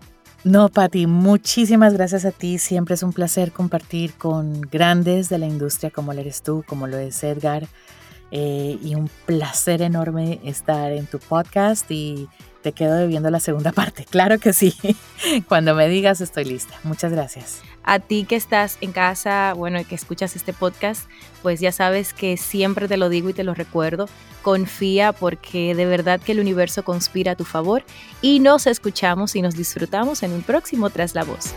No, 0.43 0.69
Patti, 0.69 1.05
muchísimas 1.05 1.93
gracias 1.93 2.25
a 2.25 2.31
ti. 2.31 2.57
Siempre 2.57 2.95
es 2.95 3.03
un 3.03 3.13
placer 3.13 3.51
compartir 3.51 4.13
con 4.13 4.61
grandes 4.61 5.29
de 5.29 5.37
la 5.37 5.45
industria 5.45 5.91
como 5.91 6.13
lo 6.13 6.21
eres 6.21 6.41
tú, 6.41 6.63
como 6.67 6.87
lo 6.87 6.97
es 6.97 7.23
Edgar. 7.23 7.67
Eh, 8.31 8.79
y 8.81 8.95
un 8.95 9.09
placer 9.25 9.81
enorme 9.81 10.39
estar 10.43 10.91
en 10.93 11.05
tu 11.05 11.19
podcast 11.19 11.91
y 11.91 12.27
te 12.61 12.71
quedo 12.71 12.95
debiendo 12.95 13.29
la 13.29 13.39
segunda 13.39 13.71
parte. 13.73 14.05
Claro 14.09 14.39
que 14.39 14.53
sí. 14.53 14.75
Cuando 15.47 15.75
me 15.75 15.87
digas 15.89 16.21
estoy 16.21 16.45
lista. 16.45 16.75
Muchas 16.83 17.11
gracias. 17.11 17.61
A 17.83 17.99
ti 17.99 18.25
que 18.25 18.35
estás 18.35 18.77
en 18.81 18.91
casa, 18.91 19.53
bueno, 19.55 19.79
y 19.79 19.85
que 19.85 19.95
escuchas 19.95 20.35
este 20.35 20.53
podcast, 20.53 21.09
pues 21.41 21.59
ya 21.59 21.71
sabes 21.71 22.13
que 22.13 22.37
siempre 22.37 22.87
te 22.87 22.97
lo 22.97 23.09
digo 23.09 23.29
y 23.29 23.33
te 23.33 23.43
lo 23.43 23.53
recuerdo. 23.55 24.07
Confía 24.43 25.13
porque 25.13 25.73
de 25.75 25.85
verdad 25.85 26.19
que 26.19 26.33
el 26.33 26.39
universo 26.39 26.83
conspira 26.83 27.33
a 27.33 27.35
tu 27.35 27.43
favor 27.43 27.83
y 28.21 28.39
nos 28.39 28.67
escuchamos 28.67 29.35
y 29.35 29.41
nos 29.41 29.55
disfrutamos 29.55 30.21
en 30.23 30.31
un 30.33 30.43
próximo 30.43 30.89
Tras 30.89 31.15
la 31.15 31.23
Voz. 31.23 31.53